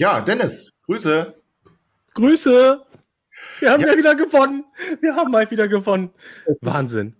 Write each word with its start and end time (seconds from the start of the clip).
Ja, 0.00 0.22
Dennis, 0.22 0.72
Grüße. 0.86 1.34
Grüße. 2.14 2.80
Wir 3.58 3.70
haben 3.70 3.82
ja, 3.82 3.88
ja 3.88 3.98
wieder 3.98 4.14
gewonnen. 4.14 4.64
Wir 5.02 5.14
haben 5.14 5.30
mal 5.30 5.50
wieder 5.50 5.68
gewonnen. 5.68 6.10
Wahnsinn. 6.62 7.16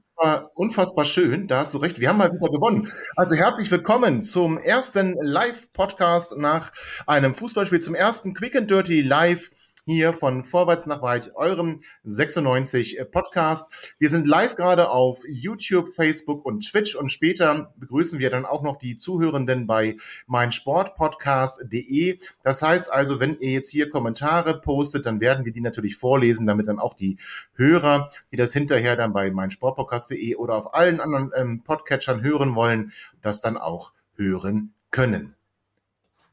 Unfassbar 0.55 1.05
schön, 1.05 1.47
da 1.47 1.59
hast 1.59 1.75
du 1.75 1.79
recht. 1.79 2.01
Wir 2.01 2.09
haben 2.09 2.17
mal 2.17 2.33
wieder 2.33 2.49
gewonnen. 2.49 2.91
Also 3.17 3.35
herzlich 3.35 3.71
willkommen 3.71 4.23
zum 4.23 4.57
ersten 4.57 5.15
Live-Podcast 5.21 6.39
nach 6.39 6.73
einem 7.07 7.35
Fußballspiel, 7.35 7.81
zum 7.81 7.95
ersten 7.95 8.33
Quick 8.33 8.57
and 8.57 8.71
Dirty 8.71 9.03
Live 9.03 9.51
hier 9.91 10.15
von 10.15 10.45
Vorwärts 10.45 10.87
nach 10.87 11.03
Weit, 11.03 11.33
eurem 11.35 11.81
96 12.05 12.99
Podcast. 13.11 13.95
Wir 13.99 14.09
sind 14.09 14.27
live 14.27 14.55
gerade 14.55 14.91
auf 14.91 15.25
YouTube, 15.29 15.89
Facebook 15.89 16.45
und 16.47 16.61
Twitch 16.61 16.95
und 16.95 17.11
später 17.11 17.73
begrüßen 17.77 18.19
wir 18.21 18.31
dann 18.31 18.47
auch 18.47 18.63
noch 18.63 18.77
die 18.77 18.97
Zuhörenden 18.97 19.67
bei 19.67 19.97
meinsportpodcast.de. 20.27 22.19
Das 22.43 22.63
heißt 22.63 22.93
also, 22.93 23.19
wenn 23.19 23.39
ihr 23.41 23.51
jetzt 23.51 23.71
hier 23.71 23.91
Kommentare 23.91 24.61
postet, 24.61 25.07
dann 25.07 25.21
werden 25.21 25.45
wir 25.45 25.53
die 25.53 25.61
natürlich 25.61 25.97
vorlesen, 25.97 26.47
damit 26.47 26.69
dann 26.69 26.79
auch 26.79 26.95
die 26.95 27.19
Hörer, 27.55 28.11
die 28.33 28.37
das 28.37 28.53
hinterher 28.53 28.97
dann 28.97 29.13
bei 29.13 29.31
meinsportpodcast.de 29.31 30.37
oder 30.37 30.55
auf 30.55 30.75
allen 30.75 31.01
anderen 31.01 31.33
ähm, 31.35 31.63
Podcatchern 31.65 32.23
hören 32.23 32.55
wollen, 32.55 32.93
das 33.23 33.41
dann 33.41 33.57
auch 33.57 33.93
hören 34.15 34.73
können. 34.91 35.35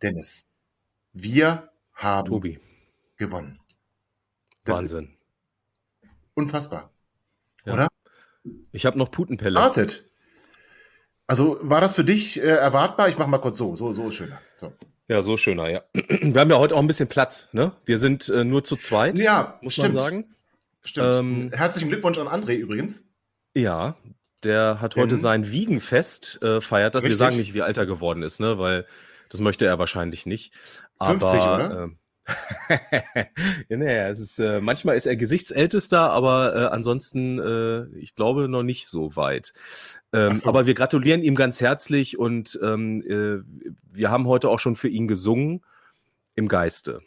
Dennis, 0.02 0.46
wir 1.14 1.70
haben 1.94 2.28
Tobi 2.28 2.60
gewonnen. 3.18 3.60
Das 4.64 4.80
Wahnsinn. 4.80 5.18
Unfassbar. 6.34 6.92
Ja. 7.66 7.74
Oder? 7.74 7.88
Ich 8.72 8.86
habe 8.86 8.98
noch 8.98 9.12
Putenpelle. 9.12 9.56
Wartet. 9.56 10.06
Also 11.26 11.58
war 11.62 11.82
das 11.82 11.96
für 11.96 12.04
dich 12.04 12.40
äh, 12.40 12.46
erwartbar? 12.46 13.10
Ich 13.10 13.18
mache 13.18 13.30
mal 13.30 13.40
kurz 13.40 13.58
so, 13.58 13.76
so, 13.76 13.92
so 13.92 14.12
schöner. 14.12 14.42
So. 14.54 14.74
Ja, 15.10 15.22
so 15.22 15.36
schöner, 15.36 15.70
ja. 15.70 15.84
Wir 15.94 16.40
haben 16.40 16.50
ja 16.50 16.58
heute 16.58 16.76
auch 16.76 16.80
ein 16.80 16.88
bisschen 16.88 17.10
Platz, 17.10 17.50
ne? 17.52 17.74
Wir 17.86 17.98
sind 17.98 18.30
äh, 18.30 18.44
nur 18.44 18.64
zu 18.64 18.76
zweit, 18.76 19.18
ja, 19.18 19.58
muss 19.62 19.74
stimmt. 19.74 19.96
man 19.96 20.04
sagen. 20.04 20.26
Stimmt. 20.84 21.16
Ähm, 21.16 21.52
Herzlichen 21.54 21.90
Glückwunsch 21.90 22.18
an 22.18 22.28
André 22.28 22.56
übrigens. 22.56 23.10
Ja, 23.54 23.98
der 24.44 24.80
hat 24.80 24.96
heute 24.96 25.16
In, 25.16 25.22
sein 25.22 25.52
Wiegenfest 25.52 26.42
äh, 26.42 26.62
feiert 26.62 26.96
das. 26.96 27.06
Wir 27.06 27.16
sagen 27.16 27.38
nicht, 27.38 27.54
wie 27.54 27.62
alt 27.62 27.78
er 27.78 27.86
geworden 27.86 28.24
ist, 28.24 28.40
ne? 28.40 28.58
Weil 28.60 28.86
das 29.30 29.42
möchte 29.42 29.66
er 29.66 29.80
wahrscheinlich 29.80 30.26
nicht. 30.26 30.54
50, 31.02 31.40
Aber, 31.42 31.56
oder? 31.56 31.90
Ja, 33.70 33.78
naja, 33.78 34.10
es 34.10 34.20
ist, 34.20 34.40
äh, 34.40 34.60
manchmal 34.62 34.98
ist 34.98 35.06
er 35.06 35.16
Gesichtsältester, 35.16 36.12
aber 36.12 36.56
äh, 36.56 36.66
ansonsten, 36.66 37.40
äh, 37.40 37.86
ich 37.98 38.16
glaube, 38.16 38.50
noch 38.50 38.64
nicht 38.64 38.88
so 38.88 39.16
weit. 39.16 39.54
Ähm, 40.14 40.36
so. 40.36 40.50
Aber 40.50 40.66
wir 40.66 40.74
gratulieren 40.74 41.22
ihm 41.22 41.36
ganz 41.36 41.62
herzlich 41.62 42.18
und 42.18 42.60
ähm, 42.62 43.02
äh, 43.02 43.42
wir 43.92 44.12
haben 44.12 44.28
heute 44.28 44.50
auch 44.50 44.60
schon 44.60 44.76
für 44.76 44.90
ihn 44.90 45.08
gesungen 45.08 45.64
im 46.36 46.48
Geiste. 46.48 47.02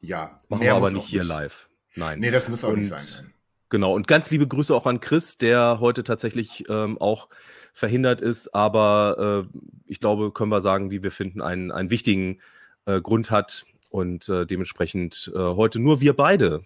Ja, 0.00 0.38
machen 0.48 0.62
wir 0.62 0.74
aber 0.74 0.90
nicht 0.90 1.06
hier 1.06 1.20
nicht. 1.20 1.28
live. 1.28 1.68
Nein. 1.94 2.18
Nee, 2.18 2.30
das 2.30 2.48
muss 2.48 2.64
auch 2.64 2.70
und, 2.70 2.80
nicht 2.80 2.88
sein. 2.88 3.32
Genau, 3.68 3.94
und 3.94 4.06
ganz 4.06 4.30
liebe 4.30 4.46
Grüße 4.46 4.74
auch 4.74 4.86
an 4.86 5.00
Chris, 5.00 5.38
der 5.38 5.80
heute 5.80 6.04
tatsächlich 6.04 6.64
ähm, 6.68 6.98
auch 6.98 7.28
verhindert 7.72 8.20
ist, 8.20 8.54
aber 8.54 9.44
äh, 9.44 9.58
ich 9.86 10.00
glaube, 10.00 10.32
können 10.32 10.50
wir 10.50 10.60
sagen, 10.60 10.90
wie 10.90 11.02
wir 11.02 11.10
finden, 11.10 11.40
einen, 11.40 11.72
einen 11.72 11.90
wichtigen 11.90 12.40
äh, 12.86 13.00
Grund 13.00 13.30
hat, 13.30 13.66
und 13.96 14.28
äh, 14.28 14.46
dementsprechend 14.46 15.32
äh, 15.34 15.38
heute 15.38 15.78
nur 15.78 16.00
wir 16.00 16.14
beide. 16.14 16.62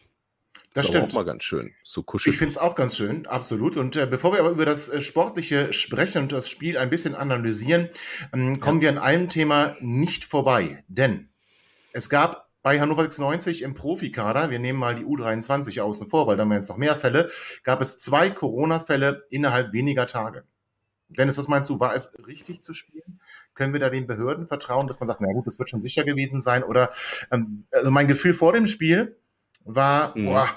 Das 0.75 0.85
ist 0.85 0.91
stimmt. 0.91 1.11
auch 1.11 1.15
mal 1.15 1.25
ganz 1.25 1.43
schön. 1.43 1.73
So 1.83 2.03
kuschelig. 2.03 2.35
Ich 2.35 2.39
finde 2.39 2.51
es 2.51 2.59
auch 2.59 2.75
ganz 2.75 2.97
schön, 2.97 3.27
absolut. 3.27 3.77
Und 3.77 3.97
äh, 3.97 4.07
bevor 4.07 4.33
wir 4.33 4.41
aber 4.41 4.51
über 4.51 4.67
das 4.67 4.89
äh, 4.89 5.01
Sportliche 5.01 5.73
sprechen 5.73 6.23
und 6.23 6.33
das 6.33 6.49
Spiel 6.49 6.79
ein 6.79 6.91
bisschen 6.91 7.15
analysieren, 7.15 7.89
ähm, 8.33 8.61
kommen 8.61 8.81
ja. 8.81 8.83
wir 8.83 8.91
an 8.91 8.99
einem 8.99 9.29
Thema 9.29 9.77
nicht 9.81 10.25
vorbei. 10.25 10.85
Denn 10.87 11.29
es 11.93 12.09
gab 12.09 12.51
bei 12.63 12.79
Hannover 12.79 13.03
96 13.03 13.63
im 13.63 13.75
Profikader, 13.75 14.51
wir 14.51 14.59
nehmen 14.59 14.79
mal 14.79 14.95
die 14.95 15.05
U23 15.05 15.81
außen 15.81 16.09
vor, 16.09 16.27
weil 16.27 16.37
da 16.37 16.43
haben 16.43 16.51
wir 16.51 16.57
jetzt 16.57 16.69
noch 16.69 16.77
mehr 16.77 16.95
Fälle, 16.95 17.31
gab 17.65 17.81
es 17.81 17.99
zwei 17.99 18.31
Corona-Fälle 18.31 19.25
innerhalb 19.31 19.73
weniger 19.73 20.07
Tage. 20.07 20.45
Dennis, 21.11 21.39
was 21.39 21.49
meinst 21.49 21.69
du, 21.69 21.81
war 21.81 21.95
es 21.95 22.17
richtig 22.27 22.63
zu 22.63 22.73
spielen? 22.73 23.21
Können 23.55 23.73
wir 23.73 23.81
da 23.81 23.91
den 23.91 24.07
Behörden 24.07 24.47
vertrauen, 24.47 24.87
dass 24.87 25.01
man 25.01 25.07
sagt, 25.07 25.21
na 25.21 25.33
gut, 25.33 25.47
das 25.47 25.59
wird 25.59 25.69
schon 25.69 25.81
sicher 25.81 26.05
gewesen 26.05 26.41
sein? 26.41 26.63
Oder 26.63 26.91
ähm, 27.31 27.65
also 27.71 27.91
mein 27.91 28.09
Gefühl 28.09 28.35
vor 28.35 28.53
dem 28.53 28.67
Spiel 28.67 29.17
war, 29.65 30.17
mhm. 30.17 30.25
boah, 30.25 30.49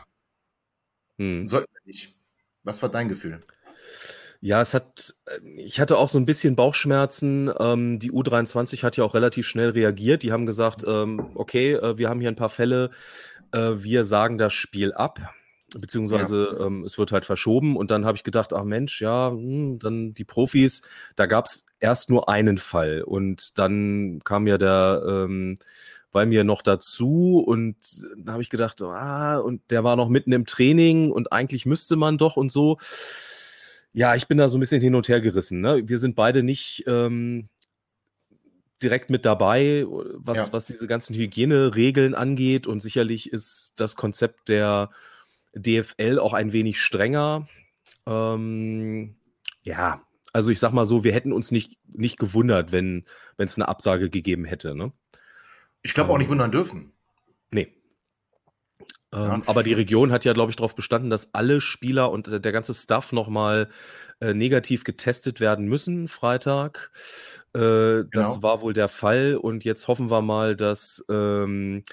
mhm. 1.17 1.45
sollten 1.45 1.73
wir 1.73 1.81
nicht. 1.85 2.15
Was 2.63 2.81
war 2.81 2.89
dein 2.89 3.09
Gefühl? 3.09 3.39
Ja, 4.39 4.61
es 4.61 4.73
hat, 4.73 5.15
äh, 5.25 5.39
ich 5.57 5.79
hatte 5.79 5.97
auch 5.97 6.09
so 6.09 6.17
ein 6.17 6.25
bisschen 6.25 6.55
Bauchschmerzen. 6.55 7.51
Ähm, 7.59 7.99
die 7.99 8.11
U23 8.11 8.83
hat 8.83 8.97
ja 8.97 9.03
auch 9.03 9.15
relativ 9.15 9.47
schnell 9.47 9.69
reagiert. 9.69 10.21
Die 10.23 10.31
haben 10.31 10.45
gesagt, 10.45 10.83
ähm, 10.87 11.31
okay, 11.35 11.73
äh, 11.73 11.97
wir 11.97 12.09
haben 12.09 12.19
hier 12.19 12.29
ein 12.29 12.35
paar 12.35 12.49
Fälle, 12.49 12.91
äh, 13.51 13.71
wir 13.77 14.03
sagen 14.03 14.37
das 14.37 14.53
Spiel 14.53 14.93
ab 14.93 15.19
beziehungsweise 15.79 16.55
ja. 16.57 16.65
ähm, 16.65 16.83
es 16.83 16.97
wird 16.97 17.11
halt 17.11 17.25
verschoben 17.25 17.75
und 17.75 17.91
dann 17.91 18.05
habe 18.05 18.17
ich 18.17 18.23
gedacht, 18.23 18.53
ach 18.53 18.63
Mensch, 18.63 19.01
ja, 19.01 19.31
hm, 19.31 19.79
dann 19.79 20.13
die 20.13 20.25
Profis, 20.25 20.81
da 21.15 21.25
gab 21.25 21.45
es 21.45 21.65
erst 21.79 22.09
nur 22.09 22.29
einen 22.29 22.57
Fall 22.57 23.03
und 23.03 23.57
dann 23.59 24.21
kam 24.23 24.47
ja 24.47 24.57
der 24.57 25.03
ähm, 25.05 25.57
bei 26.11 26.25
mir 26.25 26.43
noch 26.43 26.61
dazu 26.61 27.43
und 27.45 27.75
da 28.17 28.33
habe 28.33 28.43
ich 28.43 28.49
gedacht, 28.49 28.81
ah, 28.81 29.39
und 29.39 29.61
der 29.71 29.83
war 29.83 29.95
noch 29.95 30.09
mitten 30.09 30.31
im 30.31 30.45
Training 30.45 31.11
und 31.11 31.33
eigentlich 31.33 31.65
müsste 31.65 31.95
man 31.95 32.17
doch 32.17 32.37
und 32.37 32.51
so. 32.51 32.77
Ja, 33.93 34.15
ich 34.15 34.27
bin 34.27 34.37
da 34.37 34.47
so 34.47 34.57
ein 34.57 34.59
bisschen 34.59 34.81
hin 34.81 34.95
und 34.95 35.07
her 35.07 35.21
gerissen. 35.21 35.59
Ne? 35.61 35.83
Wir 35.87 35.97
sind 35.97 36.15
beide 36.15 36.43
nicht 36.43 36.83
ähm, 36.87 37.49
direkt 38.81 39.09
mit 39.09 39.25
dabei, 39.25 39.85
was, 39.87 40.37
ja. 40.37 40.53
was 40.53 40.65
diese 40.67 40.87
ganzen 40.87 41.15
Hygieneregeln 41.15 42.13
angeht 42.13 42.67
und 42.67 42.81
sicherlich 42.81 43.31
ist 43.31 43.73
das 43.77 43.95
Konzept 43.95 44.49
der 44.49 44.89
DFL 45.55 46.19
auch 46.19 46.33
ein 46.33 46.51
wenig 46.51 46.81
strenger. 46.81 47.47
Ähm, 48.05 49.15
ja, 49.63 50.01
also 50.33 50.51
ich 50.51 50.59
sag 50.59 50.73
mal 50.73 50.85
so, 50.85 51.03
wir 51.03 51.13
hätten 51.13 51.31
uns 51.31 51.51
nicht, 51.51 51.77
nicht 51.87 52.17
gewundert, 52.17 52.71
wenn 52.71 53.05
es 53.37 53.57
eine 53.57 53.67
Absage 53.67 54.09
gegeben 54.09 54.45
hätte. 54.45 54.75
Ne? 54.75 54.91
Ich 55.83 55.93
glaube 55.93 56.11
auch 56.11 56.17
nicht 56.17 56.25
ähm, 56.25 56.31
wundern 56.31 56.51
dürfen. 56.51 56.93
Nee. 57.51 57.71
Ja. 59.13 59.35
Ähm, 59.35 59.43
aber 59.45 59.61
die 59.61 59.73
Region 59.73 60.11
hat 60.11 60.25
ja, 60.25 60.33
glaube 60.33 60.49
ich, 60.49 60.55
darauf 60.55 60.75
bestanden, 60.75 61.11
dass 61.11 61.33
alle 61.35 61.61
Spieler 61.61 62.11
und 62.11 62.27
der 62.43 62.51
ganze 62.51 62.73
Staff 62.73 63.11
nochmal 63.11 63.69
äh, 64.19 64.33
negativ 64.33 64.83
getestet 64.83 65.39
werden 65.39 65.67
müssen, 65.67 66.07
Freitag. 66.07 66.91
Äh, 67.53 67.59
genau. 67.59 68.07
Das 68.11 68.41
war 68.41 68.61
wohl 68.61 68.73
der 68.73 68.87
Fall. 68.87 69.35
Und 69.35 69.63
jetzt 69.63 69.87
hoffen 69.87 70.09
wir 70.09 70.23
mal, 70.23 70.55
dass 70.55 71.05
ähm, 71.09 71.83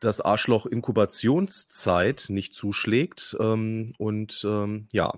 das 0.00 0.20
Arschloch 0.20 0.66
Inkubationszeit 0.66 2.26
nicht 2.28 2.54
zuschlägt. 2.54 3.36
Ähm, 3.38 3.92
und 3.98 4.44
ähm, 4.48 4.88
ja, 4.92 5.14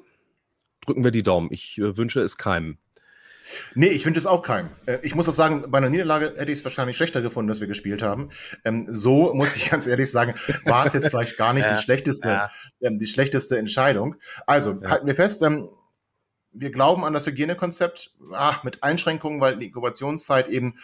drücken 0.84 1.04
wir 1.04 1.10
die 1.10 1.22
Daumen. 1.22 1.48
Ich 1.50 1.78
äh, 1.78 1.96
wünsche 1.96 2.20
es 2.20 2.36
keinem. 2.36 2.78
Nee, 3.74 3.88
ich 3.88 4.04
wünsche 4.06 4.18
es 4.18 4.26
auch 4.26 4.42
keinem. 4.42 4.68
Äh, 4.86 4.98
ich 5.02 5.14
muss 5.14 5.28
auch 5.28 5.32
sagen, 5.32 5.70
bei 5.70 5.78
einer 5.78 5.88
Niederlage 5.88 6.34
hätte 6.36 6.52
ich 6.52 6.58
es 6.58 6.64
wahrscheinlich 6.64 6.96
schlechter 6.96 7.22
gefunden, 7.22 7.48
dass 7.48 7.60
wir 7.60 7.66
gespielt 7.66 8.02
haben. 8.02 8.30
Ähm, 8.64 8.86
so 8.88 9.34
muss 9.34 9.56
ich 9.56 9.70
ganz 9.70 9.86
ehrlich 9.86 10.10
sagen, 10.10 10.34
war 10.64 10.86
es 10.86 10.92
jetzt 10.92 11.08
vielleicht 11.08 11.36
gar 11.36 11.52
nicht 11.52 11.66
ja, 11.66 11.74
die 11.74 11.82
schlechteste, 11.82 12.28
ja. 12.28 12.50
ähm, 12.80 12.98
die 12.98 13.06
schlechteste 13.06 13.58
Entscheidung. 13.58 14.16
Also 14.46 14.78
ja. 14.80 14.90
halten 14.90 15.06
wir 15.06 15.14
fest, 15.14 15.42
ähm, 15.42 15.68
wir 16.52 16.70
glauben 16.70 17.04
an 17.04 17.12
das 17.12 17.26
Hygienekonzept, 17.26 18.12
ah, 18.32 18.56
mit 18.62 18.82
Einschränkungen, 18.82 19.40
weil 19.40 19.56
die 19.56 19.66
Inkubationszeit 19.66 20.48
eben, 20.48 20.74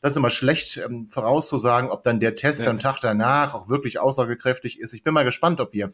das 0.00 0.12
ist 0.12 0.16
immer 0.16 0.30
schlecht 0.30 0.76
ähm, 0.76 1.08
vorauszusagen, 1.08 1.90
ob 1.90 2.02
dann 2.02 2.20
der 2.20 2.34
Test 2.34 2.64
ja. 2.64 2.70
am 2.70 2.78
Tag 2.78 3.00
danach 3.00 3.54
auch 3.54 3.68
wirklich 3.68 3.98
aussagekräftig 3.98 4.80
ist. 4.80 4.92
Ich 4.92 5.02
bin 5.02 5.14
mal 5.14 5.24
gespannt, 5.24 5.60
ob 5.60 5.72
wir 5.72 5.92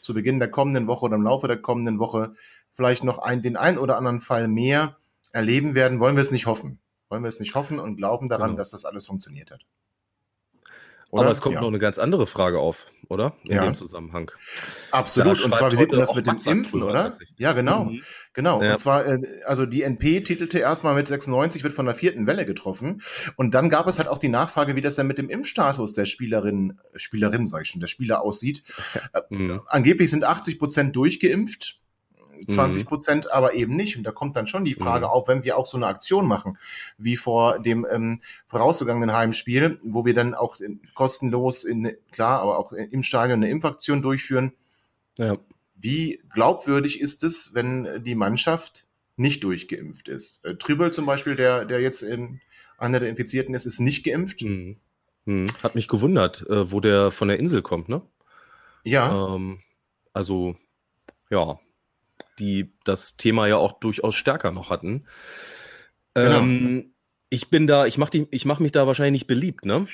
zu 0.00 0.14
Beginn 0.14 0.38
der 0.38 0.50
kommenden 0.50 0.86
Woche 0.86 1.06
oder 1.06 1.16
im 1.16 1.22
Laufe 1.22 1.48
der 1.48 1.56
kommenden 1.56 1.98
Woche 1.98 2.34
vielleicht 2.72 3.04
noch 3.04 3.18
ein, 3.18 3.42
den 3.42 3.56
ein 3.56 3.78
oder 3.78 3.96
anderen 3.96 4.20
Fall 4.20 4.48
mehr 4.48 4.96
erleben 5.32 5.74
werden. 5.74 6.00
Wollen 6.00 6.16
wir 6.16 6.20
es 6.20 6.30
nicht 6.30 6.46
hoffen. 6.46 6.78
Wollen 7.08 7.22
wir 7.22 7.28
es 7.28 7.40
nicht 7.40 7.54
hoffen 7.54 7.78
und 7.78 7.96
glauben 7.96 8.28
daran, 8.28 8.50
genau. 8.50 8.58
dass 8.58 8.70
das 8.70 8.84
alles 8.84 9.06
funktioniert 9.06 9.50
hat. 9.50 9.64
Oder? 11.10 11.22
Aber 11.22 11.30
es 11.30 11.40
kommt 11.40 11.54
ja. 11.54 11.60
noch 11.60 11.68
eine 11.68 11.78
ganz 11.78 11.98
andere 11.98 12.26
Frage 12.26 12.58
auf, 12.58 12.86
oder? 13.08 13.34
In 13.44 13.52
ja. 13.52 13.64
dem 13.64 13.74
Zusammenhang. 13.74 14.30
Absolut. 14.90 15.42
Und 15.42 15.54
zwar, 15.54 15.70
wie 15.70 15.76
sieht 15.76 15.92
denn 15.92 15.98
das 15.98 16.14
mit 16.14 16.26
dem 16.26 16.38
Impfen, 16.44 16.82
oder? 16.82 17.12
Ja, 17.36 17.52
genau. 17.52 17.84
Mhm. 17.84 18.02
Genau. 18.32 18.60
Ja. 18.62 18.72
Und 18.72 18.78
zwar, 18.78 19.06
äh, 19.06 19.20
also 19.46 19.64
die 19.64 19.82
NP 19.82 20.22
titelte 20.22 20.58
erstmal 20.58 20.94
mit 20.94 21.06
96 21.06 21.62
wird 21.62 21.72
von 21.72 21.86
der 21.86 21.94
vierten 21.94 22.26
Welle 22.26 22.44
getroffen. 22.44 23.02
Und 23.36 23.54
dann 23.54 23.70
gab 23.70 23.86
es 23.86 23.98
halt 23.98 24.08
auch 24.08 24.18
die 24.18 24.28
Nachfrage, 24.28 24.74
wie 24.74 24.80
das 24.80 24.96
denn 24.96 25.06
mit 25.06 25.18
dem 25.18 25.28
Impfstatus 25.28 25.94
der 25.94 26.04
Spielerin, 26.04 26.80
Spielerin, 26.96 27.46
sag 27.46 27.62
ich 27.62 27.68
schon, 27.68 27.80
der 27.80 27.86
Spieler 27.88 28.22
aussieht. 28.22 28.62
Mhm. 29.30 29.62
Angeblich 29.66 30.10
sind 30.10 30.24
80 30.24 30.58
Prozent 30.58 30.96
durchgeimpft. 30.96 31.78
20 32.48 32.82
mhm. 32.82 32.88
Prozent 32.88 33.24
mhm. 33.24 33.30
aber 33.32 33.54
eben 33.54 33.76
nicht. 33.76 33.96
Und 33.96 34.04
da 34.04 34.12
kommt 34.12 34.36
dann 34.36 34.46
schon 34.46 34.64
die 34.64 34.74
Frage 34.74 35.06
mhm. 35.06 35.12
auf, 35.12 35.28
wenn 35.28 35.44
wir 35.44 35.56
auch 35.58 35.66
so 35.66 35.76
eine 35.76 35.86
Aktion 35.86 36.26
machen, 36.26 36.58
wie 36.98 37.16
vor 37.16 37.58
dem 37.58 37.86
ähm, 37.90 38.20
vorausgegangenen 38.46 39.12
Heimspiel, 39.14 39.78
wo 39.82 40.04
wir 40.04 40.14
dann 40.14 40.34
auch 40.34 40.60
in, 40.60 40.80
kostenlos 40.94 41.64
in, 41.64 41.96
klar, 42.12 42.40
aber 42.40 42.58
auch 42.58 42.72
im 42.72 43.02
Stadion 43.02 43.42
eine 43.42 43.50
Impfaktion 43.50 44.02
durchführen. 44.02 44.52
Ja. 45.18 45.36
Wie 45.76 46.20
glaubwürdig 46.32 47.00
ist 47.00 47.24
es, 47.24 47.54
wenn 47.54 48.04
die 48.04 48.14
Mannschaft 48.14 48.86
nicht 49.16 49.44
durchgeimpft 49.44 50.08
ist? 50.08 50.44
Äh, 50.44 50.56
Trübel 50.56 50.92
zum 50.92 51.06
Beispiel, 51.06 51.36
der, 51.36 51.64
der 51.64 51.80
jetzt 51.80 52.02
in, 52.02 52.40
einer 52.78 53.00
der 53.00 53.08
Infizierten 53.08 53.54
ist, 53.54 53.66
ist 53.66 53.80
nicht 53.80 54.04
geimpft. 54.04 54.42
Mhm. 54.42 54.76
Mhm. 55.24 55.46
Hat 55.62 55.74
mich 55.74 55.88
gewundert, 55.88 56.46
äh, 56.48 56.70
wo 56.70 56.80
der 56.80 57.10
von 57.10 57.28
der 57.28 57.38
Insel 57.38 57.62
kommt, 57.62 57.88
ne? 57.88 58.02
Ja. 58.84 59.34
Ähm, 59.34 59.60
also, 60.12 60.56
ja, 61.30 61.58
die 62.38 62.72
das 62.84 63.16
Thema 63.16 63.46
ja 63.46 63.56
auch 63.56 63.78
durchaus 63.80 64.14
stärker 64.14 64.52
noch 64.52 64.70
hatten. 64.70 65.06
Genau. 66.14 66.38
Ähm, 66.38 66.94
ich 67.30 67.50
bin 67.50 67.66
da, 67.66 67.86
ich 67.86 67.98
mache 67.98 68.28
mach 68.44 68.60
mich 68.60 68.72
da 68.72 68.86
wahrscheinlich 68.86 69.22
nicht 69.22 69.26
beliebt, 69.26 69.64
ne? 69.64 69.86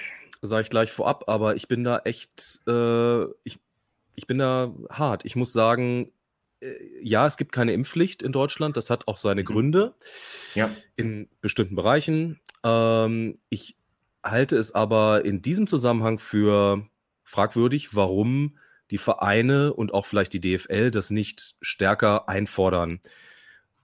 Sage 0.42 0.62
ich 0.62 0.70
gleich 0.70 0.90
vorab, 0.90 1.24
aber 1.28 1.56
ich 1.56 1.68
bin 1.68 1.84
da 1.84 2.00
echt, 2.00 2.60
äh, 2.66 3.24
ich, 3.44 3.58
ich 4.14 4.26
bin 4.26 4.38
da 4.38 4.74
hart. 4.90 5.24
Ich 5.24 5.36
muss 5.36 5.52
sagen, 5.52 6.12
äh, 6.60 6.74
ja, 7.02 7.26
es 7.26 7.36
gibt 7.36 7.52
keine 7.52 7.72
Impfpflicht 7.72 8.22
in 8.22 8.32
Deutschland. 8.32 8.76
Das 8.76 8.90
hat 8.90 9.08
auch 9.08 9.16
seine 9.16 9.42
mhm. 9.42 9.46
Gründe. 9.46 9.94
Ja. 10.54 10.70
In 10.96 11.28
bestimmten 11.40 11.76
Bereichen. 11.76 12.40
Ähm, 12.64 13.38
ich 13.48 13.76
halte 14.22 14.56
es 14.56 14.74
aber 14.74 15.24
in 15.24 15.42
diesem 15.42 15.66
Zusammenhang 15.66 16.18
für 16.18 16.86
fragwürdig, 17.24 17.94
warum 17.94 18.58
die 18.90 18.98
Vereine 18.98 19.72
und 19.72 19.94
auch 19.94 20.06
vielleicht 20.06 20.32
die 20.32 20.40
DFL 20.40 20.90
das 20.90 21.10
nicht 21.10 21.54
stärker 21.60 22.28
einfordern. 22.28 23.00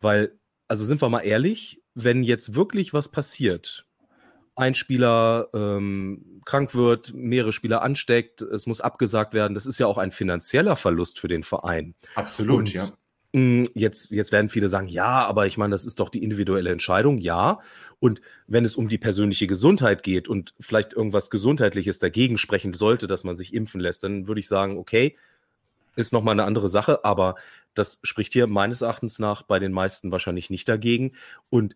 Weil, 0.00 0.38
also 0.68 0.84
sind 0.84 1.00
wir 1.00 1.08
mal 1.08 1.20
ehrlich, 1.20 1.82
wenn 1.94 2.22
jetzt 2.22 2.54
wirklich 2.54 2.92
was 2.92 3.10
passiert, 3.10 3.86
ein 4.56 4.74
Spieler 4.74 5.48
ähm, 5.54 6.40
krank 6.44 6.74
wird, 6.74 7.12
mehrere 7.14 7.52
Spieler 7.52 7.82
ansteckt, 7.82 8.42
es 8.42 8.66
muss 8.66 8.80
abgesagt 8.80 9.34
werden, 9.34 9.54
das 9.54 9.66
ist 9.66 9.78
ja 9.78 9.86
auch 9.86 9.98
ein 9.98 10.10
finanzieller 10.10 10.76
Verlust 10.76 11.20
für 11.20 11.28
den 11.28 11.42
Verein. 11.42 11.94
Absolut, 12.14 12.58
und, 12.58 12.72
ja. 12.72 12.84
Hm, 13.32 13.68
jetzt, 13.74 14.10
jetzt 14.10 14.32
werden 14.32 14.48
viele 14.48 14.68
sagen, 14.68 14.88
ja, 14.88 15.24
aber 15.26 15.46
ich 15.46 15.58
meine, 15.58 15.72
das 15.72 15.84
ist 15.84 16.00
doch 16.00 16.08
die 16.08 16.22
individuelle 16.22 16.70
Entscheidung, 16.70 17.18
ja. 17.18 17.60
Und 17.98 18.20
wenn 18.46 18.64
es 18.64 18.76
um 18.76 18.88
die 18.88 18.98
persönliche 18.98 19.46
Gesundheit 19.46 20.02
geht 20.02 20.28
und 20.28 20.54
vielleicht 20.60 20.92
irgendwas 20.92 21.30
Gesundheitliches 21.30 21.98
dagegen 21.98 22.38
sprechen 22.38 22.74
sollte, 22.74 23.06
dass 23.06 23.24
man 23.24 23.36
sich 23.36 23.52
impfen 23.54 23.80
lässt, 23.80 24.04
dann 24.04 24.26
würde 24.26 24.40
ich 24.40 24.48
sagen, 24.48 24.78
okay, 24.78 25.16
ist 25.96 26.12
nochmal 26.12 26.32
eine 26.32 26.44
andere 26.44 26.68
Sache, 26.68 27.04
aber 27.04 27.36
das 27.74 28.00
spricht 28.02 28.32
hier 28.32 28.46
meines 28.46 28.82
Erachtens 28.82 29.18
nach 29.18 29.42
bei 29.42 29.58
den 29.58 29.72
meisten 29.72 30.10
wahrscheinlich 30.10 30.50
nicht 30.50 30.68
dagegen. 30.68 31.12
Und 31.50 31.74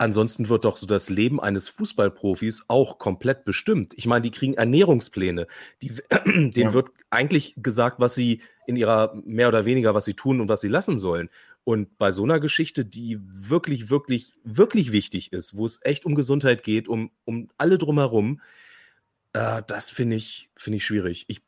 Ansonsten 0.00 0.48
wird 0.48 0.64
doch 0.64 0.76
so 0.76 0.86
das 0.86 1.10
Leben 1.10 1.40
eines 1.40 1.68
Fußballprofis 1.68 2.66
auch 2.68 2.98
komplett 2.98 3.44
bestimmt. 3.44 3.92
Ich 3.96 4.06
meine, 4.06 4.22
die 4.22 4.30
kriegen 4.30 4.54
Ernährungspläne. 4.54 5.48
Die, 5.82 5.88
denen 6.24 6.52
ja. 6.54 6.72
wird 6.72 6.90
eigentlich 7.10 7.54
gesagt, 7.56 7.98
was 7.98 8.14
sie 8.14 8.40
in 8.68 8.76
ihrer 8.76 9.14
mehr 9.24 9.48
oder 9.48 9.64
weniger, 9.64 9.94
was 9.94 10.04
sie 10.04 10.14
tun 10.14 10.40
und 10.40 10.48
was 10.48 10.60
sie 10.60 10.68
lassen 10.68 10.98
sollen. 10.98 11.30
Und 11.64 11.98
bei 11.98 12.12
so 12.12 12.22
einer 12.22 12.38
Geschichte, 12.38 12.84
die 12.84 13.18
wirklich, 13.20 13.90
wirklich, 13.90 14.32
wirklich 14.44 14.92
wichtig 14.92 15.32
ist, 15.32 15.56
wo 15.56 15.66
es 15.66 15.80
echt 15.82 16.06
um 16.06 16.14
Gesundheit 16.14 16.62
geht, 16.62 16.86
um, 16.86 17.10
um 17.24 17.50
alle 17.58 17.76
drumherum, 17.76 18.40
äh, 19.32 19.62
das 19.66 19.90
finde 19.90 20.16
ich, 20.16 20.48
finde 20.54 20.76
ich 20.76 20.86
schwierig. 20.86 21.24
Ich 21.28 21.42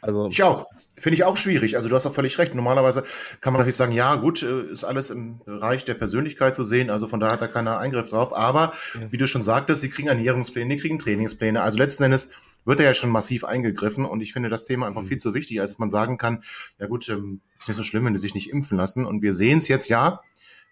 also, 0.00 0.26
ich 0.28 0.42
auch. 0.42 0.66
Finde 0.98 1.14
ich 1.14 1.24
auch 1.24 1.36
schwierig. 1.36 1.76
Also 1.76 1.88
du 1.88 1.94
hast 1.94 2.04
auch 2.04 2.12
völlig 2.12 2.38
recht. 2.38 2.54
Normalerweise 2.54 3.02
kann 3.40 3.52
man 3.52 3.60
natürlich 3.60 3.76
sagen, 3.76 3.92
ja 3.92 4.14
gut, 4.16 4.42
äh, 4.42 4.62
ist 4.64 4.84
alles 4.84 5.10
im 5.10 5.38
Bereich 5.38 5.84
der 5.84 5.94
Persönlichkeit 5.94 6.54
zu 6.54 6.64
sehen. 6.64 6.90
Also 6.90 7.08
von 7.08 7.18
daher 7.18 7.32
hat 7.32 7.42
da 7.42 7.48
keiner 7.48 7.78
Eingriff 7.78 8.10
drauf. 8.10 8.36
Aber 8.36 8.72
ja. 8.94 9.10
wie 9.10 9.16
du 9.16 9.26
schon 9.26 9.42
sagtest, 9.42 9.80
sie 9.80 9.88
kriegen 9.88 10.08
Ernährungspläne, 10.08 10.74
die 10.74 10.80
kriegen 10.80 10.98
Trainingspläne. 10.98 11.62
Also 11.62 11.78
letzten 11.78 12.04
Endes 12.04 12.28
wird 12.64 12.78
er 12.78 12.86
ja 12.86 12.94
schon 12.94 13.10
massiv 13.10 13.44
eingegriffen. 13.44 14.04
Und 14.04 14.20
ich 14.20 14.32
finde 14.32 14.50
das 14.50 14.66
Thema 14.66 14.86
einfach 14.86 15.02
mhm. 15.02 15.06
viel 15.06 15.18
zu 15.18 15.32
wichtig, 15.34 15.60
als 15.60 15.78
man 15.78 15.88
sagen 15.88 16.18
kann, 16.18 16.42
ja 16.78 16.86
gut, 16.86 17.08
ähm, 17.08 17.40
ist 17.58 17.68
nicht 17.68 17.76
so 17.78 17.82
schlimm, 17.82 18.04
wenn 18.04 18.12
die 18.12 18.20
sich 18.20 18.34
nicht 18.34 18.50
impfen 18.50 18.76
lassen. 18.76 19.06
Und 19.06 19.22
wir 19.22 19.32
sehen 19.32 19.58
es 19.58 19.68
jetzt 19.68 19.88
ja. 19.88 20.20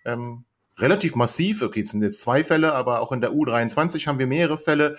Ähm, 0.04 0.44
relativ 0.78 1.14
massiv, 1.14 1.62
okay, 1.62 1.80
es 1.82 1.90
sind 1.90 2.02
jetzt 2.02 2.20
zwei 2.20 2.44
Fälle, 2.44 2.74
aber 2.74 3.00
auch 3.00 3.12
in 3.12 3.20
der 3.20 3.32
U23 3.32 4.06
haben 4.06 4.18
wir 4.18 4.26
mehrere 4.26 4.58
Fälle. 4.58 4.96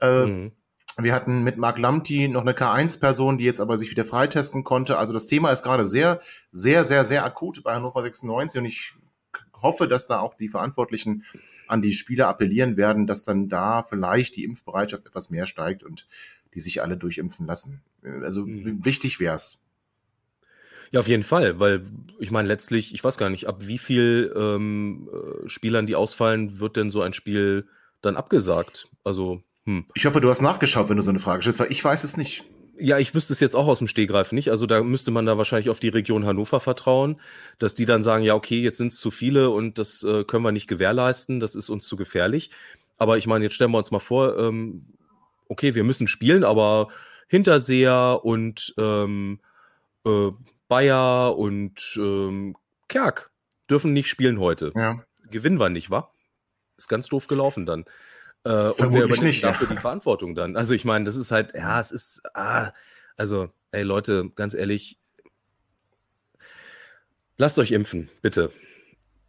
Äh, 0.00 0.26
mhm. 0.26 0.52
Wir 0.96 1.12
hatten 1.12 1.42
mit 1.42 1.56
Mark 1.56 1.78
Lamti 1.78 2.28
noch 2.28 2.42
eine 2.42 2.52
K1-Person, 2.52 3.38
die 3.38 3.44
jetzt 3.44 3.60
aber 3.60 3.76
sich 3.76 3.90
wieder 3.90 4.04
freitesten 4.04 4.62
konnte. 4.62 4.96
Also 4.96 5.12
das 5.12 5.26
Thema 5.26 5.50
ist 5.50 5.64
gerade 5.64 5.84
sehr, 5.84 6.20
sehr, 6.52 6.84
sehr, 6.84 7.04
sehr 7.04 7.24
akut 7.24 7.62
bei 7.64 7.74
Hannover 7.74 8.02
96 8.02 8.60
und 8.60 8.66
ich 8.66 8.94
hoffe, 9.60 9.88
dass 9.88 10.06
da 10.06 10.20
auch 10.20 10.34
die 10.34 10.48
Verantwortlichen 10.48 11.24
an 11.66 11.82
die 11.82 11.94
Spieler 11.94 12.28
appellieren 12.28 12.76
werden, 12.76 13.06
dass 13.06 13.24
dann 13.24 13.48
da 13.48 13.82
vielleicht 13.82 14.36
die 14.36 14.44
Impfbereitschaft 14.44 15.06
etwas 15.06 15.30
mehr 15.30 15.46
steigt 15.46 15.82
und 15.82 16.06
die 16.54 16.60
sich 16.60 16.82
alle 16.82 16.96
durchimpfen 16.96 17.46
lassen. 17.46 17.82
Also 18.22 18.46
mhm. 18.46 18.84
wichtig 18.84 19.18
wär's. 19.18 19.62
Ja, 20.92 21.00
auf 21.00 21.08
jeden 21.08 21.24
Fall, 21.24 21.58
weil 21.58 21.82
ich 22.20 22.30
meine, 22.30 22.46
letztlich, 22.46 22.94
ich 22.94 23.02
weiß 23.02 23.18
gar 23.18 23.30
nicht, 23.30 23.48
ab 23.48 23.66
wie 23.66 23.78
viel 23.78 24.32
ähm, 24.36 25.08
äh, 25.12 25.48
Spielern, 25.48 25.88
die 25.88 25.96
ausfallen, 25.96 26.60
wird 26.60 26.76
denn 26.76 26.90
so 26.90 27.02
ein 27.02 27.14
Spiel 27.14 27.66
dann 28.00 28.16
abgesagt? 28.16 28.88
Also 29.02 29.42
hm. 29.66 29.84
Ich 29.94 30.04
hoffe, 30.06 30.20
du 30.20 30.28
hast 30.28 30.42
nachgeschaut, 30.42 30.88
wenn 30.88 30.96
du 30.96 31.02
so 31.02 31.10
eine 31.10 31.20
Frage 31.20 31.42
stellst, 31.42 31.60
weil 31.60 31.72
ich 31.72 31.82
weiß 31.82 32.04
es 32.04 32.16
nicht. 32.16 32.44
Ja, 32.76 32.98
ich 32.98 33.14
wüsste 33.14 33.32
es 33.32 33.40
jetzt 33.40 33.54
auch 33.54 33.66
aus 33.66 33.78
dem 33.78 33.88
Stehgreif 33.88 34.32
nicht. 34.32 34.50
Also 34.50 34.66
da 34.66 34.82
müsste 34.82 35.10
man 35.10 35.26
da 35.26 35.38
wahrscheinlich 35.38 35.70
auf 35.70 35.80
die 35.80 35.88
Region 35.88 36.26
Hannover 36.26 36.60
vertrauen, 36.60 37.20
dass 37.58 37.74
die 37.74 37.86
dann 37.86 38.02
sagen, 38.02 38.24
ja, 38.24 38.34
okay, 38.34 38.60
jetzt 38.60 38.78
sind 38.78 38.88
es 38.88 38.98
zu 38.98 39.10
viele 39.10 39.50
und 39.50 39.78
das 39.78 40.02
äh, 40.02 40.24
können 40.24 40.44
wir 40.44 40.52
nicht 40.52 40.66
gewährleisten, 40.66 41.40
das 41.40 41.54
ist 41.54 41.70
uns 41.70 41.86
zu 41.86 41.96
gefährlich. 41.96 42.50
Aber 42.96 43.16
ich 43.16 43.26
meine, 43.26 43.44
jetzt 43.44 43.54
stellen 43.54 43.70
wir 43.70 43.78
uns 43.78 43.90
mal 43.90 44.00
vor, 44.00 44.38
ähm, 44.38 44.86
okay, 45.48 45.74
wir 45.74 45.84
müssen 45.84 46.08
spielen, 46.08 46.44
aber 46.44 46.88
Hinterseher 47.28 48.20
und 48.22 48.74
ähm, 48.76 49.40
äh, 50.04 50.30
Bayer 50.68 51.36
und 51.38 51.96
ähm, 51.96 52.56
Kerk 52.88 53.30
dürfen 53.70 53.92
nicht 53.92 54.08
spielen 54.08 54.40
heute. 54.40 54.72
Ja. 54.74 55.04
Gewinnen 55.30 55.60
wir 55.60 55.68
nicht, 55.68 55.90
wa? 55.90 56.10
Ist 56.76 56.88
ganz 56.88 57.06
doof 57.06 57.28
gelaufen 57.28 57.66
dann. 57.66 57.84
Äh, 58.44 58.48
und 58.48 58.92
wer 58.92 59.04
übernimmt 59.04 59.22
nicht, 59.22 59.42
dafür 59.42 59.68
ja. 59.68 59.74
die 59.74 59.80
Verantwortung 59.80 60.34
dann? 60.34 60.56
Also 60.56 60.74
ich 60.74 60.84
meine, 60.84 61.04
das 61.04 61.16
ist 61.16 61.30
halt, 61.30 61.54
ja, 61.54 61.80
es 61.80 61.90
ist, 61.92 62.22
ah, 62.34 62.72
also, 63.16 63.50
ey 63.70 63.82
Leute, 63.82 64.30
ganz 64.34 64.54
ehrlich, 64.54 64.98
lasst 67.36 67.58
euch 67.58 67.72
impfen, 67.72 68.10
bitte. 68.22 68.52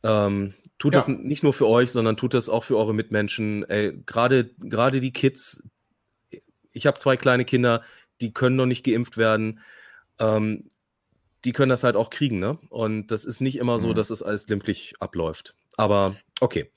Ähm, 0.04 0.54
tut 0.78 0.94
ja. 0.94 1.00
das 1.00 1.08
nicht 1.08 1.44
nur 1.44 1.54
für 1.54 1.68
euch, 1.68 1.92
sondern 1.92 2.18
tut 2.18 2.34
das 2.34 2.50
auch 2.50 2.64
für 2.64 2.78
eure 2.78 2.94
Mitmenschen. 2.94 3.66
Gerade 4.06 4.52
gerade 4.60 5.00
die 5.00 5.14
Kids. 5.14 5.64
Ich 6.72 6.86
habe 6.86 6.98
zwei 6.98 7.16
kleine 7.16 7.46
Kinder, 7.46 7.84
die 8.22 8.34
können 8.34 8.56
noch 8.56 8.66
nicht 8.66 8.86
geimpft 8.86 9.18
werden. 9.18 9.62
Ähm, 10.20 10.70
die 11.46 11.54
können 11.54 11.70
das 11.70 11.84
halt 11.84 11.96
auch 11.96 12.10
kriegen, 12.10 12.40
ne? 12.40 12.58
Und 12.70 13.08
das 13.08 13.24
ist 13.24 13.40
nicht 13.40 13.58
immer 13.58 13.78
so, 13.78 13.90
mhm. 13.90 13.96
dass 13.96 14.10
es 14.10 14.24
alles 14.24 14.48
glimpflich 14.48 14.96
abläuft. 15.00 15.56
Aber 15.78 16.16
okay, 16.40 16.72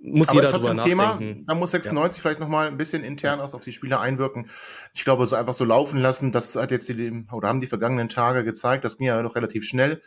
muss 0.00 0.28
Aber 0.28 0.36
jeder 0.36 0.46
ist 0.46 0.52
trotzdem 0.52 0.78
Thema, 0.78 1.18
da 1.46 1.54
muss 1.54 1.72
96 1.72 2.18
ja. 2.18 2.22
vielleicht 2.22 2.40
nochmal 2.40 2.68
ein 2.68 2.76
bisschen 2.76 3.02
intern 3.02 3.40
auch 3.40 3.54
auf 3.54 3.64
die 3.64 3.72
Spieler 3.72 4.00
einwirken. 4.00 4.48
Ich 4.94 5.04
glaube, 5.04 5.26
so 5.26 5.36
einfach 5.36 5.54
so 5.54 5.64
laufen 5.64 6.00
lassen, 6.00 6.32
das 6.32 6.56
hat 6.56 6.70
jetzt 6.70 6.88
die, 6.88 7.24
oder 7.32 7.48
haben 7.48 7.60
die 7.60 7.66
vergangenen 7.66 8.08
Tage 8.08 8.44
gezeigt, 8.44 8.84
das 8.84 8.98
ging 8.98 9.08
ja 9.08 9.22
noch 9.22 9.34
relativ 9.34 9.64
schnell. 9.64 10.02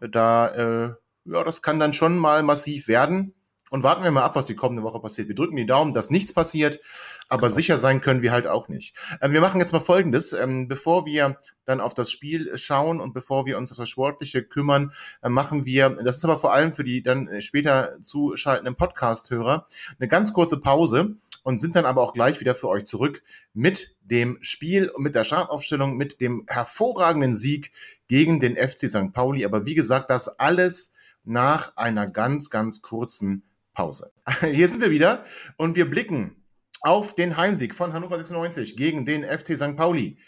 Da, 0.00 0.48
äh, 0.48 0.94
ja, 1.24 1.44
das 1.44 1.62
kann 1.62 1.78
dann 1.78 1.92
schon 1.92 2.18
mal 2.18 2.42
massiv 2.42 2.88
werden. 2.88 3.34
Und 3.70 3.82
warten 3.82 4.04
wir 4.04 4.12
mal 4.12 4.22
ab, 4.22 4.36
was 4.36 4.46
die 4.46 4.54
kommende 4.54 4.84
Woche 4.84 5.00
passiert. 5.00 5.26
Wir 5.26 5.34
drücken 5.34 5.56
die 5.56 5.66
Daumen, 5.66 5.92
dass 5.92 6.08
nichts 6.08 6.32
passiert, 6.32 6.80
aber 7.28 7.48
genau. 7.48 7.56
sicher 7.56 7.78
sein 7.78 8.00
können 8.00 8.22
wir 8.22 8.30
halt 8.30 8.46
auch 8.46 8.68
nicht. 8.68 8.94
Ähm, 9.20 9.32
wir 9.32 9.40
machen 9.40 9.58
jetzt 9.58 9.72
mal 9.72 9.80
Folgendes. 9.80 10.32
Ähm, 10.32 10.68
bevor 10.68 11.04
wir 11.04 11.38
dann 11.64 11.80
auf 11.80 11.92
das 11.92 12.12
Spiel 12.12 12.56
schauen 12.56 13.00
und 13.00 13.12
bevor 13.12 13.44
wir 13.44 13.58
uns 13.58 13.72
auf 13.72 13.78
das 13.78 13.88
Sportliche 13.88 14.44
kümmern, 14.44 14.92
äh, 15.20 15.28
machen 15.28 15.64
wir, 15.64 15.90
das 15.90 16.18
ist 16.18 16.24
aber 16.24 16.38
vor 16.38 16.52
allem 16.52 16.72
für 16.72 16.84
die 16.84 17.02
dann 17.02 17.26
äh, 17.26 17.42
später 17.42 18.00
zuschaltenden 18.00 18.76
Podcast-Hörer, 18.76 19.66
eine 19.98 20.08
ganz 20.08 20.32
kurze 20.32 20.58
Pause 20.60 21.16
und 21.42 21.58
sind 21.58 21.74
dann 21.74 21.86
aber 21.86 22.02
auch 22.02 22.12
gleich 22.12 22.38
wieder 22.38 22.54
für 22.54 22.68
euch 22.68 22.84
zurück 22.84 23.24
mit 23.52 23.96
dem 24.00 24.38
Spiel 24.42 24.88
und 24.90 25.02
mit 25.02 25.16
der 25.16 25.24
Startaufstellung, 25.24 25.96
mit 25.96 26.20
dem 26.20 26.44
hervorragenden 26.46 27.34
Sieg 27.34 27.72
gegen 28.06 28.38
den 28.38 28.54
FC 28.54 28.88
St. 28.88 29.12
Pauli. 29.12 29.44
Aber 29.44 29.66
wie 29.66 29.74
gesagt, 29.74 30.08
das 30.10 30.28
alles 30.38 30.92
nach 31.24 31.76
einer 31.76 32.08
ganz, 32.08 32.50
ganz 32.50 32.80
kurzen 32.80 33.42
Pause. 33.76 34.10
Hier 34.40 34.68
sind 34.68 34.80
wir 34.80 34.90
wieder 34.90 35.24
und 35.56 35.76
wir 35.76 35.88
blicken 35.88 36.42
auf 36.80 37.14
den 37.14 37.36
Heimsieg 37.36 37.74
von 37.74 37.92
Hannover 37.92 38.16
96 38.16 38.76
gegen 38.76 39.06
den 39.06 39.22
FC 39.22 39.56
St. 39.56 39.76
Pauli. 39.76 40.18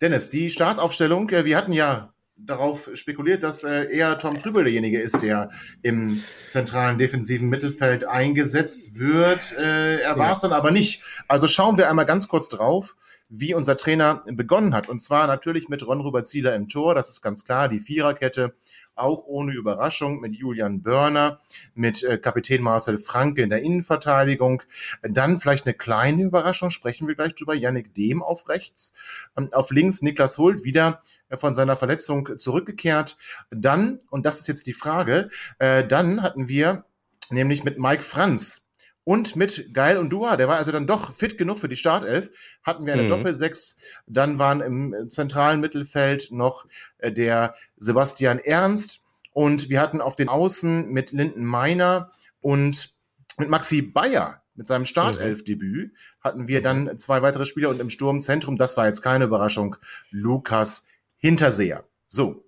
Dennis, 0.00 0.30
die 0.30 0.50
Startaufstellung, 0.50 1.30
äh, 1.30 1.44
wir 1.44 1.56
hatten 1.56 1.72
ja 1.72 2.12
darauf 2.36 2.90
spekuliert, 2.94 3.42
dass 3.42 3.64
äh, 3.64 3.94
eher 3.94 4.18
Tom 4.18 4.38
Trübel 4.38 4.64
derjenige 4.64 4.98
ist, 4.98 5.22
der 5.22 5.50
im 5.82 6.24
zentralen 6.48 6.98
defensiven 6.98 7.48
Mittelfeld 7.48 8.08
eingesetzt 8.08 8.98
wird. 8.98 9.52
Äh, 9.52 10.00
er 10.00 10.18
war 10.18 10.32
es 10.32 10.42
ja. 10.42 10.48
dann 10.48 10.56
aber 10.56 10.70
nicht. 10.70 11.02
Also 11.28 11.46
schauen 11.46 11.76
wir 11.76 11.88
einmal 11.88 12.06
ganz 12.06 12.28
kurz 12.28 12.48
drauf, 12.48 12.96
wie 13.28 13.54
unser 13.54 13.76
Trainer 13.76 14.24
begonnen 14.26 14.74
hat. 14.74 14.88
Und 14.88 15.00
zwar 15.00 15.26
natürlich 15.26 15.68
mit 15.68 15.86
Ron 15.86 16.00
Robert 16.00 16.26
Zieler 16.26 16.54
im 16.54 16.68
Tor, 16.68 16.94
das 16.94 17.10
ist 17.10 17.20
ganz 17.20 17.44
klar, 17.44 17.68
die 17.68 17.80
Viererkette 17.80 18.54
auch 19.00 19.24
ohne 19.26 19.52
Überraschung 19.52 20.20
mit 20.20 20.34
Julian 20.34 20.82
Börner, 20.82 21.40
mit 21.74 22.02
äh, 22.02 22.18
Kapitän 22.18 22.62
Marcel 22.62 22.98
Franke 22.98 23.42
in 23.42 23.50
der 23.50 23.62
Innenverteidigung. 23.62 24.62
Dann 25.02 25.40
vielleicht 25.40 25.66
eine 25.66 25.74
kleine 25.74 26.24
Überraschung, 26.24 26.70
sprechen 26.70 27.08
wir 27.08 27.14
gleich 27.14 27.34
drüber, 27.34 27.54
Yannick 27.54 27.94
Dehm 27.94 28.22
auf 28.22 28.48
rechts. 28.48 28.94
Ähm, 29.36 29.48
auf 29.52 29.70
links 29.70 30.02
Niklas 30.02 30.38
Hult 30.38 30.64
wieder 30.64 31.00
äh, 31.28 31.36
von 31.36 31.54
seiner 31.54 31.76
Verletzung 31.76 32.38
zurückgekehrt. 32.38 33.16
Dann, 33.50 33.98
und 34.10 34.26
das 34.26 34.40
ist 34.40 34.48
jetzt 34.48 34.66
die 34.66 34.72
Frage, 34.72 35.30
äh, 35.58 35.86
dann 35.86 36.22
hatten 36.22 36.48
wir 36.48 36.84
nämlich 37.30 37.64
mit 37.64 37.78
Mike 37.78 38.02
Franz 38.02 38.66
und 39.10 39.34
mit 39.34 39.74
Geil 39.74 39.96
und 39.96 40.10
Dua, 40.10 40.36
der 40.36 40.46
war 40.46 40.58
also 40.58 40.70
dann 40.70 40.86
doch 40.86 41.12
fit 41.12 41.36
genug 41.36 41.58
für 41.58 41.68
die 41.68 41.74
Startelf, 41.74 42.30
hatten 42.62 42.86
wir 42.86 42.92
eine 42.92 43.02
mhm. 43.02 43.08
Doppelsechs. 43.08 43.76
Dann 44.06 44.38
waren 44.38 44.60
im 44.60 45.10
zentralen 45.10 45.58
Mittelfeld 45.58 46.30
noch 46.30 46.68
äh, 46.98 47.10
der 47.10 47.56
Sebastian 47.76 48.38
Ernst 48.38 49.00
und 49.32 49.68
wir 49.68 49.80
hatten 49.80 50.00
auf 50.00 50.14
den 50.14 50.28
Außen 50.28 50.90
mit 50.90 51.10
Linden 51.10 51.44
Meiner 51.44 52.10
und 52.40 52.94
mit 53.36 53.48
Maxi 53.48 53.82
Bayer 53.82 54.44
mit 54.54 54.68
seinem 54.68 54.86
Startelf-Debüt 54.86 55.92
hatten 56.20 56.46
wir 56.46 56.62
dann 56.62 56.96
zwei 56.96 57.20
weitere 57.20 57.46
Spieler 57.46 57.70
und 57.70 57.80
im 57.80 57.90
Sturmzentrum, 57.90 58.54
das 58.54 58.76
war 58.76 58.86
jetzt 58.86 59.02
keine 59.02 59.24
Überraschung, 59.24 59.74
Lukas 60.10 60.86
Hinterseher. 61.16 61.82
So. 62.06 62.44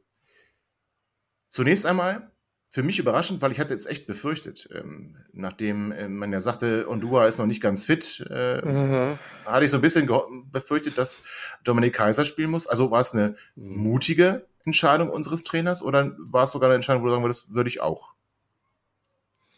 Zunächst 1.48 1.86
einmal 1.86 2.31
für 2.72 2.82
mich 2.82 2.98
überraschend, 2.98 3.42
weil 3.42 3.52
ich 3.52 3.60
hatte 3.60 3.74
jetzt 3.74 3.86
echt 3.86 4.06
befürchtet, 4.06 4.66
ähm, 4.72 5.14
nachdem 5.34 5.92
äh, 5.92 6.08
man 6.08 6.32
ja 6.32 6.40
sagte, 6.40 6.88
Ondua 6.88 7.26
ist 7.26 7.36
noch 7.36 7.44
nicht 7.44 7.60
ganz 7.60 7.84
fit, 7.84 8.26
äh, 8.30 8.66
mhm. 8.66 9.18
hatte 9.44 9.66
ich 9.66 9.70
so 9.70 9.76
ein 9.76 9.82
bisschen 9.82 10.08
befürchtet, 10.50 10.96
dass 10.96 11.20
Dominik 11.64 11.92
Kaiser 11.92 12.24
spielen 12.24 12.50
muss. 12.50 12.66
Also 12.66 12.90
war 12.90 13.02
es 13.02 13.12
eine 13.12 13.36
mhm. 13.56 13.82
mutige 13.82 14.46
Entscheidung 14.64 15.10
unseres 15.10 15.44
Trainers 15.44 15.82
oder 15.82 16.16
war 16.18 16.44
es 16.44 16.52
sogar 16.52 16.70
eine 16.70 16.76
Entscheidung, 16.76 17.02
wo 17.02 17.06
du 17.08 17.12
sagen 17.12 17.24
würdest, 17.24 17.52
würde 17.52 17.68
ich 17.68 17.82
auch 17.82 18.14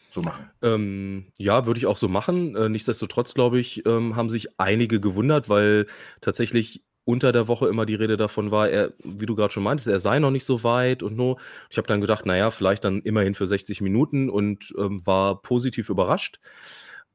so 0.09 0.21
machen? 0.21 0.51
Ähm, 0.61 1.27
ja, 1.37 1.65
würde 1.65 1.77
ich 1.77 1.85
auch 1.85 1.97
so 1.97 2.09
machen. 2.09 2.53
Äh, 2.57 2.67
nichtsdestotrotz, 2.67 3.33
glaube 3.33 3.61
ich, 3.61 3.85
ähm, 3.85 4.17
haben 4.17 4.29
sich 4.29 4.59
einige 4.59 4.99
gewundert, 4.99 5.47
weil 5.47 5.87
tatsächlich 6.19 6.83
unter 7.05 7.31
der 7.31 7.47
Woche 7.47 7.67
immer 7.67 7.85
die 7.85 7.95
Rede 7.95 8.17
davon 8.17 8.51
war, 8.51 8.67
er, 8.67 8.93
wie 9.03 9.27
du 9.27 9.35
gerade 9.35 9.53
schon 9.53 9.63
meintest, 9.63 9.87
er 9.87 9.99
sei 9.99 10.19
noch 10.19 10.31
nicht 10.31 10.43
so 10.43 10.63
weit 10.63 11.03
und 11.03 11.15
no. 11.15 11.39
Ich 11.69 11.77
habe 11.77 11.87
dann 11.87 12.01
gedacht, 12.01 12.25
naja, 12.25 12.51
vielleicht 12.51 12.83
dann 12.83 13.01
immerhin 13.01 13.35
für 13.35 13.47
60 13.47 13.79
Minuten 13.81 14.29
und 14.29 14.73
ähm, 14.77 15.05
war 15.05 15.41
positiv 15.41 15.89
überrascht. 15.89 16.39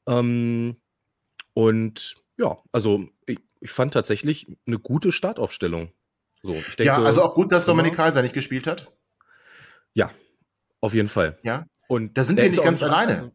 Ähm, 0.07 0.77
und 1.55 2.17
ja, 2.39 2.57
also 2.73 3.07
ich, 3.27 3.41
ich, 3.61 3.71
fand 3.71 3.93
tatsächlich 3.93 4.47
eine 4.67 4.79
gute 4.79 5.11
Startaufstellung. 5.11 5.93
So, 6.43 6.55
ich 6.55 6.77
denke, 6.77 6.85
ja, 6.85 7.03
also 7.03 7.23
auch 7.23 7.35
gut, 7.35 7.53
dass 7.53 7.67
Dominik 7.67 7.95
Kaiser 7.95 8.23
nicht 8.23 8.33
gespielt 8.33 8.67
hat. 8.67 8.93
Ja, 9.93 10.11
auf 10.81 10.95
jeden 10.95 11.09
Fall. 11.09 11.39
Ja. 11.43 11.67
Und 11.89 12.17
da 12.17 12.23
sind 12.23 12.37
wir 12.37 12.45
nicht 12.45 12.63
ganz 12.63 12.83
alleine. 12.83 13.17
Also, 13.17 13.33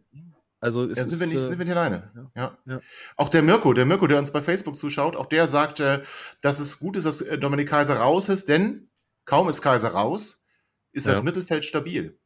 also 0.65 0.88
ja, 0.88 0.95
sind, 0.95 1.19
wir 1.19 1.27
nicht, 1.27 1.38
äh, 1.38 1.41
sind 1.41 1.60
wir 1.60 1.65
nicht 1.65 1.75
alleine. 1.75 2.12
Ja. 2.36 2.57
ja. 2.65 2.81
Auch 3.17 3.29
der 3.29 3.43
Mirko, 3.43 3.74
der 3.74 3.86
Mirko, 3.86 4.07
der 4.07 4.17
uns 4.17 4.31
bei 4.31 4.41
Facebook 4.41 4.75
zuschaut, 4.75 5.15
auch 5.15 5.27
der 5.27 5.45
sagt, 5.45 5.79
äh, 5.79 6.01
dass 6.41 6.60
es 6.60 6.79
gut 6.79 6.98
ist, 6.98 7.03
dass 7.03 7.22
äh, 7.22 7.38
Dominik 7.38 7.69
Kaiser 7.69 7.98
raus 7.98 8.29
ist, 8.29 8.50
denn 8.50 8.89
kaum 9.25 9.48
ist 9.48 9.62
Kaiser 9.62 9.89
raus, 9.89 10.43
ist 10.91 11.07
das 11.07 11.22
Mittelfeld 11.22 11.65
stabil. 11.65 12.17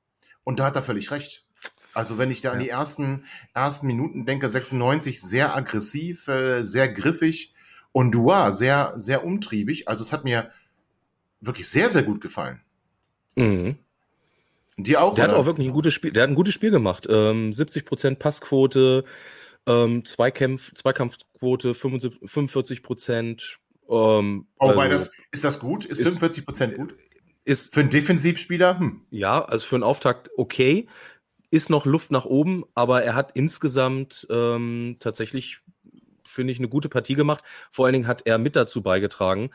Und 0.46 0.60
da 0.60 0.66
hat 0.66 0.76
er 0.78 0.84
völlig 0.84 1.12
recht. 1.12 1.46
Also 1.94 2.18
wenn 2.18 2.32
ich 2.32 2.40
da 2.40 2.54
an 2.54 2.60
die 2.60 2.70
ersten, 2.70 3.26
ersten 3.54 3.88
Minuten 3.88 4.26
denke, 4.26 4.48
96 4.48 5.22
sehr 5.22 5.56
aggressiv, 5.56 6.30
sehr 6.62 6.88
griffig 6.90 7.54
und 7.92 8.12
Dua 8.12 8.52
sehr, 8.52 8.94
sehr 8.96 9.26
umtriebig. 9.26 9.88
Also 9.88 10.04
es 10.04 10.14
hat 10.14 10.24
mir 10.24 10.52
wirklich 11.42 11.68
sehr, 11.68 11.90
sehr 11.90 12.04
gut 12.04 12.22
gefallen. 12.22 12.62
Mhm. 13.36 13.80
Die 14.84 14.98
auch. 14.98 15.16
Der 15.16 15.26
oder? 15.26 15.34
hat 15.34 15.40
auch 15.40 15.46
wirklich 15.46 15.68
ein 15.68 15.74
gutes 15.74 15.94
Spiel, 15.94 16.12
der 16.12 16.24
hat 16.24 16.30
ein 16.30 16.36
gutes 16.36 16.54
Spiel 16.54 16.72
gemacht. 16.72 17.08
Ähm, 17.10 17.52
70% 17.52 18.16
Passquote, 18.16 19.04
ähm, 19.68 20.06
Zweikampf, 20.06 20.74
Zweikampfquote 20.74 21.74
45 21.74 22.84
Prozent. 22.84 23.60
Ähm, 23.90 24.48
oh, 24.60 24.68
also, 24.68 24.90
das, 24.90 25.12
ist 25.32 25.44
das 25.44 25.60
gut? 25.60 25.86
Ist, 25.86 26.00
ist 26.00 26.06
45 26.06 26.46
Prozent 26.46 26.76
gut? 26.76 26.96
Ist 27.44 27.74
für 27.74 27.82
einen 27.82 27.90
Defensivspieler? 27.90 28.80
Hm. 28.80 29.02
Ja, 29.10 29.44
also 29.44 29.66
für 29.66 29.76
einen 29.76 29.84
Auftakt 29.84 30.30
okay. 30.38 30.88
Ist 31.52 31.72
noch 31.72 31.88
Luft 31.88 32.12
nach 32.12 32.26
oben, 32.26 32.64
aber 32.76 33.04
er 33.04 33.16
hat 33.16 33.32
insgesamt 33.34 34.28
ähm, 34.30 34.98
tatsächlich, 35.00 35.62
finde 36.24 36.54
ich, 36.54 36.60
eine 36.60 36.70
gute 36.70 36.90
Partie 36.90 37.16
gemacht. 37.16 37.44
Vor 37.72 37.86
allen 37.86 37.94
Dingen 37.94 38.08
hat 38.08 38.22
er 38.26 38.38
mit 38.38 38.56
dazu 38.56 38.84
beigetragen, 38.84 39.50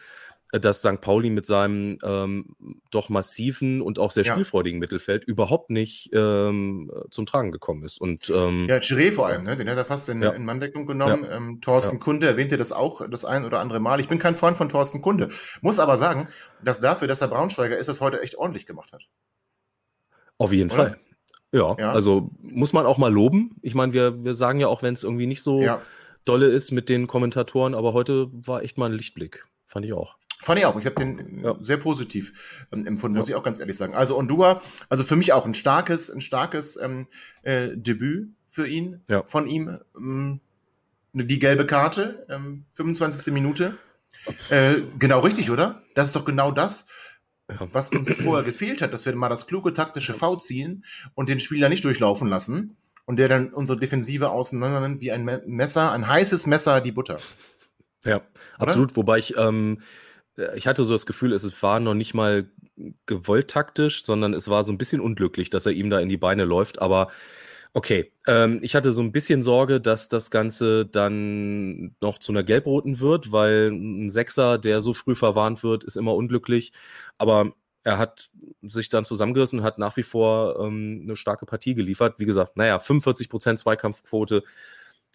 dass 0.53 0.79
St. 0.79 1.01
Pauli 1.01 1.31
mit 1.31 1.47
seinem 1.47 1.99
ähm, 2.03 2.55
doch 2.91 3.09
massiven 3.09 3.81
und 3.81 3.99
auch 3.99 4.11
sehr 4.11 4.25
spielfreudigen 4.25 4.79
Mittelfeld 4.79 5.25
überhaupt 5.25 5.71
nicht 5.71 6.11
ähm, 6.13 6.91
zum 7.11 7.27
Tragen 7.27 7.51
gekommen 7.51 7.85
ist. 7.85 8.01
Und, 8.01 8.31
ähm, 8.31 8.67
ja, 8.69 8.77
Chiré 8.77 9.13
vor 9.13 9.27
allem, 9.27 9.43
ne? 9.43 9.57
den 9.57 9.69
hat 9.69 9.77
er 9.77 9.85
fast 9.85 10.09
in, 10.09 10.23
ja. 10.23 10.31
in 10.31 10.45
Manndeckung 10.45 10.87
genommen. 10.87 11.25
Ja. 11.25 11.37
Ähm, 11.37 11.61
Thorsten 11.61 11.97
ja. 11.97 12.03
Kunde 12.03 12.27
erwähnte 12.27 12.57
das 12.57 12.73
auch 12.73 13.09
das 13.09 13.25
ein 13.25 13.45
oder 13.45 13.61
andere 13.61 13.81
Mal. 13.81 14.01
Ich 14.01 14.09
bin 14.09 14.19
kein 14.19 14.37
Freund 14.37 14.57
von 14.57 14.69
Thorsten 14.69 15.03
Kunde, 15.03 15.31
muss 15.61 15.79
aber 15.79 15.97
sagen, 15.97 16.29
dass 16.63 16.81
dafür, 16.81 17.09
dass 17.09 17.21
er 17.21 17.29
Braunschweiger 17.29 17.77
ist, 17.77 17.89
das 17.89 18.01
heute 18.01 18.21
echt 18.21 18.37
ordentlich 18.37 18.67
gemacht 18.67 18.93
hat. 18.93 19.03
Auf 20.39 20.53
jeden 20.53 20.71
oder? 20.71 20.77
Fall. 20.77 20.99
Ja, 21.53 21.77
ja, 21.79 21.93
also 21.93 22.31
muss 22.41 22.73
man 22.73 22.85
auch 22.85 22.99
mal 22.99 23.13
loben. 23.13 23.57
Ich 23.63 23.77
meine, 23.77 23.93
wir, 23.93 24.25
wir 24.25 24.35
sagen 24.35 24.59
ja 24.59 24.67
auch, 24.67 24.83
wenn 24.83 24.95
es 24.95 25.05
irgendwie 25.05 25.27
nicht 25.27 25.43
so 25.43 25.65
dolle 26.25 26.47
ist 26.47 26.73
mit 26.73 26.89
den 26.89 27.07
Kommentatoren, 27.07 27.75
aber 27.75 27.93
heute 27.93 28.29
war 28.33 28.63
echt 28.63 28.77
mal 28.77 28.87
ein 28.87 28.97
Lichtblick. 28.97 29.45
Fand 29.67 29.87
ich 29.87 29.93
auch. 29.93 30.17
Fand 30.45 30.59
ich 30.59 30.67
auch. 30.67 30.79
Ich 30.79 30.85
habe 30.85 30.97
den 30.97 31.43
ja. 31.43 31.57
sehr 31.61 31.79
positiv 31.79 32.67
ähm, 32.71 32.87
empfunden, 32.87 33.17
muss 33.17 33.29
ich 33.29 33.35
auch 33.35 33.43
ganz 33.43 33.61
ehrlich 33.61 33.79
sagen. 33.79 33.95
Also 33.95 34.19
Ondua, 34.19 34.61
also 34.91 35.03
für 35.03 35.17
mich 35.17 35.33
auch 35.33 35.47
ein 35.47 35.55
starkes, 35.55 36.11
ein 36.11 36.21
starkes 36.21 36.77
ähm, 36.77 37.07
äh, 37.43 37.71
Debüt 37.75 38.29
für 38.51 38.67
ihn, 38.67 39.03
ja. 39.09 39.23
von 39.25 39.47
ihm. 39.47 39.79
Ähm, 39.97 40.41
die 41.15 41.39
gelbe 41.39 41.65
Karte, 41.65 42.27
ähm, 42.29 42.65
25. 42.73 43.33
Minute. 43.33 43.79
Äh, 44.51 44.83
genau 44.99 45.21
richtig, 45.21 45.51
oder? 45.51 45.83
Das 45.95 46.09
ist 46.09 46.17
doch 46.17 46.25
genau 46.25 46.51
das, 46.51 46.87
was 47.47 47.91
uns 47.91 48.15
vorher 48.15 48.45
gefehlt 48.45 48.83
hat, 48.83 48.93
dass 48.93 49.07
wir 49.07 49.15
mal 49.15 49.29
das 49.29 49.47
kluge 49.47 49.73
taktische 49.73 50.13
V 50.13 50.37
ziehen 50.37 50.85
und 51.15 51.29
den 51.29 51.41
Spieler 51.41 51.69
nicht 51.69 51.85
durchlaufen 51.85 52.29
lassen 52.29 52.77
und 53.07 53.17
der 53.17 53.29
dann 53.29 53.53
unsere 53.53 53.79
Defensive 53.79 54.31
auseinander 54.31 54.81
nimmt 54.81 55.01
wie 55.01 55.13
ein 55.13 55.25
Messer, 55.47 55.93
ein 55.93 56.09
heißes 56.09 56.47
Messer 56.47 56.81
die 56.81 56.93
Butter. 56.93 57.19
Ja, 58.05 58.17
Oder? 58.17 58.25
absolut. 58.59 58.97
Wobei 58.97 59.19
ich 59.19 59.37
ähm, 59.37 59.79
äh, 59.79 60.14
ich 60.57 60.67
hatte 60.67 60.85
so 60.85 60.93
das 60.93 61.07
Gefühl, 61.07 61.33
es 61.33 61.63
war 61.63 61.81
noch 61.81 61.95
nicht 61.95 62.15
mal 62.15 62.49
gewollt 63.07 63.49
taktisch, 63.49 64.05
sondern 64.05 64.35
es 64.35 64.49
war 64.49 64.65
so 64.65 64.73
ein 64.73 64.79
bisschen 64.79 65.01
unglücklich, 65.01 65.51
dass 65.51 65.67
er 65.67 65.73
ihm 65.73 65.91
da 65.91 66.01
in 66.01 66.09
die 66.09 66.17
Beine 66.17 66.45
läuft. 66.45 66.83
Aber 66.83 67.09
okay, 67.73 68.13
ähm, 68.27 68.61
ich 68.63 68.75
hatte 68.75 68.93
so 68.93 69.03
ein 69.03 69.13
bisschen 69.13 69.43
Sorge, 69.43 69.81
dass 69.81 70.09
das 70.09 70.31
Ganze 70.31 70.87
dann 70.87 71.95
noch 72.01 72.19
zu 72.19 72.33
einer 72.33 72.43
gelbroten 72.43 73.01
wird, 73.01 73.33
weil 73.33 73.71
ein 73.71 74.11
Sechser, 74.11 74.59
der 74.59 74.81
so 74.81 74.95
früh 74.95 75.15
verwarnt 75.15 75.63
wird, 75.63 75.85
ist 75.85 75.97
immer 75.97 76.15
unglücklich. 76.15 76.73
Aber 77.19 77.53
er 77.85 77.99
hat 77.99 78.31
sich 78.63 78.89
dann 78.89 79.05
zusammengerissen, 79.05 79.63
hat 79.63 79.79
nach 79.79 79.97
wie 79.97 80.03
vor 80.03 80.59
ähm, 80.61 81.03
eine 81.05 81.17
starke 81.17 81.47
Partie 81.47 81.75
geliefert. 81.75 82.15
Wie 82.19 82.25
gesagt, 82.25 82.57
naja, 82.57 82.79
45% 82.79 83.57
Zweikampfquote 83.59 84.43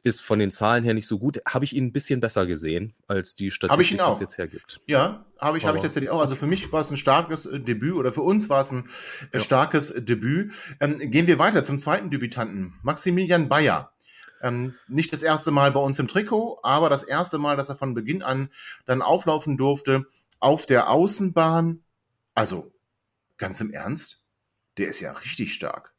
ist 0.04 0.22
von 0.22 0.40
den 0.40 0.52
Zahlen 0.52 0.84
her 0.84 0.94
nicht 0.94 1.08
so 1.08 1.20
gut. 1.20 1.42
Habe 1.48 1.66
ich 1.66 1.76
ihn 1.76 1.86
ein 1.86 1.92
bisschen 1.92 2.20
besser 2.20 2.46
gesehen, 2.46 2.94
als 3.08 3.36
die 3.36 3.52
Statistik 3.52 3.98
das 3.98 4.20
jetzt 4.20 4.38
hergibt. 4.38 4.82
Ja, 4.88 5.26
habe 5.38 5.58
ich, 5.58 5.66
habe 5.66 5.78
ich 5.78 5.84
tatsächlich 5.84 6.10
auch. 6.10 6.22
Also 6.22 6.36
für 6.36 6.48
mich 6.48 6.72
war 6.72 6.82
es 6.82 6.92
ein 6.92 6.98
starkes 6.98 7.46
äh, 7.46 7.60
Debüt 7.60 7.96
oder 7.96 8.12
für 8.12 8.22
uns 8.22 8.50
war 8.50 8.62
es 8.62 8.72
ein 8.72 8.90
äh, 9.32 9.38
ja. 9.38 9.40
starkes 9.40 9.94
Debüt. 9.98 10.52
Ähm, 10.80 10.98
gehen 10.98 11.28
wir 11.28 11.40
weiter 11.40 11.64
zum 11.64 11.80
zweiten 11.80 12.10
Debütanten, 12.10 12.74
Maximilian 12.82 13.50
Bayer. 13.50 13.92
Ähm, 14.42 14.76
nicht 14.88 15.12
das 15.12 15.24
erste 15.24 15.52
Mal 15.52 15.72
bei 15.72 15.80
uns 15.80 16.00
im 16.00 16.08
Trikot, 16.08 16.60
aber 16.64 16.90
das 16.90 17.04
erste 17.04 17.38
Mal, 17.38 17.58
dass 17.58 17.70
er 17.70 17.78
von 17.78 17.94
Beginn 17.94 18.24
an 18.24 18.50
dann 18.86 19.02
auflaufen 19.02 19.58
durfte 19.58 20.06
auf 20.40 20.66
der 20.66 20.90
Außenbahn. 20.90 21.84
Also 22.34 22.72
ganz 23.38 23.60
im 23.60 23.72
Ernst, 23.72 24.24
der 24.78 24.88
ist 24.88 25.02
ja 25.02 25.12
richtig 25.12 25.54
stark. 25.54 25.94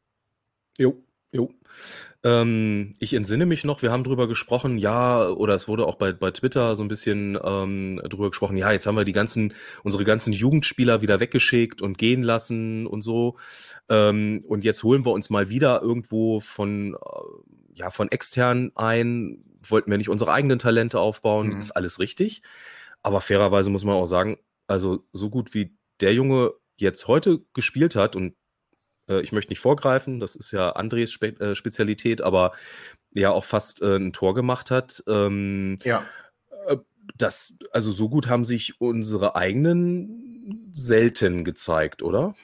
Jo, 0.77 1.03
jo. 1.31 1.53
Ähm, 2.23 2.93
ich 2.99 3.13
entsinne 3.13 3.47
mich 3.47 3.63
noch, 3.63 3.81
wir 3.81 3.91
haben 3.91 4.03
drüber 4.03 4.27
gesprochen, 4.27 4.77
ja, 4.77 5.27
oder 5.27 5.55
es 5.55 5.67
wurde 5.67 5.87
auch 5.87 5.95
bei, 5.95 6.11
bei 6.13 6.29
Twitter 6.29 6.75
so 6.75 6.83
ein 6.83 6.87
bisschen 6.87 7.37
ähm, 7.43 7.99
drüber 8.07 8.29
gesprochen, 8.29 8.57
ja, 8.57 8.71
jetzt 8.71 8.85
haben 8.85 8.95
wir 8.95 9.05
die 9.05 9.11
ganzen, 9.11 9.53
unsere 9.83 10.03
ganzen 10.03 10.31
Jugendspieler 10.31 11.01
wieder 11.01 11.19
weggeschickt 11.19 11.81
und 11.81 11.97
gehen 11.97 12.21
lassen 12.21 12.85
und 12.85 13.01
so. 13.01 13.37
Ähm, 13.89 14.43
und 14.47 14.63
jetzt 14.63 14.83
holen 14.83 15.03
wir 15.03 15.13
uns 15.13 15.31
mal 15.31 15.49
wieder 15.49 15.81
irgendwo 15.81 16.39
von, 16.39 16.93
äh, 16.93 16.97
ja, 17.73 17.89
von 17.89 18.11
extern 18.11 18.71
ein. 18.75 19.43
wollten 19.67 19.89
wir 19.89 19.97
nicht 19.97 20.09
unsere 20.09 20.31
eigenen 20.31 20.59
Talente 20.59 20.99
aufbauen, 20.99 21.49
mhm. 21.49 21.59
ist 21.59 21.71
alles 21.71 21.99
richtig. 21.99 22.43
Aber 23.01 23.21
fairerweise 23.21 23.71
muss 23.71 23.83
man 23.83 23.95
auch 23.95 24.05
sagen, 24.05 24.37
also 24.67 25.03
so 25.11 25.31
gut 25.31 25.55
wie 25.55 25.75
der 26.01 26.13
Junge 26.13 26.53
jetzt 26.77 27.07
heute 27.07 27.41
gespielt 27.53 27.95
hat 27.95 28.15
und 28.15 28.35
äh, 29.11 29.21
ich 29.21 29.31
möchte 29.31 29.51
nicht 29.51 29.59
vorgreifen, 29.59 30.19
das 30.19 30.35
ist 30.35 30.51
ja 30.51 30.71
Andres 30.71 31.11
Spe 31.11 31.39
äh, 31.39 31.55
Spezialität, 31.55 32.21
aber 32.21 32.53
ja 33.11 33.31
auch 33.31 33.45
fast 33.45 33.81
äh, 33.81 33.97
ein 33.97 34.13
Tor 34.13 34.33
gemacht 34.33 34.71
hat. 34.71 35.03
Ähm, 35.07 35.77
ja. 35.83 36.05
Äh, 36.67 36.77
das, 37.17 37.53
also 37.71 37.91
so 37.91 38.09
gut 38.09 38.27
haben 38.27 38.45
sich 38.45 38.79
unsere 38.79 39.35
eigenen 39.35 40.69
selten 40.73 41.43
gezeigt, 41.43 42.03
oder? 42.03 42.35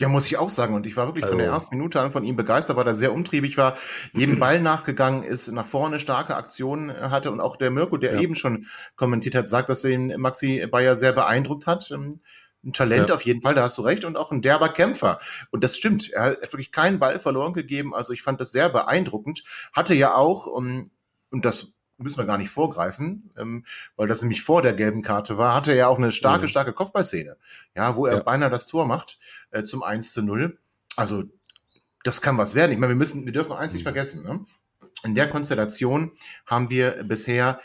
Ja, 0.00 0.08
muss 0.08 0.26
ich 0.26 0.38
auch 0.38 0.48
sagen. 0.48 0.74
Und 0.74 0.86
ich 0.86 0.96
war 0.96 1.06
wirklich 1.06 1.24
also. 1.24 1.32
von 1.32 1.38
der 1.38 1.48
also 1.48 1.56
ersten 1.56 1.76
Minute 1.76 2.00
an 2.00 2.10
von 2.10 2.24
ihm 2.24 2.34
begeistert, 2.34 2.76
weil 2.76 2.86
er 2.86 2.94
sehr 2.94 3.12
umtriebig 3.12 3.58
war, 3.58 3.76
jedem 4.14 4.38
Ball 4.40 4.60
nachgegangen 4.60 5.22
ist, 5.22 5.52
nach 5.52 5.66
vorne 5.66 6.00
starke 6.00 6.36
Aktionen 6.36 6.90
hatte. 6.90 7.30
Und 7.30 7.40
auch 7.40 7.56
der 7.56 7.70
Mirko, 7.70 7.98
der 7.98 8.14
ja. 8.14 8.20
eben 8.20 8.34
schon 8.34 8.66
kommentiert 8.96 9.34
hat, 9.34 9.46
sagt, 9.46 9.68
dass 9.68 9.84
ihn 9.84 10.14
Maxi 10.16 10.66
Bayer 10.70 10.96
sehr 10.96 11.12
beeindruckt 11.12 11.66
hat. 11.66 11.92
Ähm, 12.62 12.70
ein 12.70 12.72
Talent 12.72 13.08
ja. 13.08 13.14
auf 13.14 13.22
jeden 13.22 13.42
Fall, 13.42 13.54
da 13.54 13.62
hast 13.62 13.78
du 13.78 13.82
recht, 13.82 14.04
und 14.04 14.16
auch 14.16 14.32
ein 14.32 14.42
derber 14.42 14.68
Kämpfer. 14.68 15.18
Und 15.50 15.64
das 15.64 15.76
stimmt, 15.76 16.10
er 16.10 16.24
hat 16.24 16.42
wirklich 16.42 16.72
keinen 16.72 16.98
Ball 16.98 17.18
verloren 17.18 17.52
gegeben. 17.52 17.94
Also 17.94 18.12
ich 18.12 18.22
fand 18.22 18.40
das 18.40 18.52
sehr 18.52 18.68
beeindruckend. 18.68 19.44
Hatte 19.72 19.94
ja 19.94 20.14
auch, 20.14 20.46
um, 20.46 20.90
und 21.30 21.44
das 21.44 21.72
müssen 22.00 22.18
wir 22.18 22.24
gar 22.24 22.38
nicht 22.38 22.50
vorgreifen, 22.50 23.30
ähm, 23.36 23.64
weil 23.96 24.08
das 24.08 24.22
nämlich 24.22 24.42
vor 24.42 24.62
der 24.62 24.72
gelben 24.72 25.02
Karte 25.02 25.36
war, 25.38 25.54
hatte 25.54 25.72
er 25.72 25.76
ja 25.76 25.88
auch 25.88 25.98
eine 25.98 26.12
starke, 26.12 26.44
mhm. 26.44 26.48
starke 26.48 26.72
Kopfballszene, 26.72 27.36
ja, 27.76 27.96
wo 27.96 28.06
er 28.06 28.16
ja. 28.16 28.22
beinahe 28.22 28.50
das 28.50 28.66
Tor 28.66 28.86
macht 28.86 29.18
äh, 29.50 29.62
zum 29.62 29.82
1 29.82 30.12
zu 30.12 30.22
0. 30.22 30.58
Also 30.96 31.24
das 32.02 32.22
kann 32.22 32.38
was 32.38 32.54
werden. 32.54 32.72
Ich 32.72 32.78
meine, 32.78 32.92
wir 32.92 32.96
müssen, 32.96 33.26
wir 33.26 33.32
dürfen 33.32 33.52
eins 33.52 33.74
nicht 33.74 33.82
mhm. 33.82 33.84
vergessen. 33.84 34.24
Ne? 34.24 34.44
In 35.04 35.14
der 35.14 35.28
Konstellation 35.28 36.12
haben 36.46 36.70
wir 36.70 37.04
bisher 37.04 37.60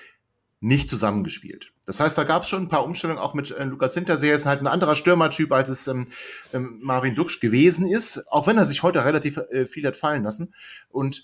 nicht 0.60 0.90
zusammengespielt. 0.90 1.72
Das 1.86 2.00
heißt, 2.00 2.18
da 2.18 2.24
gab 2.24 2.44
es 2.44 2.50
schon 2.50 2.64
ein 2.64 2.70
paar 2.70 2.86
Umstellungen, 2.86 3.22
auch 3.22 3.34
mit 3.34 3.52
äh, 3.52 3.64
Lukas 3.66 3.94
Hinterseher 3.94 4.36
ist 4.36 4.46
halt 4.46 4.62
ein 4.62 4.68
anderer 4.68 4.96
Stürmertyp, 4.96 5.52
als 5.52 5.70
es 5.70 5.88
ähm, 5.88 6.08
ähm, 6.54 6.80
Marvin 6.82 7.16
Duksch 7.16 7.40
gewesen 7.40 7.88
ist, 7.88 8.32
auch 8.32 8.48
wenn 8.48 8.58
er 8.58 8.66
sich 8.66 8.82
heute 8.82 9.04
relativ 9.04 9.38
äh, 9.38 9.66
viel 9.66 9.86
hat 9.86 9.98
fallen 9.98 10.24
lassen. 10.24 10.54
Und 10.90 11.24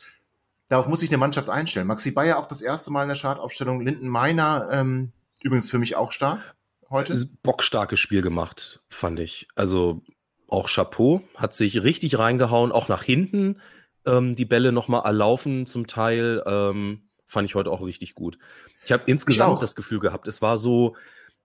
darauf 0.70 0.88
muss 0.88 1.00
sich 1.00 1.10
eine 1.10 1.18
Mannschaft 1.18 1.50
einstellen. 1.50 1.88
Maxi 1.88 2.12
Bayer 2.12 2.38
auch 2.38 2.48
das 2.48 2.62
erste 2.62 2.92
Mal 2.92 3.04
in 3.04 3.10
der 3.10 3.16
Startaufstellung, 3.16 3.82
Linden 3.82 4.08
Meiner 4.08 4.70
ähm, 4.72 5.12
übrigens 5.42 5.70
für 5.70 5.80
mich 5.80 5.96
auch 5.96 6.12
stark 6.12 6.56
heute. 6.90 7.18
Bockstarkes 7.42 8.00
Spiel 8.00 8.22
gemacht, 8.22 8.82
fand 8.90 9.20
ich. 9.20 9.48
Also 9.56 10.04
auch 10.48 10.70
Chapeau, 10.70 11.24
hat 11.36 11.54
sich 11.54 11.82
richtig 11.82 12.20
reingehauen, 12.20 12.72
auch 12.72 12.90
nach 12.90 13.04
hinten 13.04 13.62
ähm, 14.06 14.36
die 14.36 14.46
Bälle 14.46 14.72
nochmal 14.72 15.04
erlaufen 15.06 15.66
zum 15.66 15.88
Teil. 15.88 16.44
Ähm, 16.46 17.04
fand 17.32 17.48
ich 17.48 17.56
heute 17.56 17.72
auch 17.72 17.82
richtig 17.82 18.14
gut. 18.14 18.38
Ich 18.84 18.92
habe 18.92 19.04
insgesamt 19.06 19.56
ich 19.56 19.62
das 19.62 19.76
Gefühl 19.76 20.00
gehabt, 20.00 20.28
es 20.28 20.42
war 20.42 20.58
so 20.58 20.98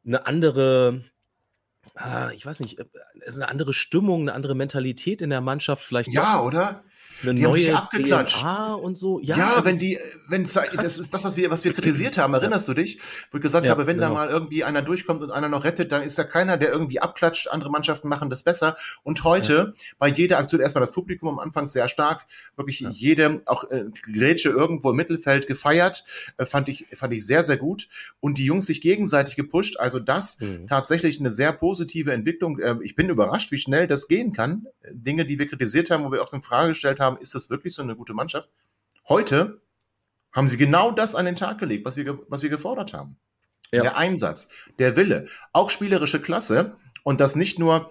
eine 0.05 0.26
andere, 0.26 1.05
ah, 1.95 2.31
ich 2.33 2.45
weiß 2.45 2.59
nicht, 2.61 2.81
äh, 2.81 2.85
es 3.21 3.37
ist 3.37 3.37
eine 3.37 3.49
andere 3.49 3.73
Stimmung, 3.73 4.23
eine 4.23 4.35
andere 4.35 4.57
Mentalität 4.57 5.23
in 5.23 5.31
der 5.31 5.40
Mannschaft 5.40 5.85
vielleicht. 5.85 6.12
Ja, 6.12 6.43
oder? 6.43 6.83
Eine 7.23 7.35
die 7.35 7.42
neue 7.42 7.75
abgeklatscht. 7.75 8.40
DNA 8.40 8.75
und 8.75 8.96
so. 8.96 9.20
Ja, 9.20 9.37
ja 9.37 9.64
wenn 9.64 9.78
die, 9.78 9.99
wenn 10.28 10.42
das 10.44 10.99
ist 10.99 11.12
das, 11.14 11.25
was 11.25 11.37
wir, 11.37 11.50
was 11.50 11.64
wir 11.64 11.73
kritisiert 11.73 12.18
haben. 12.18 12.35
Erinnerst 12.35 12.68
ja. 12.68 12.75
du 12.75 12.82
dich, 12.82 13.00
wo 13.30 13.38
ich 13.38 13.42
gesagt 13.42 13.64
ja, 13.64 13.70
habe, 13.70 13.87
wenn 13.87 13.96
genau. 13.96 14.08
da 14.08 14.14
mal 14.14 14.28
irgendwie 14.28 14.64
einer 14.64 14.82
durchkommt 14.82 15.23
und 15.23 15.30
einer 15.30 15.49
noch 15.49 15.64
rettet, 15.64 15.92
dann 15.92 16.02
ist 16.02 16.18
da 16.18 16.25
keiner, 16.25 16.56
der 16.56 16.70
irgendwie 16.70 17.00
abklatscht. 17.00 17.49
Andere 17.49 17.70
Mannschaften 17.70 18.08
machen 18.08 18.30
das 18.30 18.42
besser. 18.42 18.76
Und 19.02 19.25
heute 19.25 19.75
bei 19.99 20.08
jeder 20.08 20.38
Aktion 20.38 20.61
erstmal 20.61 20.82
das 20.82 20.92
Publikum 20.92 21.28
am 21.28 21.38
Anfang 21.38 21.68
sehr 21.68 21.88
stark, 21.88 22.26
wirklich 22.56 22.80
jede 22.80 23.40
auch 23.46 23.70
äh, 23.70 23.87
Grätsche 24.12 24.50
irgendwo 24.50 24.90
im 24.90 24.96
Mittelfeld 24.96 25.46
gefeiert, 25.46 26.04
äh, 26.37 26.46
fand 26.46 26.68
ich 26.68 26.87
fand 26.94 27.12
ich 27.14 27.26
sehr 27.26 27.42
sehr 27.42 27.56
gut. 27.56 27.88
Und 28.20 28.38
die 28.38 28.44
Jungs 28.44 28.66
sich 28.66 28.80
gegenseitig 28.80 29.37
gepusht. 29.37 29.78
Also 29.78 29.99
das 30.00 30.38
mhm. 30.40 30.66
tatsächlich 30.66 31.18
eine 31.20 31.30
sehr 31.30 31.52
positive 31.52 32.12
Entwicklung. 32.12 32.58
Äh, 32.58 32.76
ich 32.82 32.94
bin 32.94 33.08
überrascht, 33.08 33.50
wie 33.52 33.58
schnell 33.58 33.87
das 33.87 34.08
gehen 34.08 34.32
kann. 34.32 34.66
Dinge, 34.90 35.25
die 35.25 35.38
wir 35.38 35.46
kritisiert 35.46 35.90
haben, 35.90 36.04
wo 36.04 36.12
wir 36.12 36.23
auch 36.23 36.32
in 36.32 36.42
Frage 36.42 36.68
gestellt 36.68 37.00
haben 37.00 37.05
haben, 37.06 37.18
ist 37.18 37.34
das 37.34 37.50
wirklich 37.50 37.75
so 37.75 37.82
eine 37.82 37.96
gute 37.96 38.14
Mannschaft? 38.14 38.50
Heute 39.08 39.60
haben 40.32 40.48
sie 40.48 40.58
genau 40.58 40.90
das 40.90 41.14
an 41.14 41.25
den 41.25 41.36
Tag 41.36 41.58
gelegt, 41.58 41.86
was 41.86 41.97
wir, 41.97 42.19
was 42.28 42.42
wir 42.42 42.50
gefordert 42.50 42.92
haben. 42.92 43.16
Ja. 43.73 43.82
Der 43.82 43.97
Einsatz, 43.97 44.49
der 44.78 44.97
Wille, 44.97 45.26
auch 45.52 45.71
spielerische 45.71 46.21
Klasse 46.21 46.76
und 47.02 47.21
das 47.21 47.34
nicht 47.34 47.58
nur 47.58 47.90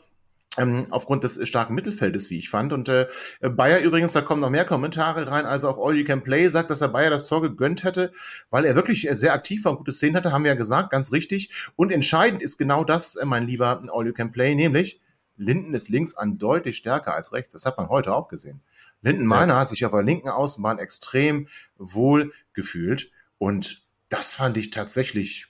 ähm, 0.58 0.86
aufgrund 0.90 1.24
des 1.24 1.48
starken 1.48 1.74
Mittelfeldes, 1.74 2.30
wie 2.30 2.40
ich 2.40 2.50
fand. 2.50 2.72
Und 2.74 2.88
äh, 2.90 3.08
Bayer 3.42 3.80
übrigens, 3.80 4.14
da 4.14 4.22
kommen 4.22 4.42
noch 4.42 4.50
mehr 4.50 4.66
Kommentare 4.66 5.30
rein, 5.30 5.46
also 5.46 5.70
auch 5.70 5.86
All 5.86 5.96
You 5.96 6.06
Can 6.06 6.24
Play 6.24 6.48
sagt, 6.48 6.70
dass 6.70 6.82
er 6.82 6.90
Bayer 6.90 7.10
das 7.10 7.28
Tor 7.28 7.42
gegönnt 7.42 7.84
hätte, 7.84 8.14
weil 8.50 8.66
er 8.66 8.76
wirklich 8.76 9.08
sehr 9.12 9.34
aktiv 9.34 9.66
war 9.66 9.74
und 9.74 9.80
gute 9.80 9.92
Szenen 9.92 10.16
hatte, 10.16 10.32
haben 10.32 10.44
wir 10.44 10.52
ja 10.52 10.58
gesagt, 10.58 10.92
ganz 10.92 11.12
richtig. 11.12 11.50
Und 11.76 11.92
entscheidend 11.92 12.42
ist 12.42 12.58
genau 12.58 12.84
das, 12.84 13.16
äh, 13.16 13.26
mein 13.26 13.48
lieber 13.48 13.84
All 13.92 14.06
You 14.06 14.14
Can 14.14 14.32
Play, 14.32 14.56
nämlich 14.56 15.02
Linden 15.38 15.74
ist 15.74 15.90
links 15.90 16.16
an 16.16 16.38
deutlich 16.38 16.78
stärker 16.78 17.14
als 17.14 17.34
rechts. 17.34 17.52
Das 17.52 17.66
hat 17.66 17.78
man 17.78 17.90
heute 17.90 18.14
auch 18.14 18.30
gesehen. 18.30 18.62
Linden 19.06 19.28
Meiner 19.28 19.58
hat 19.58 19.70
sich 19.70 19.86
auf 19.86 19.92
der 19.92 20.02
linken 20.02 20.30
Außenbahn 20.30 20.80
extrem 20.80 21.48
wohl 21.78 22.34
gefühlt 22.54 23.12
und 23.38 23.86
das 24.10 24.34
fand 24.34 24.58
ich 24.58 24.72
tatsächlich 24.72 25.48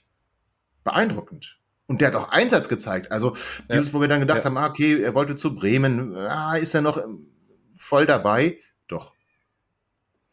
beeindruckend. 0.84 1.58
Und 1.86 2.00
der 2.00 2.08
hat 2.08 2.16
auch 2.16 2.28
Einsatz 2.28 2.68
gezeigt. 2.68 3.10
Also 3.12 3.34
dieses, 3.70 3.88
ja. 3.88 3.94
wo 3.94 4.00
wir 4.02 4.08
dann 4.08 4.20
gedacht 4.20 4.40
ja. 4.40 4.44
haben, 4.44 4.58
ah, 4.58 4.66
okay, 4.66 5.00
er 5.00 5.14
wollte 5.14 5.36
zu 5.36 5.54
Bremen, 5.54 6.14
ah, 6.16 6.56
ist 6.56 6.74
er 6.74 6.82
noch 6.82 7.02
voll 7.78 8.04
dabei? 8.04 8.58
Doch. 8.88 9.14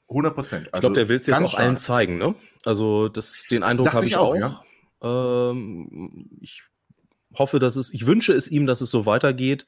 100 0.09 0.35
Prozent. 0.35 0.73
Also 0.73 0.89
ich 0.89 0.93
glaube, 0.93 0.95
der 0.95 1.09
will 1.09 1.17
es 1.19 1.25
jetzt 1.25 1.41
auch 1.41 1.47
stark. 1.47 1.63
allen 1.63 1.77
zeigen, 1.77 2.17
ne? 2.17 2.35
Also 2.65 3.07
das, 3.07 3.45
den 3.49 3.63
Eindruck 3.63 3.93
habe 3.93 4.03
ich, 4.03 4.11
ich 4.11 4.17
auch. 4.17 4.35
auch. 4.35 4.35
Ja. 4.35 4.63
Ähm, 5.51 6.29
ich 6.41 6.63
hoffe, 7.35 7.59
dass 7.59 7.77
es, 7.77 7.93
ich 7.93 8.05
wünsche 8.05 8.33
es 8.33 8.51
ihm, 8.51 8.65
dass 8.65 8.81
es 8.81 8.89
so 8.89 9.05
weitergeht. 9.05 9.65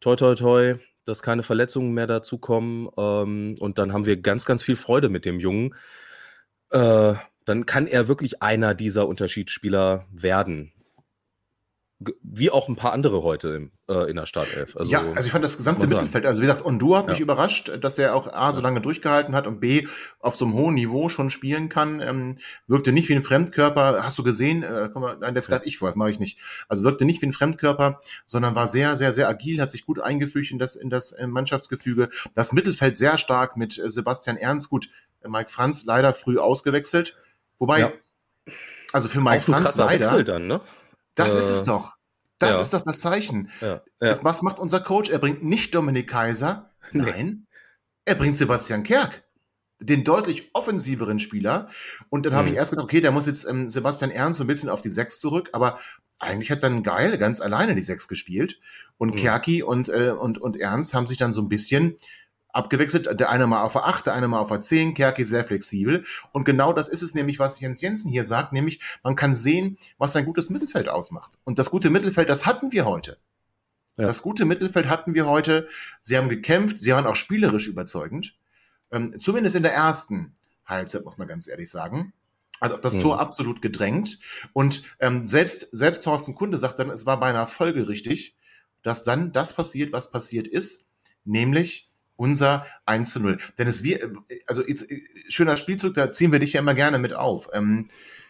Toi, 0.00 0.16
toi, 0.16 0.34
toi 0.34 0.78
dass 1.04 1.22
keine 1.22 1.42
Verletzungen 1.42 1.92
mehr 1.92 2.06
dazukommen. 2.06 2.88
Ähm, 2.96 3.56
und 3.58 3.78
dann 3.78 3.92
haben 3.92 4.06
wir 4.06 4.16
ganz, 4.20 4.44
ganz 4.44 4.62
viel 4.62 4.76
Freude 4.76 5.08
mit 5.08 5.24
dem 5.24 5.40
Jungen. 5.40 5.74
Äh, 6.70 7.14
dann 7.44 7.66
kann 7.66 7.86
er 7.86 8.08
wirklich 8.08 8.42
einer 8.42 8.74
dieser 8.74 9.08
Unterschiedsspieler 9.08 10.06
werden 10.12 10.72
wie 12.22 12.50
auch 12.50 12.68
ein 12.68 12.76
paar 12.76 12.92
andere 12.92 13.22
heute 13.22 13.70
äh, 13.88 14.10
in 14.10 14.16
der 14.16 14.24
Startelf. 14.24 14.74
Also, 14.74 14.90
ja, 14.90 15.00
also 15.00 15.20
ich 15.20 15.32
fand 15.32 15.44
das 15.44 15.58
gesamte 15.58 15.86
Mittelfeld, 15.86 16.24
also 16.24 16.40
wie 16.40 16.46
gesagt, 16.46 16.64
Ondu 16.64 16.96
hat 16.96 17.06
ja. 17.06 17.12
mich 17.12 17.20
überrascht, 17.20 17.70
dass 17.82 17.98
er 17.98 18.14
auch 18.14 18.32
A, 18.32 18.52
so 18.52 18.62
lange 18.62 18.80
durchgehalten 18.80 19.34
hat 19.34 19.46
und 19.46 19.60
B, 19.60 19.86
auf 20.18 20.34
so 20.34 20.46
einem 20.46 20.54
hohen 20.54 20.74
Niveau 20.74 21.10
schon 21.10 21.28
spielen 21.28 21.68
kann. 21.68 22.00
Ähm, 22.00 22.38
wirkte 22.66 22.92
nicht 22.92 23.10
wie 23.10 23.14
ein 23.14 23.22
Fremdkörper, 23.22 24.02
hast 24.02 24.18
du 24.18 24.22
gesehen, 24.22 24.62
äh, 24.62 24.88
komm 24.90 25.02
mal, 25.02 25.18
nein, 25.20 25.34
das 25.34 25.48
ja. 25.48 25.60
ich 25.62 25.76
vor, 25.76 25.88
das 25.88 25.96
mache 25.96 26.10
ich 26.10 26.18
nicht. 26.18 26.38
Also 26.68 26.84
wirkte 26.84 27.04
nicht 27.04 27.20
wie 27.20 27.26
ein 27.26 27.34
Fremdkörper, 27.34 28.00
sondern 28.24 28.54
war 28.54 28.66
sehr, 28.66 28.96
sehr, 28.96 29.12
sehr 29.12 29.28
agil, 29.28 29.60
hat 29.60 29.70
sich 29.70 29.84
gut 29.84 30.00
eingefügt 30.00 30.50
in 30.50 30.58
das, 30.58 30.76
in 30.76 30.88
das 30.88 31.12
äh, 31.12 31.26
Mannschaftsgefüge. 31.26 32.08
Das 32.34 32.54
Mittelfeld 32.54 32.96
sehr 32.96 33.18
stark 33.18 33.58
mit 33.58 33.78
äh, 33.78 33.90
Sebastian 33.90 34.38
Ernst, 34.38 34.70
gut, 34.70 34.88
äh, 35.22 35.28
Mike 35.28 35.50
Franz 35.50 35.84
leider 35.84 36.14
früh 36.14 36.38
ausgewechselt. 36.38 37.18
Wobei, 37.58 37.80
ja. 37.80 37.92
also 38.94 39.08
für 39.08 39.20
Mike 39.20 39.42
Franz 39.42 39.76
leider. 39.76 40.24
Dann, 40.24 40.46
ne? 40.46 40.62
Das 41.14 41.34
äh, 41.34 41.38
ist 41.38 41.50
es 41.50 41.64
doch. 41.64 41.96
Das 42.38 42.56
ja. 42.56 42.60
ist 42.62 42.72
doch 42.72 42.82
das 42.82 43.00
Zeichen. 43.00 43.50
Ja. 43.60 43.82
Das, 43.98 44.24
was 44.24 44.42
macht 44.42 44.58
unser 44.58 44.80
Coach? 44.80 45.10
Er 45.10 45.18
bringt 45.18 45.44
nicht 45.44 45.74
Dominik 45.74 46.08
Kaiser, 46.08 46.70
nein, 46.92 47.46
er 48.04 48.14
bringt 48.14 48.36
Sebastian 48.36 48.82
Kerk, 48.82 49.24
den 49.78 50.04
deutlich 50.04 50.50
offensiveren 50.54 51.18
Spieler. 51.18 51.68
Und 52.08 52.26
dann 52.26 52.32
hm. 52.32 52.38
habe 52.38 52.48
ich 52.48 52.54
erst 52.54 52.70
gedacht, 52.70 52.84
okay, 52.84 53.00
der 53.00 53.12
muss 53.12 53.26
jetzt 53.26 53.44
ähm, 53.44 53.70
Sebastian 53.70 54.10
Ernst 54.10 54.38
so 54.38 54.44
ein 54.44 54.48
bisschen 54.48 54.68
auf 54.70 54.82
die 54.82 54.90
Sechs 54.90 55.20
zurück, 55.20 55.50
aber 55.52 55.78
eigentlich 56.18 56.50
hat 56.50 56.62
dann 56.62 56.82
Geil 56.82 57.16
ganz 57.18 57.40
alleine 57.40 57.74
die 57.74 57.82
Sechs 57.82 58.08
gespielt. 58.08 58.58
Und 58.96 59.10
hm. 59.10 59.16
Kerki 59.16 59.62
und, 59.62 59.88
äh, 59.88 60.10
und, 60.10 60.38
und 60.38 60.58
Ernst 60.58 60.94
haben 60.94 61.06
sich 61.06 61.18
dann 61.18 61.32
so 61.32 61.42
ein 61.42 61.48
bisschen 61.48 61.96
abgewechselt. 62.52 63.20
Der 63.20 63.30
eine 63.30 63.46
mal 63.46 63.62
auf 63.62 63.72
der 63.72 63.86
8, 63.86 64.06
der 64.06 64.14
eine 64.14 64.28
mal 64.28 64.40
auf 64.40 64.48
der 64.48 64.60
10, 64.60 64.94
Kerki 64.94 65.24
sehr 65.24 65.44
flexibel. 65.44 66.04
Und 66.32 66.44
genau 66.44 66.72
das 66.72 66.88
ist 66.88 67.02
es 67.02 67.14
nämlich, 67.14 67.38
was 67.38 67.60
Jens 67.60 67.80
Jensen 67.80 68.10
hier 68.10 68.24
sagt, 68.24 68.52
nämlich 68.52 68.80
man 69.02 69.16
kann 69.16 69.34
sehen, 69.34 69.76
was 69.98 70.16
ein 70.16 70.24
gutes 70.24 70.50
Mittelfeld 70.50 70.88
ausmacht. 70.88 71.38
Und 71.44 71.58
das 71.58 71.70
gute 71.70 71.90
Mittelfeld, 71.90 72.28
das 72.28 72.46
hatten 72.46 72.72
wir 72.72 72.84
heute. 72.84 73.18
Ja. 73.96 74.06
Das 74.06 74.22
gute 74.22 74.44
Mittelfeld 74.44 74.88
hatten 74.88 75.14
wir 75.14 75.26
heute. 75.26 75.68
Sie 76.00 76.16
haben 76.16 76.28
gekämpft, 76.28 76.78
sie 76.78 76.92
waren 76.92 77.06
auch 77.06 77.16
spielerisch 77.16 77.68
überzeugend. 77.68 78.34
Ähm, 78.90 79.20
zumindest 79.20 79.56
in 79.56 79.62
der 79.62 79.74
ersten 79.74 80.32
Halbzeit, 80.64 81.04
muss 81.04 81.18
man 81.18 81.28
ganz 81.28 81.48
ehrlich 81.48 81.70
sagen. 81.70 82.12
Also 82.60 82.76
das 82.76 82.96
mhm. 82.96 83.00
Tor 83.00 83.20
absolut 83.20 83.62
gedrängt. 83.62 84.18
Und 84.52 84.84
ähm, 85.00 85.26
selbst, 85.26 85.68
selbst 85.72 86.04
Thorsten 86.04 86.34
Kunde 86.34 86.58
sagt 86.58 86.78
dann, 86.78 86.90
es 86.90 87.06
war 87.06 87.18
beinahe 87.20 87.46
folgerichtig, 87.46 88.36
dass 88.82 89.02
dann 89.02 89.32
das 89.32 89.54
passiert, 89.54 89.92
was 89.92 90.10
passiert 90.10 90.46
ist, 90.46 90.86
nämlich 91.24 91.89
unser 92.20 92.66
1 92.84 93.12
zu 93.14 93.20
0. 93.20 93.38
Denn 93.58 93.66
es 93.66 93.82
wir, 93.82 94.12
also 94.46 94.62
jetzt, 94.62 94.86
schöner 95.28 95.56
Spielzug, 95.56 95.94
da 95.94 96.12
ziehen 96.12 96.32
wir 96.32 96.38
dich 96.38 96.52
ja 96.52 96.60
immer 96.60 96.74
gerne 96.74 96.98
mit 96.98 97.14
auf. 97.14 97.48
Ähm, 97.54 97.88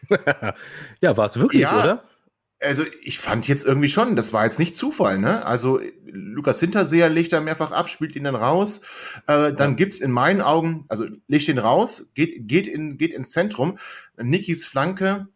ja, 1.01 1.17
war 1.17 1.27
es 1.27 1.39
wirklich, 1.41 1.63
ja, 1.63 1.83
oder? 1.83 2.05
Also 2.63 2.85
ich 3.03 3.19
fand 3.19 3.49
jetzt 3.49 3.65
irgendwie 3.65 3.89
schon, 3.89 4.15
das 4.15 4.33
war 4.33 4.45
jetzt 4.45 4.61
nicht 4.61 4.77
Zufall, 4.77 5.19
ne? 5.19 5.45
Also 5.45 5.81
Lukas 6.05 6.61
Hinterseher 6.61 7.09
legt 7.09 7.33
da 7.33 7.41
mehrfach 7.41 7.73
ab, 7.73 7.89
spielt 7.89 8.15
ihn 8.15 8.25
dann 8.25 8.37
raus. 8.37 8.83
Äh, 9.27 9.53
dann 9.55 9.71
ja. 9.71 9.77
gibt's 9.77 9.99
in 9.99 10.13
meinen 10.13 10.41
Augen, 10.41 10.85
also 10.89 11.07
legt 11.27 11.49
ihn 11.49 11.59
raus, 11.59 12.07
geht, 12.15 12.47
geht, 12.47 12.69
in, 12.69 12.97
geht 12.97 13.13
ins 13.13 13.33
Zentrum. 13.33 13.79
Nikis 14.23 14.67
Flanke. 14.67 15.27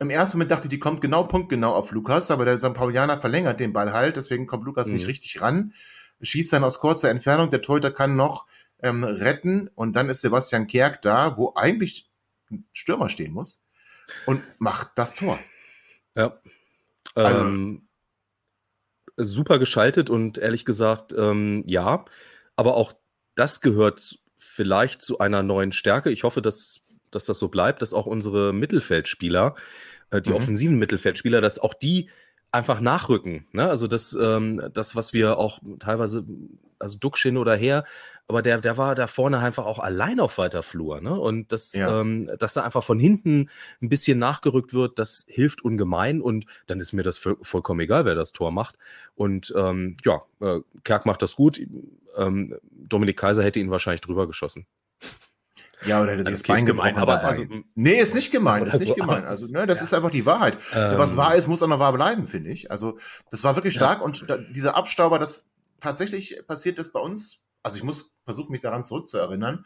Im 0.00 0.10
ersten 0.10 0.38
Moment 0.38 0.50
dachte 0.50 0.64
ich, 0.64 0.70
die 0.70 0.78
kommt 0.80 1.00
genau 1.00 1.24
punktgenau 1.24 1.74
auf 1.74 1.92
Lukas, 1.92 2.30
aber 2.32 2.44
der 2.44 2.58
St. 2.58 2.74
Paulianer 2.74 3.18
verlängert 3.18 3.60
den 3.60 3.72
Ball 3.72 3.92
halt, 3.92 4.16
deswegen 4.16 4.46
kommt 4.46 4.64
Lukas 4.64 4.88
mhm. 4.88 4.94
nicht 4.94 5.06
richtig 5.06 5.42
ran. 5.42 5.74
Schießt 6.20 6.52
dann 6.52 6.64
aus 6.64 6.80
kurzer 6.80 7.10
Entfernung, 7.10 7.50
der 7.50 7.62
Torhüter 7.62 7.90
kann 7.90 8.16
noch 8.16 8.46
ähm, 8.82 9.04
retten 9.04 9.68
und 9.74 9.94
dann 9.94 10.08
ist 10.08 10.20
Sebastian 10.20 10.66
Kerk 10.66 11.02
da, 11.02 11.36
wo 11.36 11.52
eigentlich 11.54 12.10
ein 12.50 12.66
Stürmer 12.72 13.08
stehen 13.08 13.32
muss 13.32 13.62
und 14.26 14.42
macht 14.58 14.90
das 14.96 15.14
Tor. 15.14 15.38
Ja. 16.14 16.40
Also, 17.14 17.38
ähm, 17.40 17.88
super 19.16 19.58
geschaltet 19.58 20.10
und 20.10 20.38
ehrlich 20.38 20.64
gesagt, 20.64 21.12
ähm, 21.12 21.62
ja. 21.66 22.04
Aber 22.56 22.76
auch 22.76 22.94
das 23.34 23.60
gehört 23.60 24.18
vielleicht 24.36 25.02
zu 25.02 25.18
einer 25.18 25.42
neuen 25.42 25.72
Stärke. 25.72 26.10
Ich 26.10 26.24
hoffe, 26.24 26.42
dass, 26.42 26.80
dass 27.10 27.24
das 27.24 27.38
so 27.38 27.48
bleibt, 27.48 27.82
dass 27.82 27.94
auch 27.94 28.06
unsere 28.06 28.52
Mittelfeldspieler, 28.52 29.54
äh, 30.10 30.20
die 30.20 30.30
mhm. 30.30 30.36
offensiven 30.36 30.78
Mittelfeldspieler, 30.78 31.40
dass 31.40 31.58
auch 31.58 31.74
die 31.74 32.08
einfach 32.52 32.80
nachrücken. 32.80 33.46
Ne? 33.52 33.68
Also 33.68 33.86
das, 33.86 34.16
ähm, 34.20 34.62
das, 34.72 34.96
was 34.96 35.12
wir 35.12 35.38
auch 35.38 35.60
teilweise, 35.78 36.24
also 36.78 36.98
Duckschin 36.98 37.36
oder 37.36 37.54
her, 37.56 37.84
aber 38.26 38.42
der, 38.42 38.60
der 38.60 38.76
war 38.76 38.94
da 38.94 39.06
vorne 39.06 39.38
einfach 39.38 39.64
auch 39.64 39.78
allein 39.78 40.20
auf 40.20 40.36
weiter 40.36 40.62
Flur. 40.62 41.00
Ne? 41.00 41.18
Und 41.18 41.50
das, 41.50 41.72
ja. 41.72 42.00
ähm, 42.00 42.30
dass 42.38 42.52
da 42.52 42.62
einfach 42.62 42.84
von 42.84 42.98
hinten 42.98 43.48
ein 43.80 43.88
bisschen 43.88 44.18
nachgerückt 44.18 44.74
wird, 44.74 44.98
das 44.98 45.24
hilft 45.28 45.62
ungemein 45.64 46.20
und 46.20 46.44
dann 46.66 46.78
ist 46.78 46.92
mir 46.92 47.02
das 47.02 47.18
vollkommen 47.18 47.80
egal, 47.80 48.04
wer 48.04 48.14
das 48.14 48.32
Tor 48.32 48.50
macht. 48.50 48.78
Und 49.14 49.52
ähm, 49.56 49.96
ja, 50.04 50.22
äh, 50.40 50.60
Kerk 50.84 51.06
macht 51.06 51.22
das 51.22 51.36
gut. 51.36 51.60
Ähm, 52.16 52.56
Dominik 52.70 53.16
Kaiser 53.16 53.42
hätte 53.42 53.60
ihn 53.60 53.70
wahrscheinlich 53.70 54.02
drüber 54.02 54.26
geschossen. 54.26 54.66
Ja, 55.84 56.02
oder 56.02 56.12
hätte 56.12 56.26
also, 56.26 56.30
das 56.30 56.42
Bein 56.42 56.66
gemein, 56.66 56.96
aber 56.96 57.22
also, 57.22 57.44
Nee, 57.74 58.00
ist 58.00 58.14
nicht 58.14 58.32
gemeint, 58.32 58.66
ist 58.66 58.80
nicht 58.80 58.96
gemeint. 58.96 59.26
Also, 59.26 59.46
ne, 59.52 59.66
das 59.66 59.78
ja. 59.78 59.84
ist 59.84 59.94
einfach 59.94 60.10
die 60.10 60.26
Wahrheit. 60.26 60.58
Ähm, 60.74 60.98
Was 60.98 61.16
wahr 61.16 61.36
ist, 61.36 61.46
muss 61.46 61.62
auch 61.62 61.68
noch 61.68 61.78
wahr 61.78 61.92
bleiben, 61.92 62.26
finde 62.26 62.50
ich. 62.50 62.70
Also, 62.70 62.98
das 63.30 63.44
war 63.44 63.54
wirklich 63.54 63.74
stark 63.74 63.98
ja. 63.98 64.04
und 64.04 64.28
da, 64.28 64.38
dieser 64.38 64.76
Abstauber, 64.76 65.18
das 65.18 65.48
tatsächlich 65.80 66.42
passiert 66.46 66.78
ist 66.78 66.92
bei 66.92 67.00
uns 67.00 67.40
also 67.62 67.76
ich 67.76 67.84
muss 67.84 68.14
versuchen, 68.24 68.52
mich 68.52 68.60
daran 68.60 68.82
zurückzuerinnern. 68.82 69.64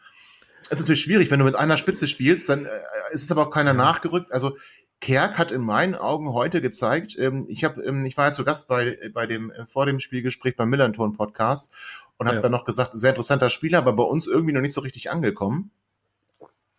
Es 0.65 0.71
ist 0.71 0.79
natürlich 0.79 1.01
schwierig, 1.01 1.29
wenn 1.31 1.39
du 1.39 1.45
mit 1.45 1.55
einer 1.55 1.77
Spitze 1.77 2.07
spielst, 2.07 2.49
dann 2.49 2.65
äh, 2.65 2.69
ist 3.11 3.23
es 3.23 3.31
aber 3.31 3.47
auch 3.47 3.49
keiner 3.49 3.73
nachgerückt. 3.73 4.31
Also 4.31 4.57
Kerk 5.01 5.37
hat 5.37 5.51
in 5.51 5.61
meinen 5.61 5.95
Augen 5.95 6.31
heute 6.31 6.61
gezeigt, 6.61 7.17
ähm, 7.19 7.45
ich 7.47 7.63
habe, 7.63 7.83
ähm, 7.83 8.05
ich 8.05 8.15
war 8.17 8.27
ja 8.27 8.33
zu 8.33 8.45
Gast 8.45 8.67
bei, 8.67 8.97
bei 9.13 9.27
dem, 9.27 9.51
äh, 9.51 9.65
vor 9.67 9.85
dem 9.85 9.99
Spielgespräch 9.99 10.55
beim 10.55 10.69
Millanton 10.69 11.13
Podcast 11.13 11.71
und 12.17 12.27
habe 12.27 12.37
ja. 12.37 12.41
dann 12.41 12.51
noch 12.51 12.63
gesagt, 12.63 12.91
sehr 12.93 13.09
interessanter 13.09 13.49
Spieler, 13.49 13.79
aber 13.79 13.93
bei 13.93 14.03
uns 14.03 14.27
irgendwie 14.27 14.53
noch 14.53 14.61
nicht 14.61 14.73
so 14.73 14.81
richtig 14.81 15.11
angekommen. 15.11 15.71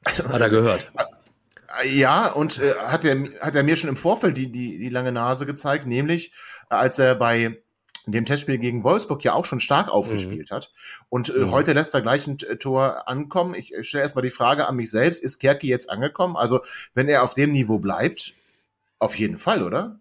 Hat 0.29 0.41
er 0.41 0.51
gehört. 0.51 0.91
Äh, 1.83 1.89
ja, 1.89 2.29
und 2.29 2.59
äh, 2.59 2.75
hat 2.75 3.05
er 3.05 3.17
hat 3.41 3.55
er 3.55 3.63
mir 3.63 3.77
schon 3.77 3.91
im 3.91 3.97
Vorfeld 3.97 4.37
die, 4.37 4.51
die, 4.51 4.79
die 4.79 4.89
lange 4.89 5.13
Nase 5.13 5.47
gezeigt, 5.47 5.87
nämlich 5.87 6.33
äh, 6.71 6.75
als 6.75 6.99
er 6.99 7.15
bei 7.15 7.59
dem 8.07 8.27
Testspiel 8.27 8.59
gegen 8.59 8.85
Wolfsburg 8.85 9.25
ja 9.25 9.33
auch 9.33 9.45
schon 9.45 9.61
stark 9.61 9.89
aufgespielt 9.89 10.51
mhm. 10.51 10.55
hat. 10.55 10.73
Und 11.09 11.31
äh, 11.31 11.39
mhm. 11.39 11.51
heute 11.51 11.73
lässt 11.73 11.95
er 11.95 12.03
gleich 12.03 12.27
ein 12.27 12.39
äh, 12.41 12.57
Tor 12.57 13.09
ankommen. 13.09 13.55
Ich 13.55 13.73
stelle 13.87 14.03
erstmal 14.03 14.23
die 14.23 14.31
Frage 14.31 14.69
an 14.69 14.77
mich 14.77 14.91
selbst, 14.91 15.23
ist 15.23 15.39
Kerki 15.39 15.69
jetzt 15.69 15.91
angekommen? 15.91 16.37
Also, 16.37 16.61
wenn 16.95 17.09
er 17.09 17.23
auf 17.23 17.35
dem 17.35 17.53
Niveau 17.53 17.79
bleibt, 17.79 18.35
auf 18.99 19.17
jeden 19.19 19.39
Fall, 19.39 19.63
oder? 19.63 20.01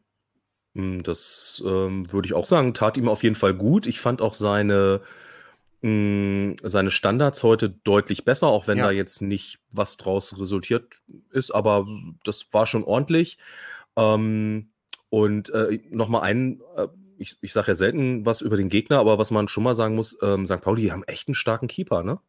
Hm, 0.76 1.04
das 1.04 1.64
ähm, 1.66 2.12
würde 2.12 2.26
ich 2.26 2.34
auch 2.34 2.46
sagen, 2.46 2.74
tat 2.74 2.98
ihm 2.98 3.08
auf 3.08 3.24
jeden 3.24 3.36
Fall 3.36 3.54
gut. 3.54 3.88
Ich 3.88 4.00
fand 4.00 4.22
auch 4.22 4.34
seine, 4.34 5.02
mh, 5.84 6.56
seine 6.64 6.92
Standards 6.92 7.44
heute 7.44 7.70
deutlich 7.70 8.26
besser, 8.26 8.48
auch 8.48 8.68
wenn 8.68 8.78
ja. 8.78 8.86
da 8.86 8.92
jetzt 8.92 9.22
nicht 9.22 9.60
was 9.72 9.98
draus 9.98 10.40
resultiert 10.40 11.02
ist, 11.32 11.52
aber 11.52 11.88
das 12.24 12.48
war 12.52 12.66
schon 12.68 12.84
ordentlich. 12.84 13.38
Ähm, 13.96 14.72
und 15.10 15.50
äh, 15.52 15.80
nochmal 15.92 16.24
ein 16.24 16.62
äh, 16.76 16.88
ich, 17.18 17.38
ich 17.42 17.54
sage 17.54 17.70
ja 17.70 17.76
selten 17.76 18.26
was 18.26 18.42
über 18.42 18.58
den 18.58 18.70
Gegner, 18.70 19.00
aber 19.00 19.18
was 19.18 19.32
man 19.32 19.48
schon 19.48 19.64
mal 19.64 19.76
sagen 19.76 19.96
muss, 19.96 20.18
ähm, 20.22 20.46
St. 20.46 20.62
Pauli, 20.62 20.84
die 20.84 20.92
haben 20.92 21.04
echt 21.04 21.28
einen 21.28 21.36
starken 21.36 21.68
Keeper, 21.68 22.04
ne? 22.04 22.20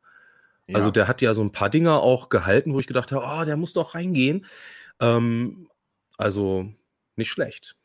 Ja. 0.67 0.77
Also 0.77 0.91
der 0.91 1.09
hat 1.09 1.21
ja 1.21 1.35
so 1.35 1.43
ein 1.43 1.53
paar 1.53 1.69
Dinger 1.69 2.01
auch 2.01 2.31
gehalten, 2.31 2.73
wo 2.73 2.81
ich 2.81 2.87
gedacht 2.87 3.13
habe, 3.13 3.27
oh, 3.27 3.45
der 3.45 3.57
muss 3.57 3.75
doch 3.75 3.95
reingehen. 3.95 4.47
Ähm, 4.99 5.69
also 6.17 6.73
nicht 7.17 7.31
schlecht. 7.31 7.77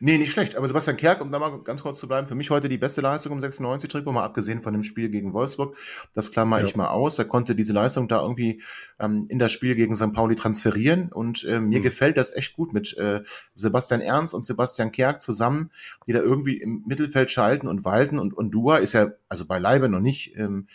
Nee, 0.00 0.18
nicht 0.18 0.32
schlecht. 0.32 0.56
Aber 0.56 0.66
Sebastian 0.66 0.96
Kerk, 0.96 1.20
um 1.20 1.30
da 1.30 1.38
mal 1.38 1.62
ganz 1.62 1.82
kurz 1.82 2.00
zu 2.00 2.08
bleiben, 2.08 2.26
für 2.26 2.34
mich 2.34 2.50
heute 2.50 2.68
die 2.68 2.78
beste 2.78 3.00
Leistung 3.00 3.32
im 3.32 3.38
96-Trikot, 3.38 4.12
mal 4.12 4.24
abgesehen 4.24 4.60
von 4.60 4.72
dem 4.72 4.82
Spiel 4.82 5.10
gegen 5.10 5.32
Wolfsburg. 5.32 5.76
Das 6.12 6.32
klammer 6.32 6.58
ja. 6.58 6.64
ich 6.64 6.74
mal 6.74 6.88
aus. 6.88 7.18
Er 7.18 7.26
konnte 7.26 7.54
diese 7.54 7.72
Leistung 7.72 8.08
da 8.08 8.20
irgendwie 8.20 8.62
ähm, 8.98 9.26
in 9.28 9.38
das 9.38 9.52
Spiel 9.52 9.76
gegen 9.76 9.94
St. 9.94 10.12
Pauli 10.12 10.34
transferieren. 10.34 11.12
Und 11.12 11.44
äh, 11.44 11.60
mir 11.60 11.78
mhm. 11.78 11.84
gefällt 11.84 12.16
das 12.16 12.34
echt 12.34 12.54
gut 12.54 12.72
mit 12.72 12.96
äh, 12.98 13.22
Sebastian 13.54 14.00
Ernst 14.00 14.34
und 14.34 14.44
Sebastian 14.44 14.90
Kerk 14.90 15.22
zusammen, 15.22 15.70
die 16.06 16.12
da 16.12 16.20
irgendwie 16.20 16.56
im 16.56 16.82
Mittelfeld 16.86 17.30
schalten 17.30 17.68
und 17.68 17.84
walten. 17.84 18.18
Und, 18.18 18.34
und 18.34 18.50
Dua 18.50 18.78
ist 18.78 18.94
ja 18.94 19.12
also 19.28 19.46
beileibe 19.46 19.88
noch 19.88 20.00
nicht 20.00 20.36
ähm, 20.36 20.66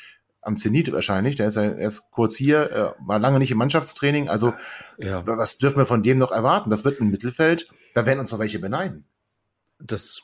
am 0.46 0.58
Zenit 0.58 0.92
wahrscheinlich. 0.92 1.36
Der 1.36 1.48
ist 1.48 1.56
ja 1.56 1.72
erst 1.72 2.12
kurz 2.12 2.36
hier, 2.36 2.72
äh, 2.72 2.92
war 3.06 3.20
lange 3.20 3.40
nicht 3.40 3.52
im 3.52 3.58
Mannschaftstraining. 3.58 4.30
Also 4.30 4.54
ja. 4.98 5.26
was 5.26 5.58
dürfen 5.58 5.80
wir 5.80 5.86
von 5.86 6.04
dem 6.04 6.18
noch 6.18 6.32
erwarten? 6.32 6.70
Das 6.70 6.86
wird 6.86 7.00
im 7.00 7.10
Mittelfeld, 7.10 7.68
da 7.94 8.06
werden 8.06 8.20
uns 8.20 8.32
noch 8.32 8.40
welche 8.40 8.60
beneiden. 8.60 9.06
Das 9.80 10.24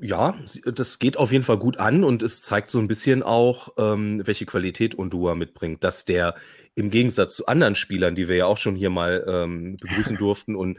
ja, 0.00 0.34
das 0.64 0.98
geht 0.98 1.16
auf 1.16 1.32
jeden 1.32 1.44
Fall 1.44 1.58
gut 1.58 1.78
an 1.78 2.04
und 2.04 2.22
es 2.22 2.42
zeigt 2.42 2.70
so 2.70 2.78
ein 2.78 2.88
bisschen 2.88 3.22
auch, 3.22 3.74
ähm, 3.78 4.22
welche 4.24 4.46
Qualität 4.46 4.94
Undua 4.94 5.34
mitbringt, 5.34 5.84
dass 5.84 6.04
der 6.04 6.34
im 6.74 6.90
Gegensatz 6.90 7.36
zu 7.36 7.46
anderen 7.46 7.74
Spielern, 7.74 8.14
die 8.14 8.28
wir 8.28 8.36
ja 8.36 8.46
auch 8.46 8.58
schon 8.58 8.74
hier 8.74 8.90
mal 8.90 9.24
ähm, 9.26 9.76
begrüßen 9.80 10.16
durften 10.18 10.56
und 10.56 10.78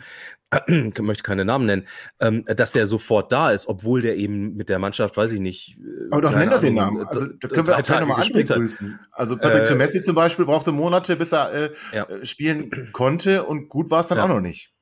äh, 0.51 0.91
möchte 1.01 1.23
keine 1.23 1.45
Namen 1.45 1.65
nennen, 1.65 1.87
ähm, 2.19 2.43
dass 2.45 2.73
der 2.73 2.85
sofort 2.85 3.31
da 3.31 3.51
ist, 3.51 3.67
obwohl 3.67 4.01
der 4.01 4.17
eben 4.17 4.55
mit 4.55 4.69
der 4.69 4.79
Mannschaft, 4.79 5.15
weiß 5.15 5.31
ich 5.31 5.39
nicht. 5.39 5.77
Äh, 5.77 6.07
Aber 6.11 6.21
doch 6.21 6.35
nenn 6.35 6.49
doch 6.49 6.59
den 6.59 6.75
Namen. 6.75 7.07
Also 7.07 7.27
da 7.27 7.47
können 7.47 7.67
wir 7.67 7.77
auch 7.77 7.83
gleich 7.83 7.99
nochmal 7.99 8.21
andere 8.21 8.43
grüßen. 8.43 8.99
Also 9.11 9.37
Patrick 9.37 9.69
äh, 9.69 9.75
Messi 9.75 10.01
zum 10.01 10.15
Beispiel 10.15 10.45
brauchte 10.45 10.71
Monate, 10.71 11.15
bis 11.15 11.31
er 11.31 11.53
äh, 11.53 11.69
ja. 11.93 12.03
Äh, 12.03 12.25
spielen 12.25 12.89
konnte 12.91 13.43
und 13.43 13.69
gut 13.69 13.89
war 13.89 14.01
es 14.01 14.07
dann 14.07 14.17
ja. 14.17 14.25
auch 14.25 14.29
noch 14.29 14.41
nicht. 14.41 14.73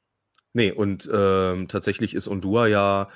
Nee, 0.53 0.71
und 0.71 1.09
ähm, 1.11 1.67
tatsächlich 1.67 2.13
ist 2.13 2.27
Undua 2.27 2.67
ja 2.67 3.09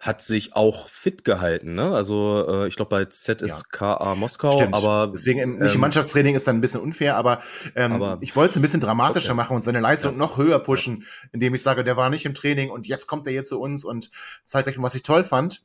hat 0.00 0.22
sich 0.22 0.54
auch 0.54 0.88
fit 0.88 1.24
gehalten. 1.24 1.74
Ne? 1.74 1.94
Also 1.94 2.44
äh, 2.48 2.68
ich 2.68 2.76
glaube 2.76 2.90
bei 2.90 3.04
ZSKA 3.06 3.98
ja. 4.00 4.14
Moskau, 4.14 4.52
Stimmt. 4.52 4.74
aber 4.74 5.10
deswegen 5.12 5.40
ähm, 5.40 5.58
nicht 5.58 5.74
im 5.74 5.80
Mannschaftstraining 5.80 6.34
ist 6.34 6.46
dann 6.46 6.56
ein 6.56 6.60
bisschen 6.60 6.80
unfair, 6.80 7.16
aber, 7.16 7.40
ähm, 7.74 7.92
aber 7.92 8.18
ich 8.20 8.36
wollte 8.36 8.50
es 8.50 8.56
ein 8.56 8.62
bisschen 8.62 8.80
dramatischer 8.80 9.30
okay. 9.30 9.36
machen 9.36 9.56
und 9.56 9.62
seine 9.62 9.80
Leistung 9.80 10.12
ja. 10.12 10.18
noch 10.18 10.36
höher 10.36 10.58
pushen, 10.58 11.06
indem 11.32 11.54
ich 11.54 11.62
sage, 11.62 11.82
der 11.82 11.96
war 11.96 12.10
nicht 12.10 12.26
im 12.26 12.34
Training 12.34 12.70
und 12.70 12.86
jetzt 12.86 13.06
kommt 13.06 13.26
er 13.26 13.32
hier 13.32 13.44
zu 13.44 13.60
uns 13.60 13.84
und 13.84 14.10
zeigt 14.44 14.68
euch, 14.68 14.80
was 14.80 14.94
ich 14.94 15.02
toll 15.02 15.24
fand. 15.24 15.62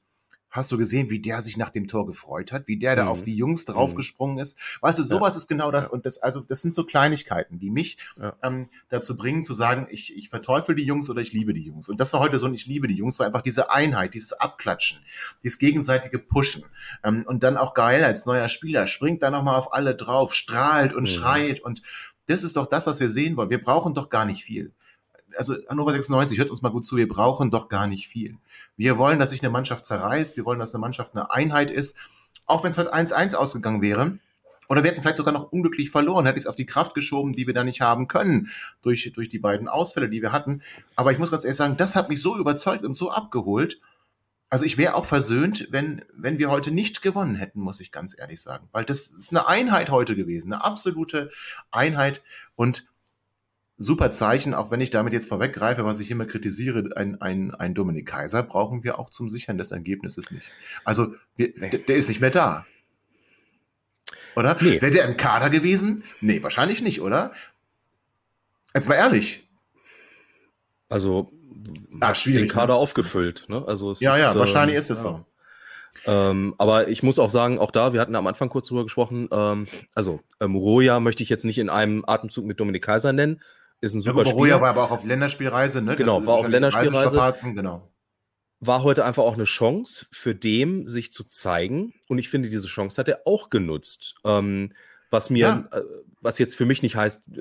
Hast 0.52 0.70
du 0.72 0.78
gesehen, 0.78 1.10
wie 1.10 1.20
der 1.20 1.42
sich 1.42 1.56
nach 1.56 1.70
dem 1.70 1.88
Tor 1.88 2.06
gefreut 2.06 2.52
hat, 2.52 2.68
wie 2.68 2.78
der 2.78 2.92
mhm. 2.92 2.96
da 2.98 3.08
auf 3.08 3.24
die 3.24 3.36
Jungs 3.36 3.66
mhm. 3.66 3.72
draufgesprungen 3.72 4.38
ist? 4.38 4.58
Weißt 4.82 5.00
du, 5.00 5.04
sowas 5.04 5.34
ja. 5.34 5.38
ist 5.38 5.48
genau 5.48 5.72
das. 5.72 5.88
Ja. 5.88 5.94
Und 5.94 6.06
das, 6.06 6.18
also, 6.18 6.42
das 6.42 6.62
sind 6.62 6.74
so 6.74 6.84
Kleinigkeiten, 6.84 7.58
die 7.58 7.72
mich 7.72 7.98
ja. 8.20 8.36
ähm, 8.44 8.70
dazu 8.90 9.16
bringen, 9.16 9.44
zu 9.44 9.54
sagen, 9.54 9.88
ich, 9.90 10.16
ich 10.16 10.28
verteufel 10.30 10.76
die 10.76 10.84
Jungs 10.84 11.10
oder 11.10 11.22
ich 11.22 11.32
liebe 11.32 11.54
die 11.54 11.64
Jungs. 11.64 11.88
Und 11.88 12.02
das 12.02 12.12
war 12.12 12.20
heute 12.20 12.38
so 12.38 12.48
ein 12.48 12.54
Ich 12.54 12.66
liebe 12.66 12.90
die 12.90 12.96
Jungs, 12.96 13.18
war 13.18 13.26
einfach 13.26 13.42
diese 13.42 13.72
Einheit, 13.72 14.14
dieses 14.14 14.34
Abklatschen, 14.34 15.00
dieses 15.42 15.58
gegenseitige 15.58 16.20
Pushen. 16.20 16.66
Ähm, 17.04 17.24
und 17.26 17.44
dann 17.44 17.56
auch 17.56 17.74
geil 17.74 18.04
als 18.04 18.26
neuer 18.26 18.50
Spieler, 18.50 18.88
springt 18.88 19.24
da 19.24 19.32
nochmal 19.32 19.58
auf 19.58 19.74
alle 19.74 19.96
drauf, 19.96 20.36
strahlt 20.36 20.94
und 20.94 21.04
mhm. 21.04 21.08
schreit. 21.08 21.62
Und 21.62 21.82
das 22.26 22.44
ist 22.44 22.58
doch 22.58 22.68
das, 22.68 22.88
was 22.88 23.00
wir 23.00 23.10
sehen 23.10 23.38
wollen. 23.38 23.50
Wir 23.50 23.62
brauchen 23.62 23.94
doch 23.94 24.10
gar 24.10 24.26
nicht 24.26 24.44
viel 24.44 24.74
also 25.38 25.56
Hannover 25.70 25.94
96, 25.94 26.38
hört 26.40 26.50
uns 26.50 26.62
mal 26.62 26.70
gut 26.70 26.86
zu, 26.86 26.98
wir 26.98 27.08
brauchen 27.08 27.52
doch 27.52 27.70
gar 27.70 27.88
nicht 27.88 28.08
viel. 28.08 28.38
Wir 28.78 28.98
wollen, 28.98 29.20
dass 29.20 29.32
sich 29.32 29.42
eine 29.42 29.50
Mannschaft 29.50 29.86
zerreißt, 29.86 30.38
wir 30.38 30.46
wollen, 30.46 30.60
dass 30.60 30.74
eine 30.74 30.82
Mannschaft 30.82 31.16
eine 31.16 31.32
Einheit 31.32 31.72
ist, 31.72 31.98
auch 32.46 32.64
wenn 32.64 32.72
es 32.72 32.78
heute 32.78 32.94
1-1 32.94 33.36
ausgegangen 33.36 33.82
wäre. 33.82 34.20
Oder 34.72 34.84
wir 34.84 34.92
hätten 34.92 35.02
vielleicht 35.02 35.18
sogar 35.18 35.34
noch 35.34 35.52
unglücklich 35.52 35.92
verloren, 35.92 36.26
hätte 36.26 36.38
ich 36.38 36.46
es 36.46 36.48
auf 36.48 36.56
die 36.56 36.66
Kraft 36.66 36.94
geschoben, 36.94 37.34
die 37.34 37.46
wir 37.46 37.54
da 37.54 37.66
nicht 37.66 37.82
haben 37.82 38.08
können, 38.08 38.50
durch, 38.82 39.12
durch 39.14 39.28
die 39.28 39.40
beiden 39.40 39.68
Ausfälle, 39.68 40.10
die 40.10 40.22
wir 40.22 40.32
hatten. 40.32 40.62
Aber 40.96 41.12
ich 41.12 41.20
muss 41.20 41.30
ganz 41.30 41.44
ehrlich 41.44 41.58
sagen, 41.58 41.76
das 41.76 41.98
hat 41.98 42.08
mich 42.08 42.22
so 42.22 42.38
überzeugt 42.38 42.86
und 42.86 42.96
so 42.96 43.12
abgeholt. 43.12 43.82
Also 44.50 44.66
ich 44.66 44.78
wäre 44.78 44.96
auch 44.96 45.06
versöhnt, 45.06 45.68
wenn, 45.72 46.04
wenn 46.14 46.40
wir 46.40 46.50
heute 46.50 46.72
nicht 46.72 47.02
gewonnen 47.02 47.36
hätten, 47.36 47.60
muss 47.60 47.82
ich 47.82 47.92
ganz 47.92 48.16
ehrlich 48.18 48.42
sagen. 48.42 48.70
Weil 48.72 48.86
das 48.86 49.08
ist 49.08 49.32
eine 49.32 49.48
Einheit 49.48 49.90
heute 49.90 50.16
gewesen, 50.16 50.54
eine 50.54 50.64
absolute 50.64 51.32
Einheit. 51.72 52.24
Und 52.56 52.91
super 53.78 54.12
Zeichen, 54.12 54.54
auch 54.54 54.72
wenn 54.72 54.82
ich 54.82 54.90
damit 54.90 55.14
jetzt 55.14 55.28
vorweggreife, 55.28 55.86
was 55.86 56.00
ich 56.00 56.12
immer 56.12 56.26
kritisiere, 56.26 56.90
ein, 56.96 57.20
ein, 57.22 57.54
ein 57.54 57.74
Dominik 57.74 58.08
Kaiser 58.08 58.44
brauchen 58.44 58.84
wir 58.84 59.00
auch 59.00 59.10
zum 59.10 59.28
Sichern 59.28 59.58
des 59.58 59.72
Ergebnisses 59.72 60.32
nicht. 60.32 60.52
Also 60.84 61.16
wir, 61.36 61.54
nee. 61.56 61.70
der 61.70 61.96
ist 61.96 62.10
nicht 62.10 62.22
mehr 62.22 62.30
da. 62.30 62.66
Oder? 64.36 64.58
Nee. 64.62 64.82
Wäre 64.82 64.92
der 64.92 65.06
im 65.06 65.18
Kader 65.18 65.50
gewesen? 65.50 66.04
Nee, 66.22 66.42
wahrscheinlich 66.44 66.82
nicht, 66.82 67.02
oder? 67.02 67.34
Jetzt 68.74 68.88
mal 68.88 68.96
ehrlich. 68.96 69.50
Also 70.88 71.32
ah, 72.00 72.14
schwierig, 72.14 72.44
den 72.44 72.50
Kader 72.50 72.74
ne? 72.74 72.80
aufgefüllt. 72.80 73.46
Ne? 73.50 73.64
Also 73.68 73.94
ja, 74.00 74.16
ist, 74.16 74.22
ja, 74.22 74.36
wahrscheinlich 74.36 74.76
ähm, 74.76 74.80
ist 74.80 74.90
es 74.90 75.04
ja. 75.04 75.12
so. 75.12 75.26
Ähm, 76.06 76.56
aber 76.58 76.88
ich 76.88 77.04
muss 77.04 77.20
auch 77.20 77.30
sagen, 77.30 77.60
auch 77.60 77.72
da, 77.72 77.94
wir 77.94 78.00
hatten 78.00 78.16
am 78.16 78.28
Anfang 78.28 78.50
kurz 78.50 78.68
drüber 78.68 78.84
gesprochen, 78.84 79.28
ähm, 79.32 79.68
also 79.94 80.22
ähm, 80.40 80.56
Roja 80.56 81.00
möchte 81.00 81.22
ich 81.24 81.30
jetzt 81.30 81.44
nicht 81.44 81.58
in 81.58 81.70
einem 81.70 82.04
Atemzug 82.06 82.46
mit 82.46 82.60
Dominik 82.60 82.84
Kaiser 82.84 83.14
nennen. 83.14 83.42
Ist 83.82 83.96
ein 83.96 84.02
super 84.02 84.24
ja, 84.24 84.32
Roja 84.32 84.62
war 84.62 84.70
aber 84.70 84.84
auch 84.84 84.92
auf 84.92 85.04
Länderspielreise, 85.04 85.82
ne? 85.82 85.96
Genau, 85.96 86.20
das 86.20 86.28
war 86.28 86.36
auf 86.36 86.48
Länderspielreise. 86.48 87.54
Genau. 87.56 87.92
War 88.60 88.84
heute 88.84 89.04
einfach 89.04 89.24
auch 89.24 89.34
eine 89.34 89.46
Chance 89.46 90.06
für 90.12 90.36
dem, 90.36 90.88
sich 90.88 91.12
zu 91.12 91.24
zeigen. 91.24 91.96
Und 92.08 92.20
ich 92.20 92.30
finde, 92.30 92.50
diese 92.50 92.68
Chance 92.68 93.00
hat 93.00 93.08
er 93.08 93.22
auch 93.26 93.50
genutzt. 93.50 94.16
Ähm, 94.24 94.74
was 95.10 95.32
mir, 95.32 95.68
ja. 95.72 95.78
äh, 95.78 95.84
was 96.22 96.38
jetzt 96.38 96.56
für 96.56 96.68
mich 96.68 96.84
nicht 96.84 96.96
heißt, 96.96 97.32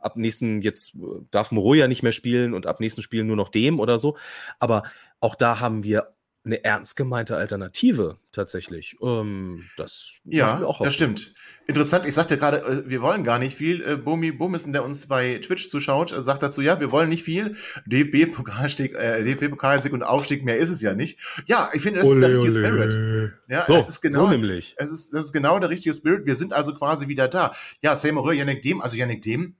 ab 0.00 0.16
nächsten, 0.16 0.62
jetzt 0.62 0.96
darf 1.32 1.50
Moroja 1.50 1.88
nicht 1.88 2.04
mehr 2.04 2.12
spielen 2.12 2.54
und 2.54 2.66
ab 2.66 2.78
nächsten 2.78 3.02
Spiel 3.02 3.24
nur 3.24 3.36
noch 3.36 3.48
dem 3.48 3.80
oder 3.80 3.98
so. 3.98 4.16
Aber 4.60 4.84
auch 5.18 5.34
da 5.34 5.58
haben 5.58 5.82
wir 5.82 6.14
eine 6.44 6.64
ernst 6.64 6.96
gemeinte 6.96 7.36
Alternative 7.36 8.18
tatsächlich. 8.32 8.96
Ähm, 9.02 9.64
das 9.76 10.20
ja, 10.24 10.60
das 10.80 10.94
stimmt. 10.94 11.34
Interessant, 11.66 12.06
ich 12.06 12.14
sagte 12.14 12.38
gerade, 12.38 12.62
äh, 12.62 12.88
wir 12.88 13.02
wollen 13.02 13.24
gar 13.24 13.38
nicht 13.38 13.56
viel. 13.56 13.82
Äh, 13.82 13.96
Bumi 13.96 14.32
Bumisen, 14.32 14.72
der 14.72 14.84
uns 14.84 15.06
bei 15.06 15.38
Twitch 15.38 15.68
zuschaut, 15.68 16.12
äh, 16.12 16.22
sagt 16.22 16.42
dazu, 16.42 16.62
ja, 16.62 16.80
wir 16.80 16.90
wollen 16.90 17.10
nicht 17.10 17.24
viel. 17.24 17.56
DFB-Pokalstieg, 17.86 18.94
äh, 18.94 19.22
DFB-Pokalsieg 19.24 19.92
und 19.92 20.02
Aufstieg, 20.02 20.44
mehr 20.44 20.56
ist 20.56 20.70
es 20.70 20.80
ja 20.80 20.94
nicht. 20.94 21.18
Ja, 21.46 21.70
ich 21.74 21.82
finde, 21.82 22.00
das 22.00 22.08
ole, 22.08 22.14
ist 22.14 22.22
der 22.22 22.38
richtige 22.38 22.68
ole. 22.68 22.90
Spirit. 22.90 23.32
Ja, 23.48 23.62
so, 23.62 23.76
es 23.76 23.88
ist 23.88 24.00
genau, 24.00 24.24
so 24.24 24.30
nämlich. 24.30 24.74
Es 24.78 24.90
ist, 24.90 25.12
das 25.12 25.26
ist 25.26 25.32
genau 25.32 25.58
der 25.58 25.68
richtige 25.68 25.94
Spirit. 25.94 26.24
Wir 26.24 26.34
sind 26.34 26.52
also 26.52 26.72
quasi 26.72 27.08
wieder 27.08 27.28
da. 27.28 27.54
Ja, 27.82 27.96
Seymour, 27.96 28.32
Yannick 28.32 28.62
Dem, 28.62 28.80
also 28.80 28.96
Yannick 28.96 29.22
Dem, 29.22 29.56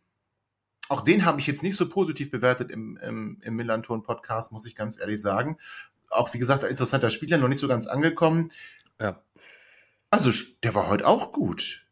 auch 0.88 1.02
den 1.02 1.26
habe 1.26 1.38
ich 1.38 1.46
jetzt 1.46 1.62
nicht 1.62 1.76
so 1.76 1.86
positiv 1.86 2.30
bewertet 2.30 2.70
im, 2.70 2.96
im, 3.02 3.38
im 3.42 3.56
Millanton-Podcast, 3.56 4.52
muss 4.52 4.64
ich 4.64 4.74
ganz 4.74 4.98
ehrlich 4.98 5.20
sagen 5.20 5.58
auch 6.10 6.32
wie 6.34 6.38
gesagt, 6.38 6.64
ein 6.64 6.70
interessanter 6.70 7.10
Spieler, 7.10 7.38
noch 7.38 7.48
nicht 7.48 7.60
so 7.60 7.68
ganz 7.68 7.86
angekommen. 7.86 8.50
Ja. 9.00 9.22
Also, 10.10 10.30
der 10.62 10.74
war 10.74 10.88
heute 10.88 11.06
auch 11.06 11.32
gut. 11.32 11.84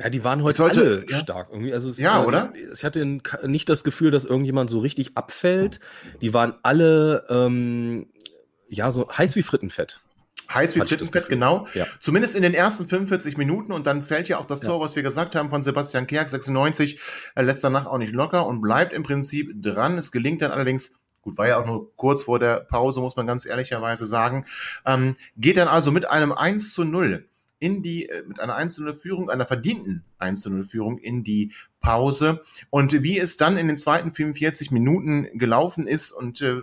Ja, 0.00 0.10
die 0.10 0.22
waren 0.22 0.44
heute 0.44 0.58
sollte, 0.58 0.80
alle 0.80 1.10
ja. 1.10 1.18
stark 1.18 1.48
irgendwie. 1.50 1.72
Also 1.72 1.88
es, 1.88 1.98
ja, 1.98 2.22
oder? 2.22 2.52
Ich 2.72 2.84
hatte 2.84 3.04
nicht 3.04 3.68
das 3.68 3.82
Gefühl, 3.82 4.12
dass 4.12 4.24
irgendjemand 4.24 4.70
so 4.70 4.78
richtig 4.78 5.16
abfällt. 5.16 5.80
Die 6.20 6.32
waren 6.32 6.54
alle 6.62 7.26
ähm, 7.28 8.06
ja 8.68 8.92
so 8.92 9.08
heiß 9.10 9.34
wie 9.34 9.42
Frittenfett. 9.42 9.98
Heiß 10.54 10.76
wie 10.76 10.80
Frittenfett, 10.80 11.28
genau. 11.28 11.66
Ja. 11.74 11.86
Zumindest 11.98 12.36
in 12.36 12.42
den 12.42 12.54
ersten 12.54 12.88
45 12.88 13.36
Minuten 13.36 13.72
und 13.72 13.88
dann 13.88 14.04
fällt 14.04 14.28
ja 14.28 14.38
auch 14.38 14.46
das 14.46 14.60
Tor, 14.60 14.76
ja. 14.76 14.80
was 14.80 14.94
wir 14.94 15.02
gesagt 15.02 15.34
haben 15.34 15.48
von 15.48 15.64
Sebastian 15.64 16.06
Kerk, 16.06 16.30
96. 16.30 17.00
Er 17.34 17.42
lässt 17.42 17.64
danach 17.64 17.86
auch 17.86 17.98
nicht 17.98 18.14
locker 18.14 18.46
und 18.46 18.60
bleibt 18.60 18.92
im 18.92 19.02
Prinzip 19.02 19.50
dran. 19.60 19.98
Es 19.98 20.12
gelingt 20.12 20.42
dann 20.42 20.52
allerdings 20.52 20.92
Gut, 21.28 21.36
war 21.38 21.46
ja 21.46 21.60
auch 21.60 21.66
nur 21.66 21.94
kurz 21.96 22.22
vor 22.22 22.38
der 22.38 22.60
Pause, 22.60 23.00
muss 23.00 23.16
man 23.16 23.26
ganz 23.26 23.44
ehrlicherweise 23.44 24.06
sagen. 24.06 24.46
Ähm, 24.86 25.16
geht 25.36 25.58
dann 25.58 25.68
also 25.68 25.92
mit 25.92 26.08
einem 26.08 26.32
1 26.32 26.72
zu 26.72 26.84
0 26.84 27.28
in 27.58 27.82
die, 27.82 28.08
äh, 28.08 28.22
mit 28.26 28.40
einer 28.40 28.54
1 28.54 28.74
zu 28.74 28.82
0 28.82 28.94
Führung, 28.94 29.28
einer 29.28 29.44
verdienten 29.44 30.04
1 30.18 30.40
zu 30.40 30.48
0 30.48 30.64
Führung 30.64 30.96
in 30.96 31.24
die 31.24 31.52
Pause. 31.80 32.40
Und 32.70 33.02
wie 33.02 33.18
es 33.18 33.36
dann 33.36 33.58
in 33.58 33.68
den 33.68 33.76
zweiten 33.76 34.14
45 34.14 34.70
Minuten 34.70 35.28
gelaufen 35.34 35.86
ist 35.86 36.12
und 36.12 36.40
äh, 36.40 36.62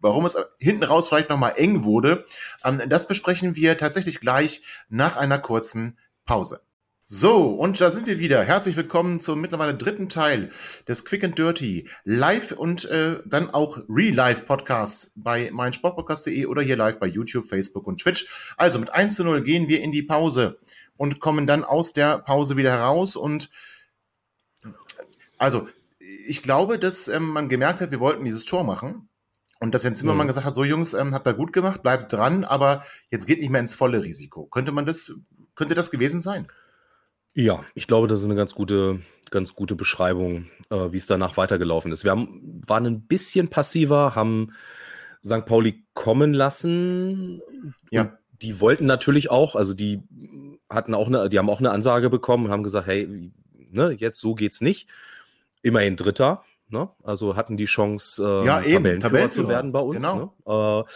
warum 0.00 0.24
es 0.24 0.36
hinten 0.58 0.84
raus 0.84 1.08
vielleicht 1.08 1.28
nochmal 1.28 1.54
eng 1.56 1.84
wurde, 1.84 2.24
ähm, 2.64 2.80
das 2.88 3.06
besprechen 3.06 3.54
wir 3.54 3.76
tatsächlich 3.76 4.20
gleich 4.20 4.62
nach 4.88 5.18
einer 5.18 5.38
kurzen 5.38 5.98
Pause. 6.24 6.62
So, 7.08 7.50
und 7.50 7.80
da 7.80 7.92
sind 7.92 8.08
wir 8.08 8.18
wieder. 8.18 8.42
Herzlich 8.42 8.74
willkommen 8.74 9.20
zum 9.20 9.40
mittlerweile 9.40 9.76
dritten 9.76 10.08
Teil 10.08 10.50
des 10.88 11.04
Quick 11.04 11.22
and 11.22 11.38
Dirty 11.38 11.88
Live 12.02 12.50
und 12.50 12.84
äh, 12.86 13.20
dann 13.24 13.48
auch 13.48 13.78
Re-Live 13.88 14.44
Podcasts 14.44 15.12
bei 15.14 15.52
meinsportpodcast.de 15.52 16.46
oder 16.46 16.62
hier 16.62 16.76
live 16.76 16.98
bei 16.98 17.06
YouTube, 17.06 17.46
Facebook 17.46 17.86
und 17.86 18.00
Twitch. 18.00 18.26
Also 18.56 18.80
mit 18.80 18.90
1 18.90 19.14
zu 19.14 19.22
0 19.22 19.44
gehen 19.44 19.68
wir 19.68 19.82
in 19.82 19.92
die 19.92 20.02
Pause 20.02 20.58
und 20.96 21.20
kommen 21.20 21.46
dann 21.46 21.62
aus 21.62 21.92
der 21.92 22.18
Pause 22.18 22.56
wieder 22.56 22.72
heraus 22.72 23.14
und 23.14 23.50
also 25.38 25.68
ich 26.26 26.42
glaube, 26.42 26.76
dass 26.76 27.06
ähm, 27.06 27.28
man 27.28 27.48
gemerkt 27.48 27.80
hat, 27.80 27.92
wir 27.92 28.00
wollten 28.00 28.24
dieses 28.24 28.46
Tor 28.46 28.64
machen. 28.64 29.08
Und 29.60 29.76
dass 29.76 29.84
Jens 29.84 30.00
Zimmermann 30.00 30.26
mhm. 30.26 30.30
gesagt 30.30 30.44
hat, 30.44 30.54
so 30.54 30.64
Jungs, 30.64 30.92
ähm, 30.92 31.14
habt 31.14 31.26
ihr 31.28 31.34
gut 31.34 31.52
gemacht, 31.52 31.84
bleibt 31.84 32.12
dran, 32.12 32.44
aber 32.44 32.84
jetzt 33.10 33.26
geht 33.26 33.40
nicht 33.40 33.50
mehr 33.50 33.60
ins 33.60 33.74
volle 33.74 34.02
Risiko. 34.02 34.46
Könnte 34.46 34.72
man 34.72 34.86
das, 34.86 35.14
könnte 35.54 35.76
das 35.76 35.92
gewesen 35.92 36.20
sein? 36.20 36.48
Ja, 37.36 37.62
ich 37.74 37.86
glaube, 37.86 38.08
das 38.08 38.20
ist 38.20 38.24
eine 38.24 38.34
ganz 38.34 38.54
gute, 38.54 39.02
ganz 39.30 39.54
gute 39.54 39.74
Beschreibung, 39.74 40.46
äh, 40.70 40.90
wie 40.90 40.96
es 40.96 41.04
danach 41.04 41.36
weitergelaufen 41.36 41.92
ist. 41.92 42.02
Wir 42.02 42.10
haben, 42.10 42.62
waren 42.66 42.86
ein 42.86 43.02
bisschen 43.02 43.48
passiver, 43.48 44.14
haben 44.14 44.54
St. 45.22 45.44
Pauli 45.44 45.84
kommen 45.92 46.32
lassen. 46.32 47.42
Ja. 47.90 48.16
Die 48.40 48.58
wollten 48.60 48.86
natürlich 48.86 49.30
auch, 49.30 49.54
also 49.54 49.74
die 49.74 50.02
hatten 50.70 50.94
auch 50.94 51.08
eine, 51.08 51.28
die 51.28 51.38
haben 51.38 51.50
auch 51.50 51.58
eine 51.58 51.72
Ansage 51.72 52.08
bekommen 52.08 52.46
und 52.46 52.52
haben 52.52 52.62
gesagt, 52.62 52.86
hey, 52.86 53.30
ne, 53.70 53.90
jetzt 53.90 54.18
so 54.18 54.34
geht's 54.34 54.62
nicht. 54.62 54.88
Immerhin 55.60 55.96
Dritter, 55.96 56.42
ne? 56.70 56.88
Also 57.02 57.36
hatten 57.36 57.58
die 57.58 57.66
Chance, 57.66 58.22
äh, 58.22 58.46
ja, 58.46 58.60
Tabellenführer, 58.62 58.98
Tabellenführer 59.00 59.44
zu 59.44 59.48
werden 59.48 59.72
bei 59.72 59.80
uns. 59.80 59.96
Genau. 59.96 60.32
Ne? 60.46 60.84
Äh, 60.86 60.90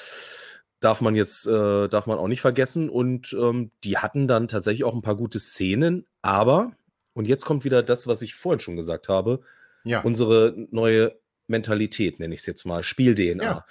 darf 0.80 1.00
man 1.00 1.14
jetzt, 1.14 1.46
äh, 1.46 1.88
darf 1.88 2.06
man 2.06 2.18
auch 2.18 2.28
nicht 2.28 2.40
vergessen. 2.40 2.88
Und 2.88 3.36
ähm, 3.38 3.70
die 3.84 3.98
hatten 3.98 4.26
dann 4.26 4.48
tatsächlich 4.48 4.84
auch 4.84 4.94
ein 4.94 5.02
paar 5.02 5.16
gute 5.16 5.38
Szenen, 5.38 6.06
aber, 6.22 6.72
und 7.12 7.28
jetzt 7.28 7.44
kommt 7.44 7.64
wieder 7.64 7.82
das, 7.82 8.06
was 8.06 8.22
ich 8.22 8.34
vorhin 8.34 8.60
schon 8.60 8.76
gesagt 8.76 9.08
habe, 9.08 9.40
ja. 9.84 10.00
unsere 10.00 10.54
neue 10.70 11.16
Mentalität, 11.46 12.18
nenne 12.18 12.34
ich 12.34 12.40
es 12.40 12.46
jetzt 12.46 12.64
mal, 12.64 12.82
Spiel-DNA. 12.82 13.44
Ja. 13.44 13.66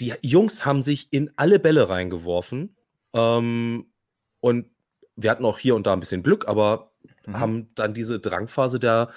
Die 0.00 0.14
Jungs 0.22 0.64
haben 0.64 0.82
sich 0.82 1.08
in 1.12 1.30
alle 1.36 1.58
Bälle 1.58 1.88
reingeworfen 1.88 2.76
ähm, 3.12 3.86
und 4.40 4.70
wir 5.16 5.30
hatten 5.30 5.44
auch 5.44 5.58
hier 5.58 5.74
und 5.74 5.86
da 5.86 5.92
ein 5.92 6.00
bisschen 6.00 6.22
Glück, 6.22 6.46
aber 6.46 6.92
mhm. 7.26 7.40
haben 7.40 7.74
dann 7.74 7.94
diese 7.94 8.20
Drangphase 8.20 8.78
der 8.78 9.10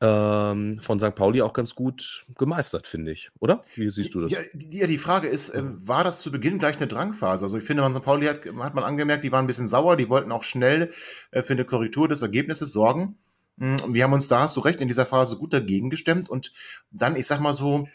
ähm, 0.00 0.78
von 0.78 1.00
St. 1.00 1.14
Pauli 1.14 1.42
auch 1.42 1.52
ganz 1.52 1.74
gut 1.74 2.24
gemeistert, 2.36 2.86
finde 2.86 3.10
ich, 3.10 3.30
oder? 3.40 3.62
Wie 3.74 3.90
siehst 3.90 4.14
du 4.14 4.20
das? 4.20 4.30
Ja, 4.30 4.38
die, 4.52 4.78
ja, 4.78 4.86
die 4.86 4.98
Frage 4.98 5.26
ist, 5.26 5.50
äh, 5.50 5.62
war 5.64 6.04
das 6.04 6.20
zu 6.20 6.30
Beginn 6.30 6.58
gleich 6.58 6.76
eine 6.76 6.86
Drangphase? 6.86 7.44
Also 7.44 7.58
ich 7.58 7.64
finde, 7.64 7.82
von 7.82 7.92
St. 7.92 8.02
Pauli 8.02 8.26
hat, 8.26 8.46
hat 8.46 8.74
man 8.74 8.84
angemerkt, 8.84 9.24
die 9.24 9.32
waren 9.32 9.44
ein 9.44 9.48
bisschen 9.48 9.66
sauer, 9.66 9.96
die 9.96 10.08
wollten 10.08 10.30
auch 10.30 10.44
schnell 10.44 10.92
äh, 11.32 11.42
für 11.42 11.54
eine 11.54 11.64
Korrektur 11.64 12.08
des 12.08 12.22
Ergebnisses 12.22 12.72
sorgen. 12.72 13.18
Mm, 13.56 13.76
wir 13.88 14.04
haben 14.04 14.12
uns 14.12 14.28
da, 14.28 14.42
hast 14.42 14.56
du 14.56 14.60
recht, 14.60 14.80
in 14.80 14.88
dieser 14.88 15.06
Phase 15.06 15.36
gut 15.36 15.52
dagegen 15.52 15.90
gestemmt 15.90 16.30
und 16.30 16.52
dann, 16.92 17.16
ich 17.16 17.26
sag 17.26 17.40
mal 17.40 17.52
so, 17.52 17.88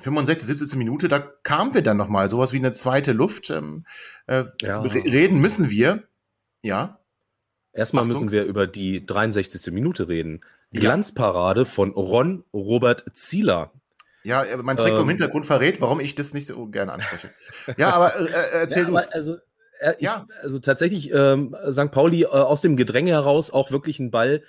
65, 0.00 0.46
70. 0.46 0.78
Minute, 0.78 1.08
da 1.08 1.18
kamen 1.18 1.74
wir 1.74 1.82
dann 1.82 1.96
nochmal, 1.96 2.30
sowas 2.30 2.52
wie 2.52 2.58
eine 2.58 2.72
zweite 2.72 3.12
Luft. 3.12 3.50
Ähm, 3.50 3.84
äh, 4.26 4.44
ja. 4.60 4.80
Reden 4.80 5.40
müssen 5.40 5.70
wir, 5.70 6.04
ja. 6.62 6.98
Erstmal 7.72 8.02
Achtung. 8.02 8.14
müssen 8.14 8.30
wir 8.30 8.44
über 8.44 8.66
die 8.66 9.04
63. 9.04 9.72
Minute 9.72 10.08
reden. 10.08 10.40
Glanzparade 10.72 11.64
von 11.64 11.90
Ron 11.92 12.44
Robert 12.52 13.04
Zieler. 13.14 13.72
Ja, 14.24 14.44
mein 14.62 14.76
Trick 14.76 14.92
ähm, 14.92 15.00
im 15.00 15.08
Hintergrund 15.08 15.46
verrät, 15.46 15.80
warum 15.80 16.00
ich 16.00 16.14
das 16.14 16.32
nicht 16.32 16.46
so 16.46 16.66
gerne 16.66 16.92
anspreche. 16.92 17.30
Ja, 17.76 17.90
aber 17.90 18.14
äh, 18.16 18.24
äh 18.24 18.30
erzähl 18.60 18.84
ja, 18.84 18.88
du 18.88 18.96
also, 18.96 19.36
äh, 19.80 19.94
ja. 19.98 20.26
also 20.42 20.60
tatsächlich 20.60 21.12
ähm, 21.12 21.56
St. 21.70 21.90
Pauli 21.90 22.22
äh, 22.22 22.26
aus 22.26 22.60
dem 22.60 22.76
Gedränge 22.76 23.12
heraus 23.12 23.50
auch 23.50 23.70
wirklich 23.72 23.98
ein 23.98 24.10
Ball, 24.10 24.42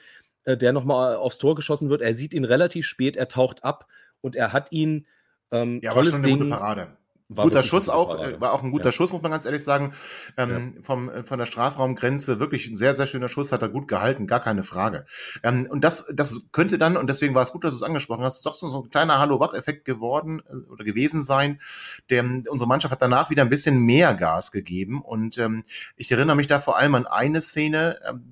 äh, 0.46 0.58
der 0.58 0.74
nochmal 0.74 1.16
aufs 1.16 1.40
Tor 1.40 1.56
geschossen 1.56 1.90
wird. 1.90 2.02
Er 2.02 2.14
sieht 2.14 2.34
ihn 2.34 2.46
relativ 2.46 2.86
spät, 2.86 3.18
er 3.18 3.28
taucht 3.28 3.64
ab 3.64 3.88
und 4.22 4.36
er 4.36 4.54
hat 4.54 4.72
ihn 4.72 5.08
ähm, 5.52 5.80
ja, 5.84 5.92
tolles 5.92 6.22
Ding. 6.22 6.38
Gute 6.38 6.50
Parade. 6.50 6.98
War 7.30 7.46
guter 7.46 7.64
Schuss 7.64 7.88
auch, 7.88 8.18
Parade. 8.18 8.42
war 8.42 8.54
auch 8.54 8.64
ein 8.64 8.72
guter 8.72 8.86
ja. 8.86 8.92
Schuss, 8.92 9.14
muss 9.14 9.22
man 9.22 9.32
ganz 9.32 9.46
ehrlich 9.46 9.64
sagen. 9.64 9.94
Ähm, 10.36 10.74
ja. 10.76 10.82
vom, 10.82 11.10
von 11.24 11.40
der 11.40 11.46
Strafraumgrenze 11.46 12.40
wirklich 12.40 12.68
ein 12.68 12.76
sehr, 12.76 12.94
sehr 12.94 13.08
schöner 13.08 13.30
Schuss, 13.30 13.52
hat 13.52 13.62
er 13.62 13.70
gut 13.70 13.88
gehalten, 13.88 14.28
gar 14.28 14.42
keine 14.42 14.64
Frage. 14.64 15.06
Ähm, 15.42 15.66
und 15.70 15.84
das, 15.84 16.06
das 16.14 16.42
könnte 16.52 16.78
dann, 16.78 16.98
und 16.98 17.10
deswegen 17.10 17.34
war 17.34 17.44
es 17.44 17.54
gut, 17.54 17.64
dass 17.64 17.72
du 17.72 17.78
es 17.78 17.84
angesprochen 17.84 18.24
hast, 18.24 18.46
doch 18.46 18.56
so, 18.56 18.68
so 18.68 18.84
ein 18.84 18.90
kleiner 18.90 19.20
Hallo-Wach-Effekt 19.20 19.86
geworden 19.86 20.42
äh, 20.48 20.70
oder 20.70 20.84
gewesen 20.84 21.24
sein. 21.24 21.62
Der, 22.10 22.24
unsere 22.24 22.68
Mannschaft 22.68 22.92
hat 22.92 23.02
danach 23.02 23.30
wieder 23.30 23.44
ein 23.44 23.50
bisschen 23.50 23.80
mehr 23.80 24.14
Gas 24.14 24.52
gegeben. 24.52 25.02
Und 25.02 25.38
ähm, 25.38 25.64
ich 25.96 26.12
erinnere 26.12 26.36
mich 26.36 26.48
da 26.48 26.60
vor 26.60 26.78
allem 26.78 26.96
an 26.96 27.08
eine 27.08 27.40
Szene, 27.40 28.00
ähm, 28.08 28.24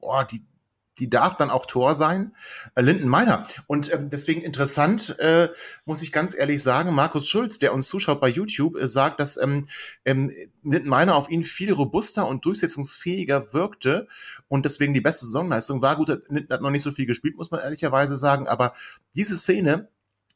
boah, 0.00 0.24
die, 0.24 0.42
die 0.98 1.08
darf 1.08 1.36
dann 1.36 1.50
auch 1.50 1.66
Tor 1.66 1.94
sein. 1.94 2.32
Äh, 2.74 2.82
Linden 2.82 3.08
Meiner. 3.08 3.46
Und 3.66 3.92
ähm, 3.92 4.10
deswegen 4.10 4.42
interessant, 4.42 5.18
äh, 5.18 5.48
muss 5.84 6.02
ich 6.02 6.12
ganz 6.12 6.34
ehrlich 6.34 6.62
sagen, 6.62 6.94
Markus 6.94 7.28
Schulz, 7.28 7.58
der 7.58 7.72
uns 7.72 7.88
zuschaut 7.88 8.20
bei 8.20 8.28
YouTube, 8.28 8.76
äh, 8.76 8.86
sagt, 8.86 9.20
dass 9.20 9.36
ähm, 9.36 9.68
ähm, 10.04 10.30
Linden 10.62 10.88
Meiner 10.88 11.16
auf 11.16 11.30
ihn 11.30 11.44
viel 11.44 11.72
robuster 11.72 12.26
und 12.26 12.44
durchsetzungsfähiger 12.44 13.52
wirkte 13.52 14.08
und 14.48 14.64
deswegen 14.64 14.94
die 14.94 15.00
beste 15.00 15.24
Saisonleistung 15.24 15.80
war. 15.80 15.96
Gut, 15.96 16.08
Linden 16.28 16.52
hat 16.52 16.60
noch 16.60 16.70
nicht 16.70 16.82
so 16.82 16.90
viel 16.90 17.06
gespielt, 17.06 17.36
muss 17.36 17.50
man 17.50 17.60
ehrlicherweise 17.60 18.16
sagen, 18.16 18.46
aber 18.48 18.74
diese 19.14 19.36
Szene 19.36 19.88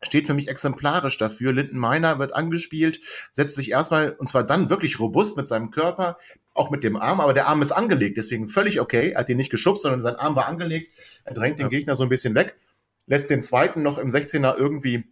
steht 0.02 0.26
für 0.26 0.34
mich 0.34 0.48
exemplarisch 0.48 1.18
dafür. 1.18 1.52
Linden 1.52 1.78
Meiner 1.78 2.18
wird 2.18 2.34
angespielt, 2.34 3.00
setzt 3.30 3.56
sich 3.56 3.70
erstmal, 3.70 4.12
und 4.12 4.28
zwar 4.28 4.44
dann 4.44 4.70
wirklich 4.70 5.00
robust 5.00 5.36
mit 5.36 5.46
seinem 5.46 5.70
Körper, 5.70 6.16
auch 6.56 6.70
mit 6.70 6.84
dem 6.84 6.96
Arm, 6.96 7.20
aber 7.20 7.34
der 7.34 7.48
Arm 7.48 7.62
ist 7.62 7.72
angelegt, 7.72 8.16
deswegen 8.16 8.48
völlig 8.48 8.80
okay. 8.80 9.12
Er 9.12 9.20
hat 9.20 9.28
ihn 9.28 9.36
nicht 9.36 9.50
geschubst, 9.50 9.82
sondern 9.82 10.02
sein 10.02 10.16
Arm 10.16 10.36
war 10.36 10.48
angelegt. 10.48 10.92
Er 11.24 11.34
drängt 11.34 11.58
den 11.58 11.70
Gegner 11.70 11.94
so 11.94 12.02
ein 12.02 12.08
bisschen 12.08 12.34
weg, 12.34 12.56
lässt 13.06 13.30
den 13.30 13.42
zweiten 13.42 13.82
noch 13.82 13.98
im 13.98 14.08
16er 14.08 14.56
irgendwie 14.56 15.04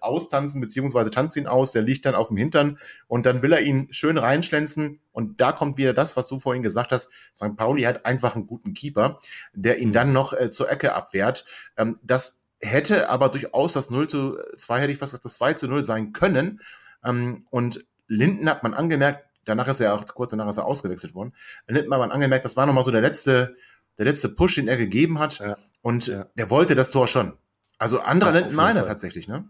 austanzen, 0.00 0.60
beziehungsweise 0.60 1.10
tanzt 1.10 1.36
ihn 1.36 1.46
aus, 1.46 1.72
der 1.72 1.82
liegt 1.82 2.06
dann 2.06 2.14
auf 2.14 2.28
dem 2.28 2.36
Hintern 2.36 2.78
und 3.06 3.26
dann 3.26 3.42
will 3.42 3.52
er 3.52 3.60
ihn 3.60 3.88
schön 3.90 4.18
reinschlänzen 4.18 5.00
und 5.12 5.40
da 5.40 5.52
kommt 5.52 5.76
wieder 5.76 5.94
das, 5.94 6.16
was 6.16 6.28
du 6.28 6.38
vorhin 6.38 6.62
gesagt 6.62 6.92
hast. 6.92 7.10
St. 7.34 7.56
Pauli 7.56 7.82
hat 7.82 8.04
einfach 8.04 8.34
einen 8.34 8.46
guten 8.46 8.74
Keeper, 8.74 9.20
der 9.52 9.78
ihn 9.78 9.92
dann 9.92 10.12
noch 10.12 10.32
äh, 10.32 10.50
zur 10.50 10.70
Ecke 10.70 10.94
abwehrt. 10.94 11.44
Ähm, 11.76 11.98
das 12.02 12.40
hätte 12.60 13.10
aber 13.10 13.28
durchaus 13.28 13.74
das 13.74 13.90
0 13.90 14.08
zu 14.08 14.38
2, 14.56 14.80
hätte 14.80 14.92
ich 14.92 14.98
fast 14.98 15.12
gesagt, 15.12 15.24
das 15.24 15.34
2 15.34 15.52
zu 15.54 15.68
0 15.68 15.84
sein 15.84 16.12
können. 16.12 16.60
Ähm, 17.04 17.46
und 17.50 17.86
Linden 18.08 18.48
hat 18.48 18.62
man 18.62 18.74
angemerkt, 18.74 19.25
danach 19.46 19.68
ist 19.68 19.80
er 19.80 19.94
auch, 19.94 20.04
kurz 20.06 20.32
danach 20.32 20.48
ist 20.48 20.58
er 20.58 20.66
ausgewechselt 20.66 21.14
worden. 21.14 21.32
Linden 21.66 21.90
hat 21.92 22.00
man 22.00 22.10
angemerkt, 22.10 22.44
das 22.44 22.56
war 22.56 22.66
nochmal 22.66 22.84
so 22.84 22.90
der 22.90 23.00
letzte, 23.00 23.56
der 23.96 24.04
letzte 24.04 24.28
Push, 24.28 24.56
den 24.56 24.68
er 24.68 24.76
gegeben 24.76 25.18
hat. 25.18 25.38
Ja. 25.38 25.56
Und 25.80 26.08
ja. 26.08 26.26
der 26.34 26.50
wollte 26.50 26.74
das 26.74 26.90
Tor 26.90 27.08
schon. 27.08 27.32
Also 27.78 28.00
anderer 28.00 28.34
ja, 28.34 28.50
meiner 28.50 28.84
tatsächlich, 28.84 29.28
ne? 29.28 29.48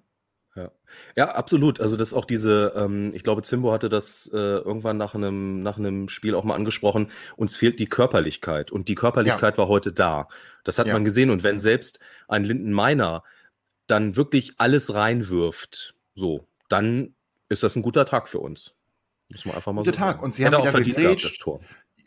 Ja. 0.56 0.70
ja, 1.16 1.34
absolut. 1.34 1.80
Also 1.80 1.96
das 1.96 2.08
ist 2.08 2.14
auch 2.14 2.24
diese, 2.24 2.72
ähm, 2.74 3.12
ich 3.14 3.22
glaube, 3.22 3.42
Zimbo 3.42 3.72
hatte 3.72 3.90
das 3.90 4.30
äh, 4.32 4.36
irgendwann 4.36 4.96
nach 4.96 5.14
einem, 5.14 5.62
nach 5.62 5.76
einem 5.76 6.08
Spiel 6.08 6.34
auch 6.34 6.44
mal 6.44 6.54
angesprochen, 6.54 7.10
uns 7.36 7.56
fehlt 7.56 7.78
die 7.78 7.88
Körperlichkeit 7.88 8.72
und 8.72 8.88
die 8.88 8.94
Körperlichkeit 8.94 9.54
ja. 9.54 9.58
war 9.58 9.68
heute 9.68 9.92
da. 9.92 10.28
Das 10.64 10.78
hat 10.78 10.86
ja. 10.86 10.94
man 10.94 11.04
gesehen 11.04 11.28
und 11.28 11.42
wenn 11.44 11.58
selbst 11.58 12.00
ein 12.26 12.44
Linden 12.44 12.72
Meiner 12.72 13.22
dann 13.86 14.16
wirklich 14.16 14.54
alles 14.56 14.94
reinwirft, 14.94 15.94
so, 16.14 16.46
dann 16.70 17.14
ist 17.50 17.62
das 17.62 17.76
ein 17.76 17.82
guter 17.82 18.06
Tag 18.06 18.28
für 18.28 18.38
uns. 18.38 18.75
Muss 19.30 19.44
man 19.44 19.56
einfach 19.56 19.72
mal 19.72 19.82
Guter 19.82 19.92
so 19.92 19.98
Tag. 19.98 20.22
Und 20.22 20.32
sie 20.34 20.46
haben 20.46 20.62
wieder 20.62 20.72
gegrätscht. 20.72 21.44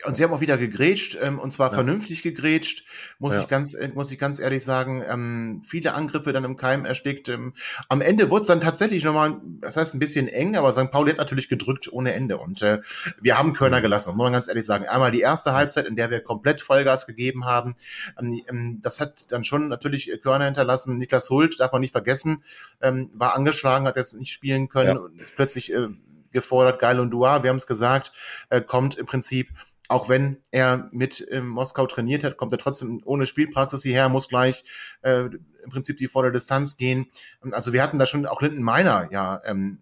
Und 0.06 0.16
sie 0.16 0.24
haben 0.24 0.32
auch 0.32 0.40
wieder 0.40 0.58
gegrätscht, 0.58 1.18
ähm, 1.22 1.40
und 1.40 1.52
zwar 1.52 1.70
ja. 1.70 1.74
vernünftig 1.74 2.24
gegrätscht, 2.24 2.86
muss 3.18 3.36
ja. 3.36 3.42
ich 3.42 3.48
ganz, 3.50 3.74
äh, 3.74 3.90
muss 3.94 4.10
ich 4.12 4.18
ganz 4.18 4.40
ehrlich 4.40 4.64
sagen, 4.64 5.04
ähm, 5.06 5.62
viele 5.62 5.94
Angriffe 5.94 6.32
dann 6.32 6.46
im 6.46 6.56
Keim 6.56 6.86
erstickt. 6.86 7.28
Ähm, 7.28 7.54
am 7.90 8.00
Ende 8.00 8.30
wurde 8.30 8.44
es 8.44 8.48
dann 8.48 8.62
tatsächlich 8.62 9.04
nochmal, 9.04 9.42
das 9.60 9.76
heißt 9.76 9.94
ein 9.96 10.00
bisschen 10.00 10.30
eng, 10.30 10.56
aber 10.56 10.72
St. 10.72 10.90
Pauli 10.90 11.12
hat 11.12 11.18
natürlich 11.18 11.50
gedrückt 11.50 11.92
ohne 11.92 12.14
Ende. 12.14 12.38
Und 12.38 12.62
äh, 12.62 12.80
wir 13.20 13.38
haben 13.38 13.52
Körner 13.52 13.82
gelassen, 13.82 14.16
muss 14.16 14.24
man 14.24 14.32
ganz 14.32 14.48
ehrlich 14.48 14.66
sagen. 14.66 14.88
Einmal 14.88 15.12
die 15.12 15.20
erste 15.20 15.52
Halbzeit, 15.52 15.86
in 15.86 15.98
der 15.98 16.10
wir 16.10 16.22
komplett 16.22 16.62
Vollgas 16.62 17.06
gegeben 17.06 17.44
haben. 17.44 17.76
Ähm, 18.18 18.42
ähm 18.48 18.80
das 18.82 19.02
hat 19.02 19.30
dann 19.34 19.44
schon 19.44 19.68
natürlich 19.68 20.10
Körner 20.22 20.46
hinterlassen. 20.46 20.98
Niklas 20.98 21.30
Hult, 21.30 21.60
darf 21.60 21.74
man 21.74 21.82
nicht 21.82 21.92
vergessen, 21.92 22.42
ähm, 22.82 23.10
war 23.14 23.36
angeschlagen, 23.36 23.86
hat 23.86 23.98
jetzt 23.98 24.14
nicht 24.14 24.32
spielen 24.32 24.70
können 24.70 24.96
ja. 24.96 25.02
und 25.02 25.20
ist 25.20 25.36
plötzlich 25.36 25.74
äh, 25.74 25.90
gefordert. 26.32 26.80
Geil 26.80 27.00
und 27.00 27.12
Dua, 27.12 27.44
wir 27.44 27.50
haben 27.50 27.58
es 27.58 27.68
gesagt, 27.68 28.12
äh, 28.50 28.62
kommt 28.62 28.98
im 28.98 29.06
Prinzip 29.06 29.50
auch 29.90 30.08
wenn 30.08 30.38
er 30.52 30.88
mit 30.92 31.28
ähm, 31.32 31.48
Moskau 31.48 31.88
trainiert 31.88 32.24
hat, 32.24 32.38
kommt 32.38 32.52
er 32.52 32.60
trotzdem 32.60 33.02
ohne 33.06 33.26
Spielpraxis 33.26 33.82
hierher, 33.82 34.08
muss 34.08 34.30
gleich 34.30 34.64
äh, 35.02 35.22
im 35.22 35.70
Prinzip 35.72 35.98
die 35.98 36.08
volle 36.08 36.32
Distanz 36.32 36.78
gehen. 36.78 37.08
Also 37.52 37.74
wir 37.74 37.82
hatten 37.82 37.98
da 37.98 38.06
schon 38.06 38.28
auch 38.28 38.42
Linden 38.42 38.62
Meiner 38.62 39.12
ja 39.12 39.42
ähm, 39.46 39.80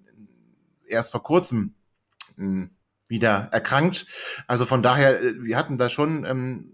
erst 0.88 1.12
vor 1.12 1.24
kurzem 1.24 1.76
ähm, 2.38 2.72
wieder 3.10 3.50
erkrankt. 3.52 4.08
Also 4.48 4.66
von 4.66 4.82
daher, 4.82 5.22
äh, 5.22 5.44
wir 5.44 5.58
hatten 5.58 5.78
da 5.78 5.90
schon 5.90 6.24
ähm, 6.24 6.72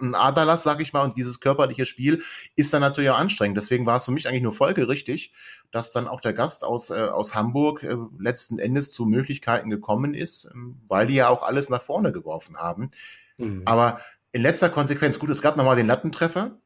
ein 0.00 0.14
Aderlass, 0.14 0.62
sag 0.62 0.80
ich 0.80 0.92
mal, 0.92 1.02
und 1.02 1.16
dieses 1.16 1.40
körperliche 1.40 1.86
Spiel 1.86 2.22
ist 2.56 2.72
dann 2.72 2.80
natürlich 2.80 3.10
auch 3.10 3.18
anstrengend. 3.18 3.56
Deswegen 3.56 3.86
war 3.86 3.96
es 3.96 4.04
für 4.04 4.12
mich 4.12 4.28
eigentlich 4.28 4.42
nur 4.42 4.52
folgerichtig, 4.52 5.32
dass 5.70 5.92
dann 5.92 6.06
auch 6.06 6.20
der 6.20 6.32
Gast 6.32 6.64
aus, 6.64 6.90
äh, 6.90 6.94
aus 6.94 7.34
Hamburg 7.34 7.82
äh, 7.82 7.96
letzten 8.18 8.58
Endes 8.58 8.92
zu 8.92 9.06
Möglichkeiten 9.06 9.70
gekommen 9.70 10.14
ist, 10.14 10.48
ähm, 10.54 10.80
weil 10.86 11.06
die 11.06 11.14
ja 11.14 11.28
auch 11.28 11.42
alles 11.42 11.68
nach 11.68 11.82
vorne 11.82 12.12
geworfen 12.12 12.56
haben. 12.56 12.90
Mhm. 13.38 13.62
Aber 13.64 14.00
in 14.32 14.42
letzter 14.42 14.68
Konsequenz, 14.68 15.18
gut, 15.18 15.30
es 15.30 15.42
gab 15.42 15.56
nochmal 15.56 15.76
den 15.76 15.86
Lattentreffer, 15.86 16.58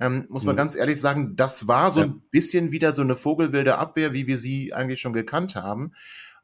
ähm, 0.00 0.26
muss 0.28 0.44
man 0.44 0.54
mhm. 0.54 0.58
ganz 0.58 0.74
ehrlich 0.74 1.00
sagen, 1.00 1.36
das 1.36 1.68
war 1.68 1.90
so 1.92 2.00
ja. 2.00 2.06
ein 2.06 2.22
bisschen 2.30 2.72
wieder 2.72 2.92
so 2.92 3.02
eine 3.02 3.16
vogelwilde 3.16 3.78
Abwehr, 3.78 4.12
wie 4.12 4.26
wir 4.26 4.36
sie 4.36 4.74
eigentlich 4.74 5.00
schon 5.00 5.12
gekannt 5.12 5.54
haben. 5.54 5.92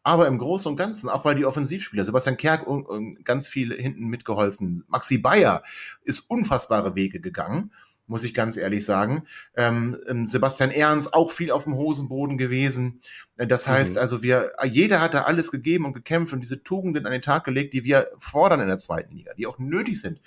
Aber 0.03 0.27
im 0.27 0.39
Großen 0.39 0.71
und 0.71 0.77
Ganzen, 0.77 1.11
auch 1.11 1.25
weil 1.25 1.35
die 1.35 1.45
Offensivspieler, 1.45 2.05
Sebastian 2.05 2.37
Kerk 2.37 2.67
und, 2.67 2.87
und 2.87 3.25
ganz 3.25 3.49
viel 3.49 3.75
hinten 3.75 4.07
mitgeholfen, 4.07 4.83
Maxi 4.89 5.19
Bayer 5.19 5.63
ist 6.05 6.21
unfassbare 6.21 6.95
Wege 6.95 7.21
gegangen, 7.21 7.71
muss 8.07 8.25
ich 8.25 8.33
ganz 8.33 8.57
ehrlich 8.57 8.85
sagen. 8.85 9.25
Ähm, 9.57 9.99
ähm 10.09 10.27
Sebastian 10.27 10.71
Ernst 10.71 11.13
auch 11.13 11.31
viel 11.31 11.51
auf 11.53 11.65
dem 11.65 11.75
Hosenboden 11.75 12.39
gewesen. 12.39 13.01
Äh, 13.37 13.47
das 13.47 13.69
heißt 13.69 13.95
mhm. 13.95 14.01
also, 14.01 14.23
wir, 14.23 14.53
jeder 14.65 15.01
hat 15.01 15.15
da 15.15 15.23
alles 15.23 15.51
gegeben 15.51 15.85
und 15.85 15.93
gekämpft 15.93 16.33
und 16.33 16.41
diese 16.41 16.63
Tugenden 16.63 17.07
an 17.07 17.13
den 17.13 17.23
Tag 17.23 17.45
gelegt, 17.45 17.75
die 17.75 17.85
wir 17.85 18.11
fordern 18.19 18.61
in 18.61 18.69
der 18.69 18.79
zweiten 18.79 19.15
Liga, 19.15 19.33
die 19.35 19.47
auch 19.47 19.59
nötig 19.59 20.01
sind 20.01 20.21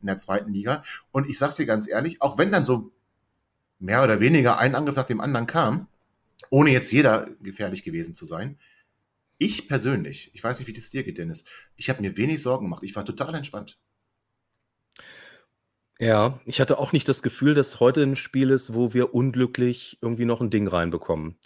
in 0.00 0.06
der 0.06 0.18
zweiten 0.18 0.52
Liga. 0.52 0.82
Und 1.12 1.28
ich 1.28 1.38
sag's 1.38 1.56
dir 1.56 1.66
ganz 1.66 1.88
ehrlich, 1.88 2.20
auch 2.22 2.38
wenn 2.38 2.50
dann 2.50 2.64
so 2.64 2.90
mehr 3.78 4.02
oder 4.02 4.20
weniger 4.20 4.58
ein 4.58 4.74
Angriff 4.74 4.96
nach 4.96 5.04
dem 5.04 5.20
anderen 5.20 5.46
kam, 5.46 5.86
ohne 6.50 6.70
jetzt 6.70 6.92
jeder 6.92 7.28
gefährlich 7.42 7.82
gewesen 7.82 8.14
zu 8.14 8.24
sein, 8.24 8.58
ich 9.40 9.66
persönlich, 9.66 10.30
ich 10.34 10.44
weiß 10.44 10.58
nicht, 10.58 10.68
wie 10.68 10.72
das 10.72 10.90
dir 10.90 11.02
geht, 11.02 11.18
Dennis, 11.18 11.44
ich 11.76 11.90
habe 11.90 12.02
mir 12.02 12.16
wenig 12.16 12.40
Sorgen 12.42 12.66
gemacht. 12.66 12.84
Ich 12.84 12.94
war 12.94 13.04
total 13.04 13.34
entspannt. 13.34 13.78
Ja, 15.98 16.40
ich 16.46 16.60
hatte 16.60 16.78
auch 16.78 16.92
nicht 16.92 17.08
das 17.08 17.22
Gefühl, 17.22 17.54
dass 17.54 17.80
heute 17.80 18.02
ein 18.02 18.16
Spiel 18.16 18.50
ist, 18.50 18.74
wo 18.74 18.94
wir 18.94 19.14
unglücklich 19.14 19.98
irgendwie 20.00 20.24
noch 20.24 20.40
ein 20.40 20.50
Ding 20.50 20.68
reinbekommen. 20.68 21.36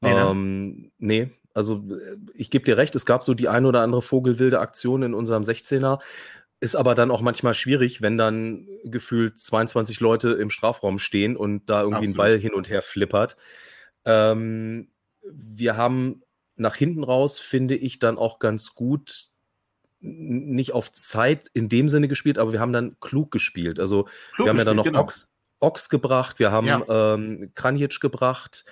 Nee, 0.00 0.14
ne? 0.14 0.20
ähm, 0.20 0.92
nee 0.98 1.30
also 1.54 1.84
äh, 1.90 2.16
ich 2.34 2.50
gebe 2.50 2.64
dir 2.64 2.76
recht, 2.76 2.94
es 2.94 3.06
gab 3.06 3.22
so 3.22 3.34
die 3.34 3.48
ein 3.48 3.64
oder 3.64 3.80
andere 3.80 4.02
vogelwilde 4.02 4.60
Aktion 4.60 5.02
in 5.02 5.14
unserem 5.14 5.42
16er. 5.42 6.00
Ist 6.60 6.76
aber 6.76 6.94
dann 6.94 7.10
auch 7.10 7.20
manchmal 7.20 7.54
schwierig, 7.54 8.02
wenn 8.02 8.16
dann 8.16 8.68
gefühlt 8.84 9.38
22 9.38 9.98
Leute 9.98 10.30
im 10.30 10.50
Strafraum 10.50 10.98
stehen 10.98 11.36
und 11.36 11.68
da 11.68 11.80
irgendwie 11.80 12.06
Absolut. 12.08 12.14
ein 12.14 12.32
Ball 12.32 12.40
hin 12.40 12.54
und 12.54 12.70
her 12.70 12.82
flippert. 12.82 13.36
Ähm, 14.04 14.88
wir 15.24 15.76
haben 15.76 16.22
nach 16.56 16.74
hinten 16.74 17.04
raus 17.04 17.40
finde 17.40 17.76
ich 17.76 17.98
dann 17.98 18.18
auch 18.18 18.38
ganz 18.38 18.74
gut 18.74 19.28
nicht 20.00 20.72
auf 20.72 20.92
Zeit 20.92 21.48
in 21.54 21.68
dem 21.68 21.88
Sinne 21.88 22.08
gespielt, 22.08 22.38
aber 22.38 22.52
wir 22.52 22.60
haben 22.60 22.72
dann 22.72 22.96
klug 23.00 23.30
gespielt. 23.30 23.78
Also 23.78 24.08
klug 24.32 24.46
wir 24.46 24.50
haben 24.50 24.58
ja 24.58 24.64
dann 24.64 24.76
noch 24.76 24.84
genau. 24.84 25.00
Ox, 25.00 25.30
Ox, 25.60 25.88
gebracht, 25.88 26.40
wir 26.40 26.50
haben 26.50 26.66
ja. 26.66 27.14
ähm, 27.14 27.52
Kranjic 27.54 28.00
gebracht. 28.00 28.64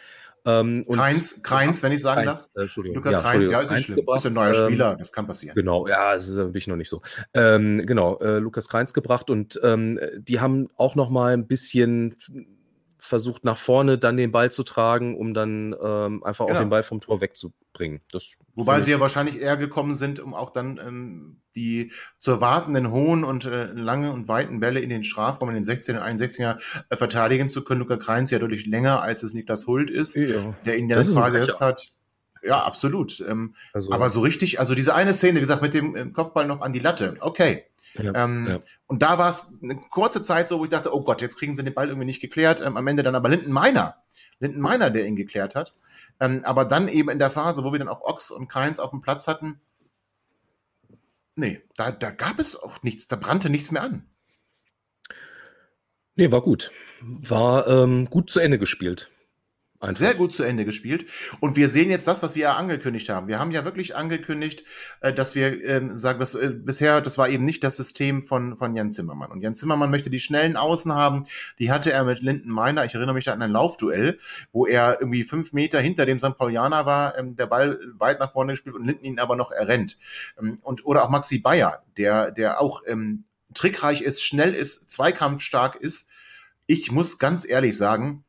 Ähm, 0.44 0.86
Kreins, 0.90 1.42
Kreins, 1.42 1.82
wenn 1.82 1.92
ich 1.92 2.00
sagen 2.00 2.24
Kreins, 2.24 2.44
darf. 2.46 2.56
Äh, 2.56 2.62
Entschuldigung. 2.62 2.96
Luca 2.96 3.10
ja, 3.12 3.20
Kreins, 3.20 3.50
ja, 3.50 3.60
ist 3.60 3.70
nicht 3.70 3.84
schlimm. 3.84 3.96
Gebracht, 3.96 4.18
ist 4.20 4.26
ein 4.26 4.32
neuer 4.32 4.48
ähm, 4.48 4.66
Spieler, 4.66 4.96
das 4.96 5.12
kann 5.12 5.26
passieren. 5.26 5.54
Genau, 5.54 5.86
ja, 5.86 6.14
das 6.14 6.34
bin 6.34 6.52
ich 6.54 6.66
noch 6.66 6.76
nicht 6.76 6.88
so. 6.88 7.02
Ähm, 7.34 7.84
genau, 7.86 8.18
äh, 8.18 8.38
Lukas 8.38 8.68
Kreins 8.68 8.94
gebracht 8.94 9.30
und 9.30 9.60
ähm, 9.62 10.00
die 10.16 10.40
haben 10.40 10.68
auch 10.76 10.94
noch 10.94 11.10
mal 11.10 11.34
ein 11.34 11.46
bisschen 11.46 12.16
versucht 13.00 13.44
nach 13.44 13.56
vorne 13.56 13.98
dann 13.98 14.16
den 14.16 14.32
Ball 14.32 14.50
zu 14.50 14.62
tragen, 14.62 15.16
um 15.16 15.34
dann 15.34 15.74
ähm, 15.82 16.22
einfach 16.22 16.46
genau. 16.46 16.58
auch 16.58 16.62
den 16.62 16.70
Ball 16.70 16.82
vom 16.82 17.00
Tor 17.00 17.20
wegzubringen. 17.20 18.00
Das 18.12 18.36
Wobei 18.54 18.80
sie 18.80 18.90
ja 18.90 19.00
wahrscheinlich 19.00 19.40
eher 19.40 19.56
gekommen 19.56 19.94
sind, 19.94 20.20
um 20.20 20.34
auch 20.34 20.50
dann 20.50 20.78
ähm, 20.84 21.40
die 21.54 21.92
zu 22.18 22.32
erwartenden 22.32 22.90
hohen 22.90 23.24
und 23.24 23.44
äh, 23.44 23.66
langen 23.66 24.10
und 24.10 24.28
weiten 24.28 24.60
Bälle 24.60 24.80
in 24.80 24.90
den 24.90 25.04
Strafraum 25.04 25.48
in 25.48 25.54
den 25.54 25.64
16 25.64 25.96
und 25.96 26.02
61er 26.02 26.58
äh, 26.88 26.96
verteidigen 26.96 27.48
zu 27.48 27.64
können. 27.64 27.80
Luca 27.80 27.96
Kreins 27.96 28.30
ja 28.30 28.38
deutlich 28.38 28.66
länger, 28.66 29.02
als 29.02 29.22
es 29.22 29.32
Niklas 29.32 29.66
Hult 29.66 29.90
ist, 29.90 30.14
ja. 30.14 30.54
der 30.66 30.78
ihn 30.78 30.88
dann 30.88 31.02
quasi 31.02 31.38
erst 31.38 31.60
hat. 31.60 31.92
Ja, 32.42 32.62
absolut. 32.62 33.22
Ähm, 33.26 33.54
also, 33.72 33.92
aber 33.92 34.08
so 34.08 34.20
richtig, 34.20 34.60
also 34.60 34.74
diese 34.74 34.94
eine 34.94 35.12
Szene, 35.12 35.40
gesagt, 35.40 35.62
mit 35.62 35.74
dem 35.74 35.94
äh, 35.94 36.06
Kopfball 36.06 36.46
noch 36.46 36.60
an 36.60 36.72
die 36.72 36.78
Latte, 36.78 37.16
okay. 37.20 37.64
Ja, 37.94 38.24
ähm, 38.24 38.46
ja. 38.48 38.60
Und 38.90 39.03
da 39.03 39.18
war 39.18 39.31
es 39.31 39.53
eine 39.62 39.76
kurze 39.76 40.20
Zeit 40.20 40.48
so, 40.48 40.59
wo 40.59 40.64
ich 40.64 40.70
dachte, 40.70 40.92
oh 40.92 41.03
Gott, 41.03 41.22
jetzt 41.22 41.38
kriegen 41.38 41.55
sie 41.55 41.62
den 41.62 41.74
Ball 41.74 41.90
irgendwie 41.90 42.07
nicht 42.07 42.20
geklärt. 42.20 42.61
Ähm, 42.61 42.76
am 42.76 42.88
Ende 42.88 43.05
dann 43.05 43.14
aber 43.14 43.29
Linden 43.29 43.53
Meiner, 43.53 44.03
Linden 44.40 44.61
Meiner, 44.61 44.90
der 44.90 45.07
ihn 45.07 45.14
geklärt 45.14 45.55
hat. 45.55 45.76
Ähm, 46.18 46.40
aber 46.42 46.64
dann 46.64 46.88
eben 46.88 47.09
in 47.09 47.20
der 47.20 47.31
Phase, 47.31 47.62
wo 47.62 47.70
wir 47.70 47.79
dann 47.79 47.87
auch 47.87 48.03
Ochs 48.03 48.33
und 48.33 48.48
Kreins 48.48 48.81
auf 48.81 48.90
dem 48.90 49.00
Platz 49.00 49.29
hatten, 49.29 49.61
nee, 51.37 51.62
da, 51.76 51.92
da 51.92 52.11
gab 52.11 52.40
es 52.40 52.61
auch 52.61 52.83
nichts, 52.83 53.07
da 53.07 53.14
brannte 53.14 53.48
nichts 53.48 53.70
mehr 53.70 53.85
an. 53.85 54.11
Nee, 56.16 56.33
war 56.33 56.42
gut. 56.42 56.72
War 57.00 57.68
ähm, 57.68 58.11
gut 58.11 58.29
zu 58.29 58.40
Ende 58.40 58.59
gespielt. 58.59 59.09
Einfach. 59.82 59.96
Sehr 59.96 60.14
gut 60.14 60.34
zu 60.34 60.42
Ende 60.42 60.66
gespielt. 60.66 61.06
Und 61.40 61.56
wir 61.56 61.70
sehen 61.70 61.88
jetzt 61.88 62.06
das, 62.06 62.22
was 62.22 62.34
wir 62.34 62.42
ja 62.42 62.52
angekündigt 62.56 63.08
haben. 63.08 63.28
Wir 63.28 63.38
haben 63.38 63.50
ja 63.50 63.64
wirklich 63.64 63.96
angekündigt, 63.96 64.62
äh, 65.00 65.10
dass 65.10 65.34
wir 65.34 65.64
ähm, 65.64 65.96
sagen, 65.96 66.20
dass 66.20 66.34
äh, 66.34 66.50
bisher, 66.50 67.00
das 67.00 67.16
war 67.16 67.30
eben 67.30 67.44
nicht 67.44 67.64
das 67.64 67.76
System 67.76 68.20
von, 68.20 68.58
von 68.58 68.74
Jan 68.74 68.90
Zimmermann. 68.90 69.30
Und 69.30 69.40
Jan 69.40 69.54
Zimmermann 69.54 69.90
möchte 69.90 70.10
die 70.10 70.20
schnellen 70.20 70.58
Außen 70.58 70.94
haben. 70.94 71.24
Die 71.58 71.72
hatte 71.72 71.92
er 71.92 72.04
mit 72.04 72.20
Linden 72.20 72.50
Meiner. 72.50 72.84
Ich 72.84 72.94
erinnere 72.94 73.14
mich 73.14 73.24
da 73.24 73.32
an 73.32 73.40
ein 73.40 73.52
Laufduell, 73.52 74.18
wo 74.52 74.66
er 74.66 74.98
irgendwie 75.00 75.24
fünf 75.24 75.54
Meter 75.54 75.80
hinter 75.80 76.04
dem 76.04 76.18
St. 76.18 76.36
Paulianer 76.36 76.84
war, 76.84 77.16
ähm, 77.16 77.36
der 77.36 77.46
Ball 77.46 77.80
weit 77.96 78.20
nach 78.20 78.32
vorne 78.32 78.52
gespielt 78.52 78.76
und 78.76 78.84
Linden 78.84 79.07
ihn 79.07 79.18
aber 79.18 79.34
noch 79.34 79.50
errennt. 79.50 79.96
Ähm, 80.38 80.59
und, 80.62 80.84
oder 80.84 81.05
auch 81.05 81.09
Maxi 81.09 81.38
Bayer, 81.38 81.82
der, 81.96 82.32
der 82.32 82.61
auch 82.61 82.82
ähm, 82.86 83.24
trickreich 83.55 84.02
ist, 84.02 84.22
schnell 84.22 84.55
ist, 84.55 84.90
zweikampfstark 84.90 85.76
ist. 85.76 86.11
Ich 86.66 86.92
muss 86.92 87.18
ganz 87.18 87.48
ehrlich 87.48 87.78
sagen, 87.78 88.24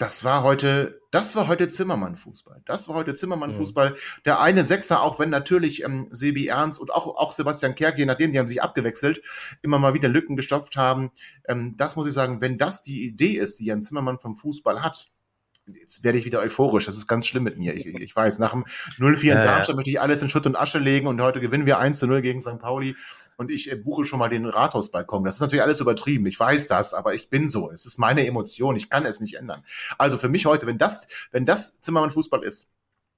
das 0.00 0.24
war 0.24 0.42
heute, 0.42 1.02
das 1.10 1.36
war 1.36 1.46
heute 1.46 1.68
Zimmermann-Fußball. 1.68 2.62
Das 2.64 2.88
war 2.88 2.94
heute 2.94 3.14
Zimmermann-Fußball. 3.14 3.90
Mhm. 3.90 3.94
Der 4.24 4.40
eine 4.40 4.64
Sechser, 4.64 5.02
auch 5.02 5.18
wenn 5.18 5.28
natürlich 5.28 5.84
ähm, 5.84 6.08
Sebi 6.10 6.46
Ernst 6.46 6.80
und 6.80 6.90
auch, 6.90 7.06
auch 7.18 7.32
Sebastian 7.34 7.74
Kerk, 7.74 7.98
je 7.98 8.06
nachdem, 8.06 8.32
die 8.32 8.38
haben 8.38 8.48
sich 8.48 8.62
abgewechselt, 8.62 9.20
immer 9.60 9.78
mal 9.78 9.92
wieder 9.92 10.08
Lücken 10.08 10.36
gestopft 10.36 10.78
haben. 10.78 11.10
Ähm, 11.46 11.74
das 11.76 11.96
muss 11.96 12.06
ich 12.06 12.14
sagen, 12.14 12.40
wenn 12.40 12.56
das 12.56 12.80
die 12.80 13.04
Idee 13.04 13.32
ist, 13.32 13.60
die 13.60 13.66
Jan 13.66 13.82
Zimmermann 13.82 14.18
vom 14.18 14.36
Fußball 14.36 14.82
hat, 14.82 15.10
jetzt 15.66 16.02
werde 16.02 16.18
ich 16.18 16.24
wieder 16.24 16.40
euphorisch. 16.40 16.86
Das 16.86 16.96
ist 16.96 17.06
ganz 17.06 17.26
schlimm 17.26 17.42
mit 17.42 17.58
mir. 17.58 17.74
Ich, 17.74 17.84
ich 17.84 18.16
weiß, 18.16 18.38
nach 18.38 18.52
dem 18.52 18.64
0-4 18.98 19.22
in 19.22 19.28
ja, 19.28 19.42
Darmstadt 19.42 19.68
ja. 19.68 19.74
möchte 19.74 19.90
ich 19.90 20.00
alles 20.00 20.22
in 20.22 20.30
Schutt 20.30 20.46
und 20.46 20.56
Asche 20.56 20.78
legen 20.78 21.08
und 21.08 21.20
heute 21.20 21.40
gewinnen 21.40 21.66
wir 21.66 21.78
1 21.78 22.00
0 22.00 22.22
gegen 22.22 22.40
St. 22.40 22.58
Pauli 22.58 22.96
und 23.40 23.50
ich 23.50 23.72
äh, 23.72 23.76
buche 23.76 24.04
schon 24.04 24.18
mal 24.18 24.28
den 24.28 24.44
Rathausbalkon. 24.44 25.24
Das 25.24 25.36
ist 25.36 25.40
natürlich 25.40 25.62
alles 25.62 25.80
übertrieben. 25.80 26.26
Ich 26.26 26.38
weiß 26.38 26.66
das, 26.66 26.92
aber 26.92 27.14
ich 27.14 27.30
bin 27.30 27.48
so. 27.48 27.70
Es 27.70 27.86
ist 27.86 27.98
meine 27.98 28.26
Emotion. 28.26 28.76
Ich 28.76 28.90
kann 28.90 29.06
es 29.06 29.18
nicht 29.18 29.38
ändern. 29.38 29.64
Also 29.96 30.18
für 30.18 30.28
mich 30.28 30.44
heute, 30.44 30.66
wenn 30.66 30.76
das, 30.76 31.08
wenn 31.30 31.46
das 31.46 31.80
Zimmermann 31.80 32.10
Fußball 32.10 32.44
ist, 32.44 32.68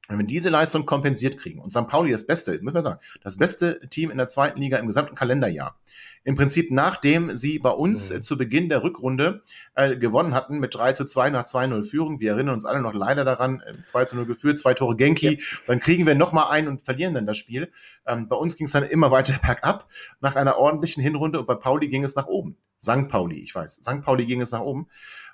wenn 0.06 0.18
wir 0.18 0.26
diese 0.26 0.48
Leistung 0.48 0.86
kompensiert 0.86 1.38
kriegen 1.38 1.58
und 1.58 1.72
St. 1.72 1.88
Pauli 1.88 2.12
das 2.12 2.24
Beste, 2.24 2.56
muss 2.62 2.72
man 2.72 2.84
sagen, 2.84 3.00
das 3.24 3.36
beste 3.36 3.80
Team 3.88 4.12
in 4.12 4.16
der 4.16 4.28
zweiten 4.28 4.60
Liga 4.60 4.78
im 4.78 4.86
gesamten 4.86 5.16
Kalenderjahr, 5.16 5.76
im 6.24 6.36
Prinzip 6.36 6.70
nachdem 6.70 7.36
sie 7.36 7.58
bei 7.58 7.70
uns 7.70 8.10
mhm. 8.10 8.22
zu 8.22 8.36
Beginn 8.36 8.68
der 8.68 8.82
Rückrunde 8.82 9.42
äh, 9.74 9.96
gewonnen 9.96 10.34
hatten 10.34 10.58
mit 10.58 10.74
3 10.74 10.92
zu 10.92 11.04
2 11.04 11.30
nach 11.30 11.44
2-0 11.44 11.84
Führung. 11.84 12.20
Wir 12.20 12.32
erinnern 12.32 12.54
uns 12.54 12.64
alle 12.64 12.80
noch 12.80 12.94
leider 12.94 13.24
daran, 13.24 13.62
2 13.86 14.02
äh, 14.02 14.06
zu 14.06 14.16
0 14.16 14.26
geführt, 14.26 14.58
zwei 14.58 14.74
Tore 14.74 14.96
Genki. 14.96 15.38
Ja. 15.40 15.58
Dann 15.66 15.80
kriegen 15.80 16.06
wir 16.06 16.14
nochmal 16.14 16.50
ein 16.50 16.68
und 16.68 16.82
verlieren 16.82 17.14
dann 17.14 17.26
das 17.26 17.38
Spiel. 17.38 17.72
Ähm, 18.06 18.28
bei 18.28 18.36
uns 18.36 18.56
ging 18.56 18.66
es 18.66 18.72
dann 18.72 18.84
immer 18.84 19.10
weiter 19.10 19.38
bergab 19.42 19.88
nach 20.20 20.36
einer 20.36 20.56
ordentlichen 20.58 21.02
Hinrunde 21.02 21.40
und 21.40 21.46
bei 21.46 21.54
Pauli 21.54 21.88
ging 21.88 22.04
es 22.04 22.14
nach 22.14 22.26
oben. 22.26 22.56
St. 22.80 23.08
Pauli, 23.08 23.38
ich 23.38 23.54
weiß. 23.54 23.80
St. 23.82 24.02
Pauli 24.02 24.26
ging 24.26 24.40
es 24.40 24.50
nach 24.52 24.60
oben. 24.60 24.88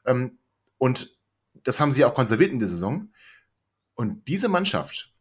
Ähm, 0.07 0.39
und 0.79 1.19
das 1.65 1.81
haben 1.81 1.93
sie 1.93 2.05
auch 2.05 2.15
konserviert 2.15 2.53
in 2.53 2.59
der 2.59 2.69
Saison. 2.69 3.11
Und 3.95 4.29
diese 4.29 4.49
Mannschaft 4.49 5.13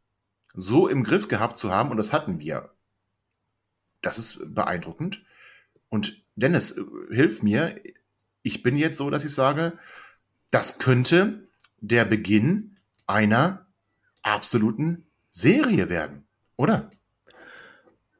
so 0.54 0.88
im 0.88 1.04
Griff 1.04 1.28
gehabt 1.28 1.58
zu 1.58 1.72
haben, 1.72 1.92
und 1.92 1.98
das 1.98 2.14
hatten 2.14 2.40
wir, 2.40 2.72
das 4.02 4.18
ist 4.18 4.54
beeindruckend. 4.54 5.24
Und 5.90 6.24
Dennis, 6.36 6.72
äh, 6.72 6.84
hilf 7.12 7.44
mir. 7.44 7.76
Ich 8.44 8.64
bin 8.64 8.78
jetzt 8.78 8.98
so, 8.98 9.10
dass 9.10 9.26
ich 9.26 9.34
sage, 9.34 9.78
das 10.52 10.80
könnte 10.80 11.48
der 11.80 12.06
Beginn 12.06 12.78
einer 13.06 13.68
absoluten 14.22 15.06
Serie 15.30 15.90
werden, 15.90 16.26
oder? 16.56 16.90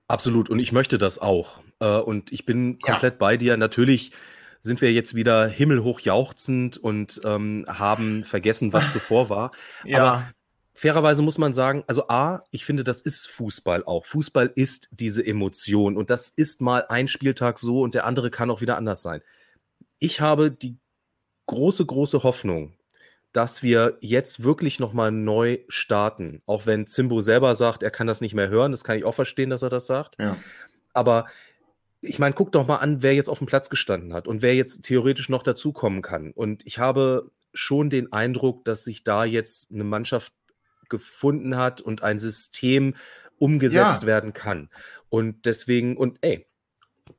Absolut. 0.08 0.50
Und 0.50 0.60
ich 0.60 0.72
möchte 0.72 0.98
das 0.98 1.20
auch. 1.20 1.62
Äh, 1.80 1.98
und 1.98 2.32
ich 2.32 2.46
bin 2.46 2.80
komplett 2.80 3.16
ja. 3.16 3.18
bei 3.18 3.38
dir. 3.38 3.58
Natürlich 3.58 4.12
sind 4.62 4.82
wir 4.82 4.92
jetzt 4.92 5.16
wieder 5.16 5.48
himmelhoch 5.48 6.00
jauchzend 6.00 6.78
und 6.78 7.22
ähm, 7.24 7.66
haben 7.68 8.24
vergessen, 8.24 8.74
was 8.74 8.92
zuvor 8.92 9.30
war. 9.30 9.52
Ja. 9.84 10.04
Aber 10.04 10.34
fairerweise 10.78 11.24
muss 11.24 11.40
man 11.40 11.54
sagen, 11.54 11.84
also 11.88 12.08
A, 12.08 12.44
ich 12.52 12.64
finde, 12.64 12.84
das 12.84 13.02
ist 13.02 13.28
Fußball 13.28 13.84
auch. 13.84 14.06
Fußball 14.06 14.52
ist 14.54 14.90
diese 14.92 15.26
Emotion 15.26 15.98
und 15.98 16.12
das 16.12 16.30
ist 16.30 16.62
mal 16.62 16.86
ein 16.88 17.08
Spieltag 17.08 17.58
so 17.58 17.82
und 17.82 17.96
der 17.96 18.06
andere 18.06 18.30
kann 18.30 18.52
auch 18.52 18.62
wieder 18.62 18.78
anders 18.78 19.02
sein. 19.02 19.22
Ich 19.98 20.22
habe 20.22 20.52
die 20.52 20.78
große, 21.48 21.84
große 21.84 22.22
Hoffnung, 22.22 22.78
dass 23.34 23.64
wir 23.64 23.98
jetzt 24.02 24.44
wirklich 24.44 24.80
nochmal 24.80 25.12
neu 25.12 25.60
starten. 25.68 26.44
Auch 26.46 26.68
wenn 26.68 26.86
Zimbo 26.86 27.22
selber 27.22 27.56
sagt, 27.56 27.82
er 27.82 27.92
kann 27.92 28.06
das 28.06 28.22
nicht 28.22 28.36
mehr 28.36 28.50
hören, 28.50 28.72
das 28.72 28.84
kann 28.84 28.98
ich 28.98 29.04
auch 29.04 29.16
verstehen, 29.16 29.50
dass 29.50 29.64
er 29.64 29.70
das 29.70 29.88
sagt. 29.88 30.16
Ja. 30.20 30.38
Aber 30.94 31.26
ich 32.02 32.20
meine, 32.20 32.36
guck 32.36 32.52
doch 32.52 32.68
mal 32.68 32.78
an, 32.78 33.02
wer 33.02 33.16
jetzt 33.16 33.30
auf 33.30 33.40
dem 33.40 33.48
Platz 33.48 33.72
gestanden 33.72 34.14
hat 34.14 34.28
und 34.28 34.44
wer 34.44 34.54
jetzt 34.54 34.84
theoretisch 34.84 35.30
noch 35.30 35.42
dazukommen 35.42 36.04
kann. 36.04 36.32
Und 36.34 36.62
ich 36.68 36.78
habe 36.78 37.32
schon 37.52 37.90
den 37.90 38.14
Eindruck, 38.14 38.64
dass 38.66 38.84
sich 38.84 39.04
da 39.04 39.26
jetzt 39.26 39.72
eine 39.72 39.84
Mannschaft 39.84 40.34
gefunden 40.90 41.58
hat 41.58 41.82
und 41.82 42.04
ein 42.04 42.20
System 42.20 42.96
umgesetzt 43.40 44.04
ja. 44.04 44.08
werden 44.08 44.34
kann. 44.34 44.70
Und 45.10 45.46
deswegen, 45.46 45.98
und 45.98 46.18
ey, 46.22 46.46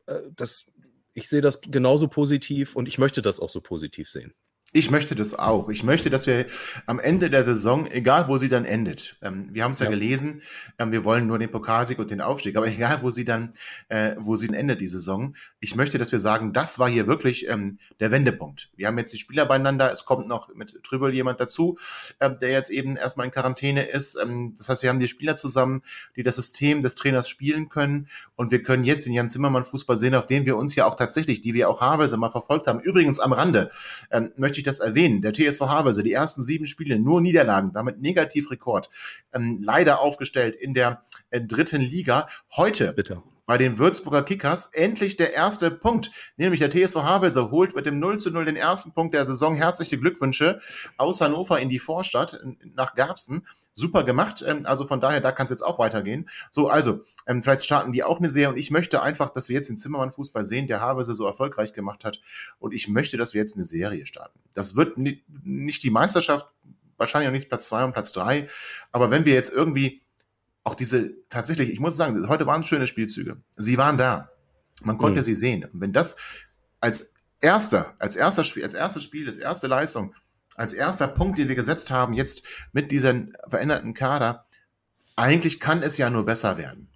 äh, 0.07 0.21
das, 0.35 0.73
ich 1.15 1.29
sehe 1.29 1.41
das 1.41 1.61
genauso 1.61 2.09
positiv 2.09 2.77
und 2.77 2.89
ich 2.89 2.99
möchte 2.99 3.23
das 3.23 3.41
auch 3.41 3.51
so 3.51 3.61
positiv 3.61 4.11
sehen. 4.11 4.35
Ich 4.75 4.91
möchte 4.91 5.15
das 5.15 5.35
auch. 5.35 5.71
Ich 5.71 5.83
möchte, 5.83 6.11
dass 6.11 6.27
wir 6.27 6.45
am 6.85 7.01
Ende 7.01 7.31
der 7.31 7.43
Saison, 7.43 7.87
egal 7.91 8.29
wo 8.29 8.37
sie 8.37 8.51
dann 8.51 8.67
endet, 8.67 9.17
ähm, 9.23 9.47
wir 9.51 9.65
haben 9.65 9.71
es 9.71 9.79
ja, 9.79 9.87
ja, 9.87 9.91
gelesen, 9.91 10.43
ähm, 10.79 10.93
wir 10.93 11.07
wollen 11.07 11.27
nur 11.27 11.39
den 11.39 11.51
Pokalsieg 11.51 11.99
und 11.99 12.11
den 12.11 12.21
Aufstieg, 12.21 12.55
aber 12.55 12.67
egal 12.69 13.01
wo 13.01 13.09
sie 13.09 13.25
dann, 13.25 13.55
äh, 13.89 14.15
wo 14.19 14.37
sie 14.37 14.47
dann 14.47 14.55
endet 14.55 14.83
die 14.83 14.89
Saison, 14.89 15.35
ich 15.59 15.75
möchte, 15.75 15.97
dass 15.97 16.13
wir 16.13 16.19
sagen, 16.19 16.53
das 16.53 16.79
war 16.79 16.87
hier 16.87 17.07
wirklich 17.07 17.49
ähm, 17.49 17.79
der 17.99 18.11
Wendepunkt. 18.11 18.69
Wir 18.77 18.89
haben 18.89 18.99
jetzt 18.99 19.11
die 19.11 19.17
Spieler 19.17 19.47
beieinander, 19.47 19.91
es 19.91 20.05
kommt 20.05 20.29
noch 20.29 20.55
mit 20.55 20.83
Trübel 20.83 21.15
jemand 21.15 21.41
dazu, 21.41 21.79
äh, 22.19 22.31
der 22.39 22.51
jetzt 22.51 22.69
eben 22.69 22.99
erstmal 22.99 23.25
in 23.25 23.33
Quarantäne 23.33 23.89
ist. 23.89 24.19
Ähm, 24.23 24.53
das 24.55 24.69
heißt, 24.69 24.83
wir 24.83 24.91
haben 24.91 25.01
die 25.01 25.09
Spieler 25.09 25.35
zusammen, 25.35 25.83
die 26.15 26.23
das 26.23 26.37
System 26.37 26.83
des 26.83 26.95
Trainers 26.95 27.27
spielen 27.27 27.71
können 27.71 28.09
und 28.37 28.51
wir 28.51 28.63
können 28.63 28.85
jetzt 28.85 29.07
den 29.07 29.15
Jan 29.15 29.31
Zimmermann 29.31 29.65
Fußball 29.65 29.97
sehen, 29.97 30.15
auf 30.15 30.27
den 30.27 30.45
wir 30.45 30.59
uns 30.59 30.75
ja 30.75 30.85
auch 30.85 30.95
tatsächlich, 30.95 31.41
die 31.41 31.55
wir 31.55 31.71
auch 31.71 31.81
Havelse 31.81 32.19
mal 32.19 32.31
verfolgt 32.31 32.67
haben. 32.67 32.81
Übrigens 32.81 33.19
am 33.19 33.33
Rande 33.33 33.71
ähm, 34.11 34.31
möchte 34.37 34.58
möchte 34.59 34.71
ich 34.71 34.79
das 34.79 34.81
erwähnen. 34.81 35.23
Der 35.23 35.33
TSV 35.33 35.61
Havelse, 35.63 36.03
die 36.03 36.13
ersten 36.13 36.43
sieben 36.43 36.67
Spiele 36.67 36.99
nur 36.99 37.21
Niederlagen, 37.21 37.73
damit 37.73 38.01
Negativrekord, 38.01 38.91
ähm, 39.33 39.61
leider 39.63 40.01
aufgestellt 40.01 40.57
in 40.57 40.75
der 40.75 41.03
äh, 41.31 41.41
dritten 41.41 41.81
Liga. 41.81 42.29
Heute 42.57 42.93
Bitte 42.93 43.23
bei 43.49 43.57
den 43.57 43.79
Würzburger 43.79 44.23
Kickers 44.25 44.67
endlich 44.75 45.17
der 45.17 45.33
erste 45.33 45.71
Punkt, 45.71 46.11
nämlich 46.37 46.61
der 46.61 46.71
TSV 46.71 46.97
Havelse 46.97 47.51
holt 47.51 47.75
mit 47.75 47.87
dem 47.87 47.99
0 47.99 48.21
zu 48.21 48.31
0 48.31 48.45
den 48.45 48.57
ersten 48.57 48.93
Punkt 48.93 49.15
der 49.15 49.25
Saison. 49.25 49.57
Herzliche 49.57 49.99
Glückwünsche 49.99 50.61
aus 50.99 51.23
Hannover 51.23 51.59
in 51.59 51.71
die 51.71 51.79
Vorstadt 51.79 52.39
nach 52.75 52.95
Garbsen. 52.95 53.47
Super 53.73 54.05
gemacht. 54.05 54.45
Ähm, 54.47 54.67
also 54.67 54.87
von 54.87 55.01
daher, 55.01 55.23
da 55.23 55.33
kann 55.33 55.47
es 55.47 55.51
jetzt 55.51 55.63
auch 55.63 55.79
weitergehen. 55.79 56.29
So, 56.51 56.69
also, 56.69 57.01
ähm, 57.27 57.43
vielleicht 57.43 57.65
starten 57.65 57.93
die 57.93 58.05
auch 58.05 58.19
eine 58.19 58.29
Serie 58.29 58.51
und 58.51 58.59
ich 58.59 58.71
möchte 58.71 59.01
einfach, 59.01 59.31
dass 59.31 59.49
wir 59.49 59.57
jetzt 59.57 59.71
den 59.71 59.79
Zimmermann-Fußball 59.79 60.45
sehen, 60.45 60.69
der 60.69 60.83
Havelse 60.83 61.15
so 61.15 61.25
erfolgreich 61.25 61.73
gemacht 61.73 62.05
hat. 62.05 62.21
Und 62.59 62.75
ich 62.75 62.87
möchte, 62.87 63.17
dass 63.17 63.33
wir 63.33 63.41
jetzt 63.41 63.57
eine 63.57 63.65
Serie 63.65 64.05
starten. 64.05 64.39
Das 64.53 64.77
wird 64.77 64.99
nicht 64.99 65.83
die 65.83 65.91
Meisterschaft, 65.91 66.47
wahrscheinlich 66.99 67.29
auch 67.29 67.33
nicht 67.33 67.49
Platz 67.49 67.69
zwei 67.69 67.83
und 67.83 67.95
Platz 67.95 68.13
drei. 68.13 68.47
Aber 68.93 69.11
wenn 69.11 69.25
wir 69.25 69.33
jetzt 69.33 69.51
irgendwie 69.51 70.03
auch 70.69 70.75
diese, 70.75 71.15
tatsächlich, 71.31 71.71
ich 71.71 71.81
muss 71.81 71.97
sagen, 71.97 72.29
heute 72.29 72.47
waren 72.47 72.63
schöne 72.63 72.87
Spielzüge. 72.87 73.39
Sie 73.57 73.79
waren 73.79 73.97
da. 73.97 74.31
Man 74.83 74.99
konnte 74.99 75.21
mhm. 75.21 75.25
sie 75.25 75.35
sehen. 75.35 75.65
Und 75.65 75.81
wenn 75.81 75.93
das 75.93 76.17
als 76.81 77.15
erster, 77.41 77.95
als 77.99 78.17
erster 78.17 78.45
Spiel, 78.45 78.65
als 78.65 78.75
erstes 78.75 79.03
Spiel, 79.03 79.27
als 79.27 79.39
erste 79.39 79.67
Leistung, 79.67 80.15
als 80.57 80.75
erster 80.75 81.09
Punkt, 81.09 81.39
den 81.39 81.49
wir 81.49 81.55
gesetzt 81.55 81.91
haben, 81.91 82.13
jetzt 82.13 82.43
mit 82.73 82.93
diesem 82.93 83.35
veränderten 83.49 83.95
Kader, 83.95 84.45
eigentlich 85.17 85.59
kann 85.59 85.83
es 85.83 85.97
ja 85.97 86.11
nur 86.11 86.27
besser 86.27 86.59
werden 86.59 86.88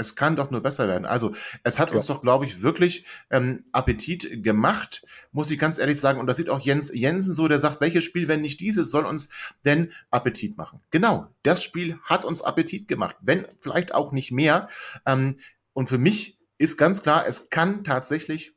es 0.00 0.16
kann 0.16 0.34
doch 0.34 0.50
nur 0.50 0.62
besser 0.62 0.88
werden. 0.88 1.04
Also 1.04 1.32
es 1.62 1.78
hat 1.78 1.90
ja. 1.90 1.96
uns 1.96 2.06
doch, 2.06 2.22
glaube 2.22 2.46
ich, 2.46 2.62
wirklich 2.62 3.04
ähm, 3.30 3.64
Appetit 3.70 4.42
gemacht, 4.42 5.04
muss 5.30 5.50
ich 5.50 5.58
ganz 5.58 5.78
ehrlich 5.78 6.00
sagen. 6.00 6.18
Und 6.18 6.26
das 6.26 6.38
sieht 6.38 6.48
auch 6.48 6.60
Jens 6.60 6.90
Jensen 6.92 7.34
so, 7.34 7.46
der 7.46 7.58
sagt, 7.58 7.80
welches 7.80 8.04
Spiel, 8.04 8.26
wenn 8.26 8.40
nicht 8.40 8.60
dieses, 8.60 8.90
soll 8.90 9.04
uns 9.04 9.28
denn 9.64 9.92
Appetit 10.10 10.56
machen? 10.56 10.80
Genau, 10.90 11.28
das 11.42 11.62
Spiel 11.62 11.98
hat 12.02 12.24
uns 12.24 12.42
Appetit 12.42 12.88
gemacht, 12.88 13.16
wenn 13.20 13.46
vielleicht 13.60 13.94
auch 13.94 14.12
nicht 14.12 14.32
mehr. 14.32 14.68
Ähm, 15.06 15.36
und 15.72 15.88
für 15.88 15.98
mich 15.98 16.38
ist 16.58 16.76
ganz 16.76 17.02
klar, 17.02 17.24
es 17.26 17.50
kann 17.50 17.84
tatsächlich 17.84 18.54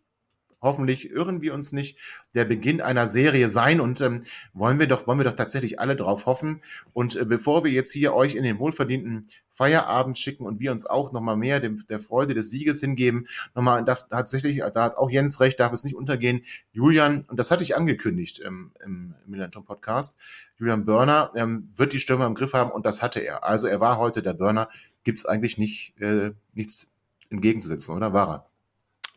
hoffentlich 0.63 1.11
irren 1.11 1.41
wir 1.41 1.53
uns 1.53 1.73
nicht, 1.73 1.99
der 2.33 2.45
Beginn 2.45 2.81
einer 2.81 3.07
Serie 3.07 3.47
sein 3.49 3.79
und 3.79 4.01
ähm, 4.01 4.23
wollen 4.53 4.79
wir 4.79 4.87
doch, 4.87 5.07
wollen 5.07 5.19
wir 5.19 5.25
doch 5.25 5.35
tatsächlich 5.35 5.79
alle 5.79 5.95
drauf 5.95 6.25
hoffen. 6.25 6.61
Und 6.93 7.15
äh, 7.15 7.25
bevor 7.25 7.63
wir 7.63 7.71
jetzt 7.71 7.91
hier 7.91 8.13
euch 8.13 8.35
in 8.35 8.43
den 8.43 8.59
wohlverdienten 8.59 9.25
Feierabend 9.51 10.17
schicken 10.17 10.45
und 10.45 10.59
wir 10.59 10.71
uns 10.71 10.85
auch 10.85 11.11
nochmal 11.11 11.37
mehr 11.37 11.59
dem, 11.59 11.85
der 11.87 11.99
Freude 11.99 12.33
des 12.33 12.49
Sieges 12.49 12.79
hingeben, 12.79 13.27
nochmal 13.53 13.85
darf, 13.85 14.07
tatsächlich, 14.09 14.63
da 14.73 14.83
hat 14.83 14.97
auch 14.97 15.09
Jens 15.09 15.39
recht, 15.39 15.59
darf 15.59 15.73
es 15.73 15.83
nicht 15.83 15.95
untergehen. 15.95 16.41
Julian, 16.71 17.25
und 17.27 17.39
das 17.39 17.51
hatte 17.51 17.63
ich 17.63 17.77
angekündigt 17.77 18.41
ähm, 18.45 18.71
im 18.83 19.13
Millanton 19.27 19.65
Podcast, 19.65 20.17
Julian 20.57 20.85
Börner 20.85 21.31
ähm, 21.35 21.69
wird 21.75 21.93
die 21.93 21.99
Stürmer 21.99 22.25
im 22.25 22.35
Griff 22.35 22.53
haben 22.53 22.71
und 22.71 22.85
das 22.85 23.01
hatte 23.01 23.19
er. 23.19 23.43
Also 23.43 23.67
er 23.67 23.79
war 23.79 23.97
heute 23.97 24.21
der 24.21 24.33
Börner, 24.33 24.69
gibt's 25.03 25.25
eigentlich 25.25 25.57
nicht, 25.57 25.99
äh, 25.99 26.31
nichts 26.53 26.89
entgegenzusetzen, 27.29 27.95
oder 27.95 28.13
war 28.13 28.29
er? 28.29 28.52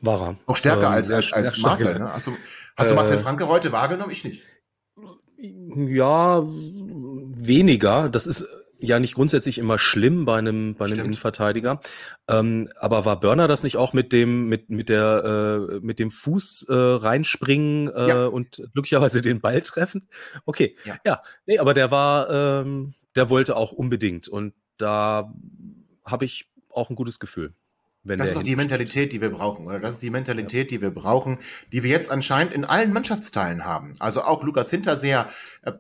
War 0.01 0.23
er. 0.23 0.35
Auch 0.47 0.57
stärker 0.57 0.87
ähm, 0.87 0.93
als, 0.93 1.11
als, 1.11 1.33
als 1.33 1.59
Marcel. 1.59 1.99
Ne? 1.99 2.13
Hast 2.13 2.27
du, 2.27 2.33
hast 2.77 2.91
du 2.91 2.95
Marcel 2.95 3.17
äh, 3.17 3.21
Franke 3.21 3.49
heute 3.49 3.73
wahrgenommen? 3.73 4.11
Ich 4.11 4.25
nicht. 4.25 4.43
Ja, 5.39 6.43
weniger. 6.45 8.09
Das 8.09 8.27
ist 8.27 8.47
ja 8.79 8.99
nicht 8.99 9.15
grundsätzlich 9.15 9.59
immer 9.59 9.79
schlimm 9.79 10.25
bei 10.25 10.39
einem 10.39 10.75
bei 10.75 10.87
einem 10.87 11.01
Innenverteidiger. 11.01 11.81
Ähm, 12.29 12.69
aber 12.79 13.05
war 13.05 13.21
Burner 13.21 13.49
das 13.49 13.63
nicht 13.63 13.77
auch 13.77 13.93
mit 13.93 14.13
dem 14.13 14.49
mit 14.49 14.71
mit 14.71 14.89
der 14.89 15.69
äh, 15.71 15.81
mit 15.81 15.99
dem 15.99 16.11
Fuß 16.11 16.67
äh, 16.69 16.75
reinspringen 16.75 17.89
äh, 17.89 18.09
ja. 18.09 18.27
und 18.27 18.63
glücklicherweise 18.73 19.23
den 19.23 19.41
Ball 19.41 19.63
treffen? 19.63 20.09
Okay, 20.45 20.77
ja, 20.85 20.97
ja. 21.05 21.23
nee, 21.47 21.59
aber 21.59 21.75
der 21.75 21.91
war 21.91 22.31
ähm, 22.31 22.95
der 23.15 23.31
wollte 23.31 23.57
auch 23.57 23.73
unbedingt 23.73 24.29
und 24.29 24.55
da 24.77 25.33
habe 26.05 26.25
ich 26.25 26.51
auch 26.71 26.91
ein 26.91 26.97
gutes 26.97 27.19
Gefühl. 27.19 27.55
Das 28.07 28.29
ist 28.29 28.37
doch 28.37 28.43
die 28.43 28.57
Mentalität, 28.57 29.13
die 29.13 29.21
wir 29.21 29.31
brauchen, 29.31 29.67
oder? 29.67 29.81
Das 29.81 29.95
ist 29.95 30.03
die 30.03 30.11
Mentalität, 30.11 30.71
die 30.71 30.81
wir 30.81 30.91
brauchen, 30.91 31.39
die 31.73 31.83
wir 31.83 31.91
jetzt 31.91 32.11
anscheinend 32.11 32.55
in 32.55 32.65
allen 32.65 32.93
Mannschaftsteilen 32.93 33.65
haben. 33.65 33.93
Also 33.99 34.23
auch 34.23 34.45
Lukas 34.45 34.71
Hinterseher, 34.71 35.29
äh, 35.63 35.73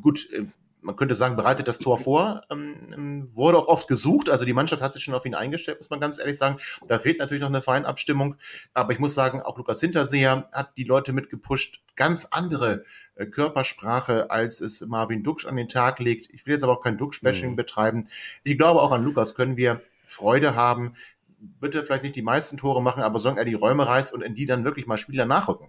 gut, 0.00 0.28
äh, 0.32 0.46
man 0.86 0.94
könnte 0.94 1.16
sagen, 1.16 1.34
bereitet 1.36 1.66
das 1.66 1.80
Tor 1.80 1.98
vor, 1.98 2.42
ähm, 2.48 3.28
wurde 3.34 3.58
auch 3.58 3.66
oft 3.66 3.88
gesucht. 3.88 4.30
Also 4.30 4.44
die 4.44 4.52
Mannschaft 4.52 4.80
hat 4.82 4.92
sich 4.92 5.02
schon 5.02 5.14
auf 5.14 5.26
ihn 5.26 5.34
eingestellt, 5.34 5.78
muss 5.78 5.90
man 5.90 5.98
ganz 5.98 6.18
ehrlich 6.18 6.38
sagen. 6.38 6.58
Da 6.86 7.00
fehlt 7.00 7.18
natürlich 7.18 7.40
noch 7.40 7.48
eine 7.48 7.60
Feinabstimmung. 7.60 8.36
Aber 8.72 8.92
ich 8.92 9.00
muss 9.00 9.12
sagen, 9.12 9.42
auch 9.42 9.58
Lukas 9.58 9.80
Hinterseher 9.80 10.48
hat 10.52 10.76
die 10.76 10.84
Leute 10.84 11.12
mitgepusht. 11.12 11.80
Ganz 11.96 12.28
andere 12.30 12.84
äh, 13.16 13.26
Körpersprache, 13.26 14.30
als 14.30 14.60
es 14.60 14.80
Marvin 14.82 15.24
Duksch 15.24 15.46
an 15.46 15.56
den 15.56 15.68
Tag 15.68 15.98
legt. 15.98 16.32
Ich 16.32 16.46
will 16.46 16.52
jetzt 16.52 16.62
aber 16.62 16.74
auch 16.74 16.82
kein 16.82 16.96
Duksch-Bashing 16.96 17.52
mhm. 17.52 17.56
betreiben. 17.56 18.08
Ich 18.44 18.56
glaube, 18.56 18.80
auch 18.80 18.92
an 18.92 19.02
Lukas 19.02 19.34
können 19.34 19.56
wir 19.56 19.82
Freude 20.04 20.54
haben. 20.54 20.94
Bitte 21.38 21.82
vielleicht 21.84 22.02
nicht 22.02 22.16
die 22.16 22.22
meisten 22.22 22.56
Tore 22.56 22.82
machen, 22.82 23.02
aber 23.02 23.18
solange 23.18 23.40
er 23.40 23.44
die 23.44 23.54
Räume 23.54 23.86
reißt 23.86 24.12
und 24.12 24.22
in 24.22 24.34
die 24.34 24.46
dann 24.46 24.64
wirklich 24.64 24.86
mal 24.86 24.96
Spieler 24.96 25.26
nachrücken. 25.26 25.68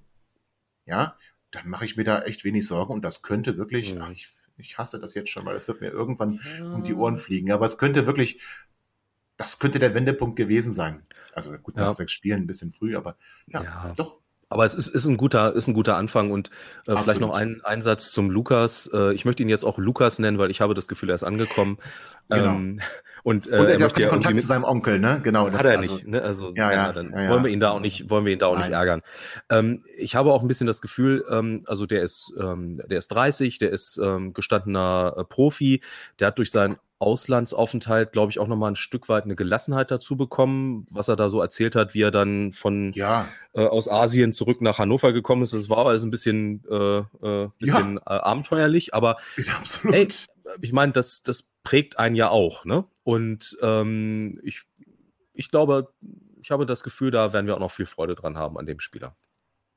Ja, 0.85 1.17
dann 1.51 1.67
mache 1.69 1.85
ich 1.85 1.97
mir 1.97 2.03
da 2.03 2.21
echt 2.21 2.43
wenig 2.43 2.65
Sorgen 2.65 2.93
und 2.93 3.03
das 3.03 3.21
könnte 3.21 3.57
wirklich, 3.57 3.95
mhm. 3.95 4.01
ach, 4.01 4.11
ich, 4.11 4.33
ich 4.57 4.77
hasse 4.77 4.99
das 4.99 5.13
jetzt 5.13 5.29
schon, 5.29 5.45
weil 5.45 5.53
das 5.53 5.67
wird 5.67 5.81
mir 5.81 5.89
irgendwann 5.89 6.39
ja. 6.57 6.73
um 6.73 6.83
die 6.83 6.93
Ohren 6.93 7.17
fliegen, 7.17 7.51
aber 7.51 7.65
es 7.65 7.77
könnte 7.77 8.05
wirklich, 8.05 8.41
das 9.35 9.59
könnte 9.59 9.79
der 9.79 9.93
Wendepunkt 9.93 10.35
gewesen 10.35 10.71
sein. 10.71 11.05
Also 11.33 11.51
gut, 11.57 11.75
nach 11.75 11.87
ja. 11.87 11.93
sechs 11.93 12.13
Spielen 12.13 12.43
ein 12.43 12.47
bisschen 12.47 12.71
früh, 12.71 12.95
aber 12.95 13.17
ja, 13.47 13.63
ja. 13.63 13.93
doch, 13.95 14.21
aber 14.49 14.63
es 14.63 14.75
ist, 14.75 14.87
ist, 14.87 15.05
ein 15.07 15.17
guter, 15.17 15.53
ist 15.53 15.67
ein 15.67 15.73
guter 15.73 15.97
Anfang 15.97 16.31
und 16.31 16.49
äh, 16.87 16.95
vielleicht 16.95 17.19
noch 17.19 17.35
ein 17.35 17.61
Einsatz 17.65 18.11
zum 18.11 18.29
Lukas. 18.29 18.89
Äh, 18.93 19.13
ich 19.13 19.25
möchte 19.25 19.43
ihn 19.43 19.49
jetzt 19.49 19.65
auch 19.65 19.77
Lukas 19.77 20.19
nennen, 20.19 20.37
weil 20.37 20.51
ich 20.51 20.61
habe 20.61 20.73
das 20.73 20.87
Gefühl, 20.87 21.09
er 21.09 21.15
ist 21.15 21.23
angekommen. 21.23 21.77
Genau. 22.29 22.55
Ähm, 22.55 22.81
und, 23.27 23.45
äh, 23.45 23.57
und 23.57 23.67
er, 23.67 23.79
hat 23.81 23.99
ja 23.99 24.07
Kontakt 24.07 24.39
zu 24.39 24.47
seinem 24.47 24.63
Onkel, 24.63 24.99
ne? 24.99 25.19
Genau. 25.21 25.51
Hat 25.51 25.65
er 25.65 25.79
also, 25.79 25.95
nicht. 25.95 26.07
Ne? 26.07 26.21
Also 26.21 26.53
ja, 26.55 26.71
ja, 26.71 26.93
dann 26.93 27.11
ja, 27.11 27.29
wollen 27.29 27.43
wir 27.43 27.51
ihn 27.51 27.59
da 27.59 27.71
auch 27.71 27.81
nicht, 27.81 28.09
wollen 28.09 28.23
wir 28.23 28.31
ihn 28.31 28.39
da 28.39 28.47
auch 28.47 28.53
Nein. 28.53 28.69
nicht 28.69 28.71
ärgern. 28.71 29.01
Ähm, 29.49 29.83
ich 29.97 30.15
habe 30.15 30.31
auch 30.31 30.41
ein 30.41 30.47
bisschen 30.47 30.65
das 30.65 30.79
Gefühl, 30.79 31.25
ähm, 31.29 31.61
also 31.65 31.85
der 31.85 32.03
ist, 32.03 32.31
ähm, 32.39 32.81
der 32.89 32.97
ist 32.97 33.09
30, 33.09 33.57
der 33.57 33.71
ist 33.71 33.99
ähm, 34.01 34.33
gestandener 34.33 35.13
äh, 35.17 35.23
Profi, 35.25 35.81
der 36.21 36.27
hat 36.27 36.37
durch 36.37 36.51
sein 36.51 36.77
Auslandsaufenthalt, 36.99 38.13
glaube 38.13 38.31
ich, 38.31 38.39
auch 38.39 38.47
nochmal 38.47 38.71
ein 38.71 38.77
Stück 38.77 39.09
weit 39.09 39.25
eine 39.25 39.35
Gelassenheit 39.35 39.91
dazu 39.91 40.15
bekommen, 40.15 40.87
was 40.89 41.09
er 41.09 41.17
da 41.17 41.27
so 41.27 41.41
erzählt 41.41 41.75
hat, 41.75 41.93
wie 41.93 42.03
er 42.03 42.11
dann 42.11 42.53
von 42.53 42.93
ja. 42.93 43.27
äh, 43.53 43.65
aus 43.65 43.89
Asien 43.89 44.31
zurück 44.31 44.61
nach 44.61 44.79
Hannover 44.79 45.11
gekommen 45.11 45.41
ist. 45.41 45.53
Das 45.53 45.69
war 45.69 45.85
alles 45.85 46.03
ein 46.03 46.11
bisschen, 46.11 46.63
äh, 46.71 46.99
äh, 46.99 47.49
bisschen 47.59 47.95
ja. 47.95 48.15
äh, 48.15 48.19
abenteuerlich, 48.21 48.93
aber. 48.93 49.17
Ey, 49.91 50.07
ich 50.61 50.71
meine, 50.71 50.93
das, 50.93 51.23
das 51.23 51.49
prägt 51.63 51.99
einen 51.99 52.15
ja 52.15 52.29
auch, 52.29 52.63
ne? 52.63 52.85
Und 53.07 53.57
ähm, 53.61 54.37
ich, 54.43 54.63
ich 55.31 55.49
glaube, 55.49 55.93
ich 56.41 56.51
habe 56.51 56.65
das 56.65 56.83
Gefühl, 56.83 57.09
da 57.09 57.31
werden 57.31 57.47
wir 57.47 57.55
auch 57.55 57.61
noch 57.61 57.71
viel 57.71 57.85
Freude 57.85 58.15
dran 58.15 58.37
haben 58.37 58.57
an 58.57 58.65
dem 58.65 58.81
Spieler. 58.81 59.15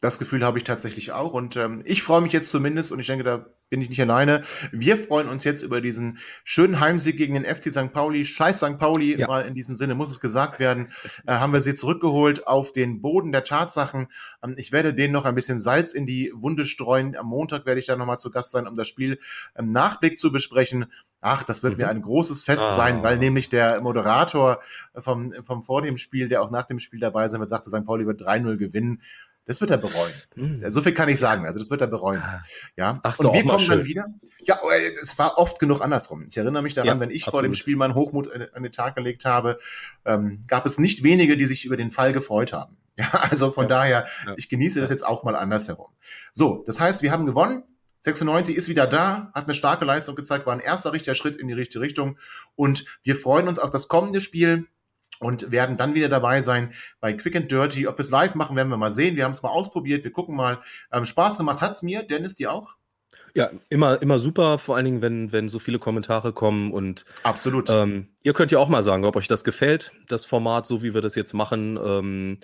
Das 0.01 0.19
Gefühl 0.19 0.45
habe 0.45 0.59
ich 0.59 0.65
tatsächlich 0.65 1.13
auch 1.13 1.35
und 1.35 1.57
ähm, 1.57 1.83
ich 1.85 2.03
freue 2.03 2.23
mich 2.23 2.33
jetzt 2.33 2.51
zumindest 2.51 2.91
und 2.91 3.01
ich 3.01 3.07
denke, 3.07 3.25
da 3.25 3.47
bin 3.69 3.81
ich 3.81 3.89
nicht 3.89 4.01
alleine. 4.01 4.43
Wir 4.73 4.97
freuen 4.97 5.29
uns 5.29 5.45
jetzt 5.45 5.63
über 5.63 5.81
diesen 5.81 6.19
schönen 6.43 6.81
Heimsieg 6.81 7.17
gegen 7.17 7.35
den 7.35 7.45
FC 7.45 7.71
St. 7.71 7.93
Pauli. 7.93 8.25
Scheiß 8.25 8.59
St. 8.59 8.79
Pauli, 8.79 9.19
ja. 9.19 9.29
mal 9.29 9.47
in 9.47 9.55
diesem 9.55 9.75
Sinne 9.75 9.95
muss 9.95 10.11
es 10.11 10.21
gesagt 10.21 10.59
werden. 10.59 10.89
Äh, 11.27 11.35
haben 11.35 11.53
wir 11.53 11.61
sie 11.61 11.75
zurückgeholt 11.75 12.47
auf 12.47 12.73
den 12.73 13.01
Boden 13.01 13.31
der 13.31 13.45
Tatsachen. 13.45 14.09
Ähm, 14.43 14.55
ich 14.57 14.73
werde 14.73 14.93
denen 14.93 15.13
noch 15.13 15.25
ein 15.25 15.35
bisschen 15.35 15.61
Salz 15.61 15.93
in 15.93 16.05
die 16.05 16.33
Wunde 16.35 16.65
streuen. 16.67 17.17
Am 17.17 17.27
Montag 17.27 17.65
werde 17.65 17.79
ich 17.79 17.87
da 17.87 17.95
nochmal 17.95 18.19
zu 18.19 18.31
Gast 18.31 18.51
sein, 18.51 18.67
um 18.67 18.75
das 18.75 18.89
Spiel 18.89 19.19
im 19.57 19.71
Nachblick 19.71 20.19
zu 20.19 20.33
besprechen. 20.33 20.87
Ach, 21.21 21.43
das 21.43 21.63
wird 21.63 21.75
mhm. 21.75 21.85
mir 21.85 21.89
ein 21.89 22.03
großes 22.03 22.43
Fest 22.43 22.65
ah. 22.65 22.75
sein, 22.75 23.03
weil 23.03 23.19
nämlich 23.19 23.51
der 23.51 23.81
Moderator 23.83 24.61
vom, 24.97 25.33
vom 25.45 25.63
vor 25.63 25.83
dem 25.83 25.97
Spiel, 25.97 26.29
der 26.29 26.43
auch 26.43 26.51
nach 26.51 26.67
dem 26.67 26.81
Spiel 26.81 26.99
dabei 26.99 27.29
sein 27.29 27.41
wird, 27.41 27.51
sagte, 27.51 27.71
St. 27.71 27.85
Pauli 27.85 28.07
wird 28.07 28.23
3-0 28.23 28.57
gewinnen. 28.57 29.03
Das 29.47 29.61
wird 29.61 29.71
er 29.71 29.79
bereuen. 29.79 30.13
Hm. 30.35 30.71
So 30.71 30.83
viel 30.83 30.93
kann 30.93 31.09
ich 31.09 31.19
sagen. 31.19 31.47
Also 31.47 31.59
das 31.59 31.71
wird 31.71 31.81
er 31.81 31.87
bereuen. 31.87 32.21
Ah. 32.23 32.43
Ja. 32.77 33.01
Ach 33.03 33.17
so, 33.17 33.31
und 33.31 33.35
wir 33.35 33.45
kommen 33.45 33.67
dann 33.67 33.85
wieder. 33.85 34.07
Ja, 34.43 34.61
oh, 34.63 34.69
es 35.03 35.19
war 35.19 35.39
oft 35.39 35.59
genug 35.59 35.81
andersrum. 35.81 36.25
Ich 36.29 36.37
erinnere 36.37 36.63
mich 36.63 36.75
daran, 36.75 36.87
ja, 36.87 37.01
wenn 37.01 37.11
ich 37.11 37.23
absolut. 37.23 37.33
vor 37.33 37.43
dem 37.43 37.55
Spiel 37.55 37.77
meinen 37.77 37.95
Hochmut 37.95 38.31
an 38.55 38.63
den 38.63 38.73
Tag 38.73 38.95
gelegt 38.95 39.25
habe, 39.25 39.59
ähm, 40.05 40.43
gab 40.47 40.67
es 40.67 40.79
nicht 40.79 41.03
wenige, 41.03 41.37
die 41.37 41.47
sich 41.47 41.65
über 41.65 41.77
den 41.77 41.91
Fall 41.91 42.13
gefreut 42.13 42.53
haben. 42.53 42.77
Ja, 43.01 43.09
also 43.13 43.51
von 43.51 43.65
ja. 43.65 43.69
daher, 43.69 44.07
ja. 44.27 44.35
ich 44.37 44.51
genieße 44.51 44.79
das 44.79 44.91
jetzt 44.91 45.07
auch 45.07 45.25
mal 45.25 45.35
andersherum. 45.35 45.89
So, 46.35 46.63
das 46.67 46.81
heißt, 46.81 47.01
wir 47.01 47.13
haben 47.13 47.25
gewonnen. 47.25 47.63
96 48.01 48.55
ist 48.55 48.69
wieder 48.69 48.87
da, 48.87 49.31
hat 49.35 49.45
eine 49.45 49.55
starke 49.55 49.87
Leistung 49.87 50.17
gezeigt, 50.17 50.45
war 50.45 50.53
ein 50.53 50.61
erster 50.61 50.93
richtiger 50.93 51.15
Schritt 51.15 51.37
in 51.37 51.49
die 51.49 51.55
richtige 51.55 51.81
Richtung. 51.81 52.19
Und 52.57 52.85
wir 53.03 53.17
freuen 53.17 53.49
uns 53.49 53.59
auf 53.59 53.71
das 53.71 53.89
kommende 53.89 54.21
Spiel 54.21 54.67
und 55.21 55.53
werden 55.53 55.77
dann 55.77 55.95
wieder 55.95 56.09
dabei 56.09 56.41
sein 56.41 56.73
bei 57.01 57.13
Quick 57.13 57.37
and 57.37 57.53
Dirty. 57.53 57.87
Ob 57.87 57.99
wir 57.99 58.03
es 58.03 58.11
live 58.11 58.35
machen, 58.35 58.57
werden 58.57 58.71
wir 58.71 58.77
mal 58.77 58.91
sehen. 58.91 59.17
Wir 59.17 59.25
haben 59.25 59.33
es 59.33 59.43
mal 59.43 59.51
ausprobiert. 59.51 60.03
Wir 60.03 60.13
gucken 60.13 60.35
mal. 60.35 60.59
Ähm, 60.93 61.05
Spaß 61.05 61.39
gemacht 61.39 61.61
hat's 61.61 61.83
mir. 61.83 62.03
Dennis, 62.03 62.35
dir 62.35 62.53
auch? 62.53 62.77
Ja, 63.35 63.51
immer, 63.69 64.03
immer 64.03 64.19
super, 64.19 64.59
vor 64.59 64.75
allen 64.75 64.87
Dingen, 64.87 65.03
wenn, 65.03 65.31
wenn 65.31 65.49
so 65.49 65.61
viele 65.61 65.79
Kommentare 65.79 66.33
kommen 66.33 66.73
und 66.73 67.05
absolut. 67.23 67.71
Ähm, 67.71 68.09
ihr 68.23 68.33
könnt 68.33 68.51
ja 68.51 68.59
auch 68.59 68.69
mal 68.69 68.83
sagen, 68.83 69.05
ob 69.05 69.15
euch 69.15 69.29
das 69.29 69.45
gefällt, 69.45 69.93
das 70.09 70.25
Format, 70.25 70.67
so 70.67 70.83
wie 70.83 70.95
wir 70.95 71.01
das 71.01 71.15
jetzt 71.15 71.33
machen. 71.33 71.79
Ähm, 71.81 72.39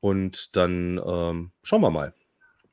und 0.00 0.56
dann 0.56 1.00
ähm, 1.04 1.52
schauen 1.62 1.80
wir 1.80 1.90
mal. 1.90 2.12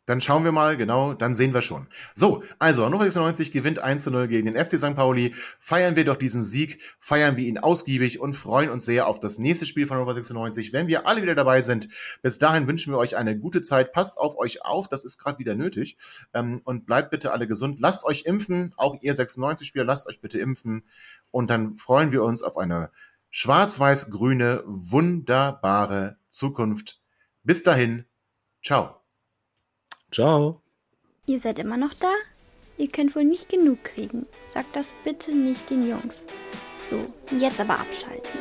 Dann 0.06 0.22
schauen 0.22 0.43
wir 0.43 0.51
mal, 0.51 0.78
genau, 0.78 1.14
dann 1.14 1.34
sehen 1.34 1.53
wir 1.53 1.62
schon. 1.62 1.88
So, 2.14 2.43
also 2.60 2.86
Hannover 2.86 3.06
96 3.06 3.51
gewinnt 3.51 3.80
1 3.80 4.03
zu 4.03 4.12
0 4.12 4.28
gegen 4.28 4.51
den 4.51 4.64
FC 4.64 4.78
St. 4.78 4.95
Pauli. 4.95 5.34
Feiern 5.60 5.95
wir 5.95 6.06
doch 6.06 6.18
diesen 6.18 6.43
Sieg, 6.43 6.80
feiern 6.99 7.38
wir 7.38 7.45
ihn 7.45 7.58
ausgiebig 7.58 8.20
und 8.20 8.36
freuen 8.36 8.70
uns 8.70 8.86
sehr 8.86 9.08
auf 9.08 9.20
das 9.20 9.39
nächste 9.39 9.66
Spiel 9.66 9.88
von 9.88 9.97
Hannover 9.97 10.14
96, 10.14 10.74
wenn 10.74 10.88
wir 10.88 11.08
alle 11.08 11.24
wieder 11.24 11.34
dabei 11.34 11.62
sind. 11.62 11.89
Bis 12.22 12.38
dahin 12.38 12.68
wünschen 12.68 12.93
wir 12.93 12.99
euch 12.99 13.18
eine 13.18 13.38
gute 13.38 13.64
Zeit. 13.64 13.93
Passt 13.93 14.20
auf 14.20 14.38
euch 14.38 14.64
auf, 14.64 14.88
das 14.88 15.03
ist 15.06 15.18
gerade 15.18 15.39
wieder 15.39 15.56
nötig. 15.56 15.97
Ähm, 16.34 16.62
und 16.64 16.86
bleibt 16.86 17.10
bitte 17.10 17.32
alle 17.32 17.47
gesund. 17.47 17.80
Lasst 17.80 18.03
euch 18.06 18.24
impfen, 18.26 18.74
auch 18.78 18.97
ihr 19.01 19.16
96-Spieler, 19.16 19.86
lasst 19.86 20.08
euch 20.08 20.22
bitte 20.22 20.39
impfen. 20.39 20.84
Und 21.32 21.49
dann 21.49 21.76
freuen 21.76 22.12
wir 22.12 22.24
uns 22.24 22.43
auf 22.43 22.58
eine 22.58 22.91
schwarz-weiß-grüne, 23.32 24.64
wunderbare 24.66 26.18
Zukunft. 26.30 27.01
Bis 27.43 27.64
dahin, 27.64 28.06
ciao. 28.64 29.05
Ciao. 30.16 30.61
Ihr 31.26 31.39
seid 31.39 31.59
immer 31.59 31.76
noch 31.76 31.93
da? 31.93 32.07
Ihr 32.78 32.88
könnt 32.88 33.13
wohl 33.18 33.26
nicht 33.26 33.49
genug 33.49 33.84
kriegen. 33.84 34.26
Sagt 34.45 34.74
das 34.78 34.93
bitte 35.03 35.36
nicht 35.36 35.70
den 35.70 35.86
Jungs. 35.86 36.26
So, 36.80 37.11
jetzt 37.32 37.59
aber 37.59 37.80
abschalten. 37.80 38.39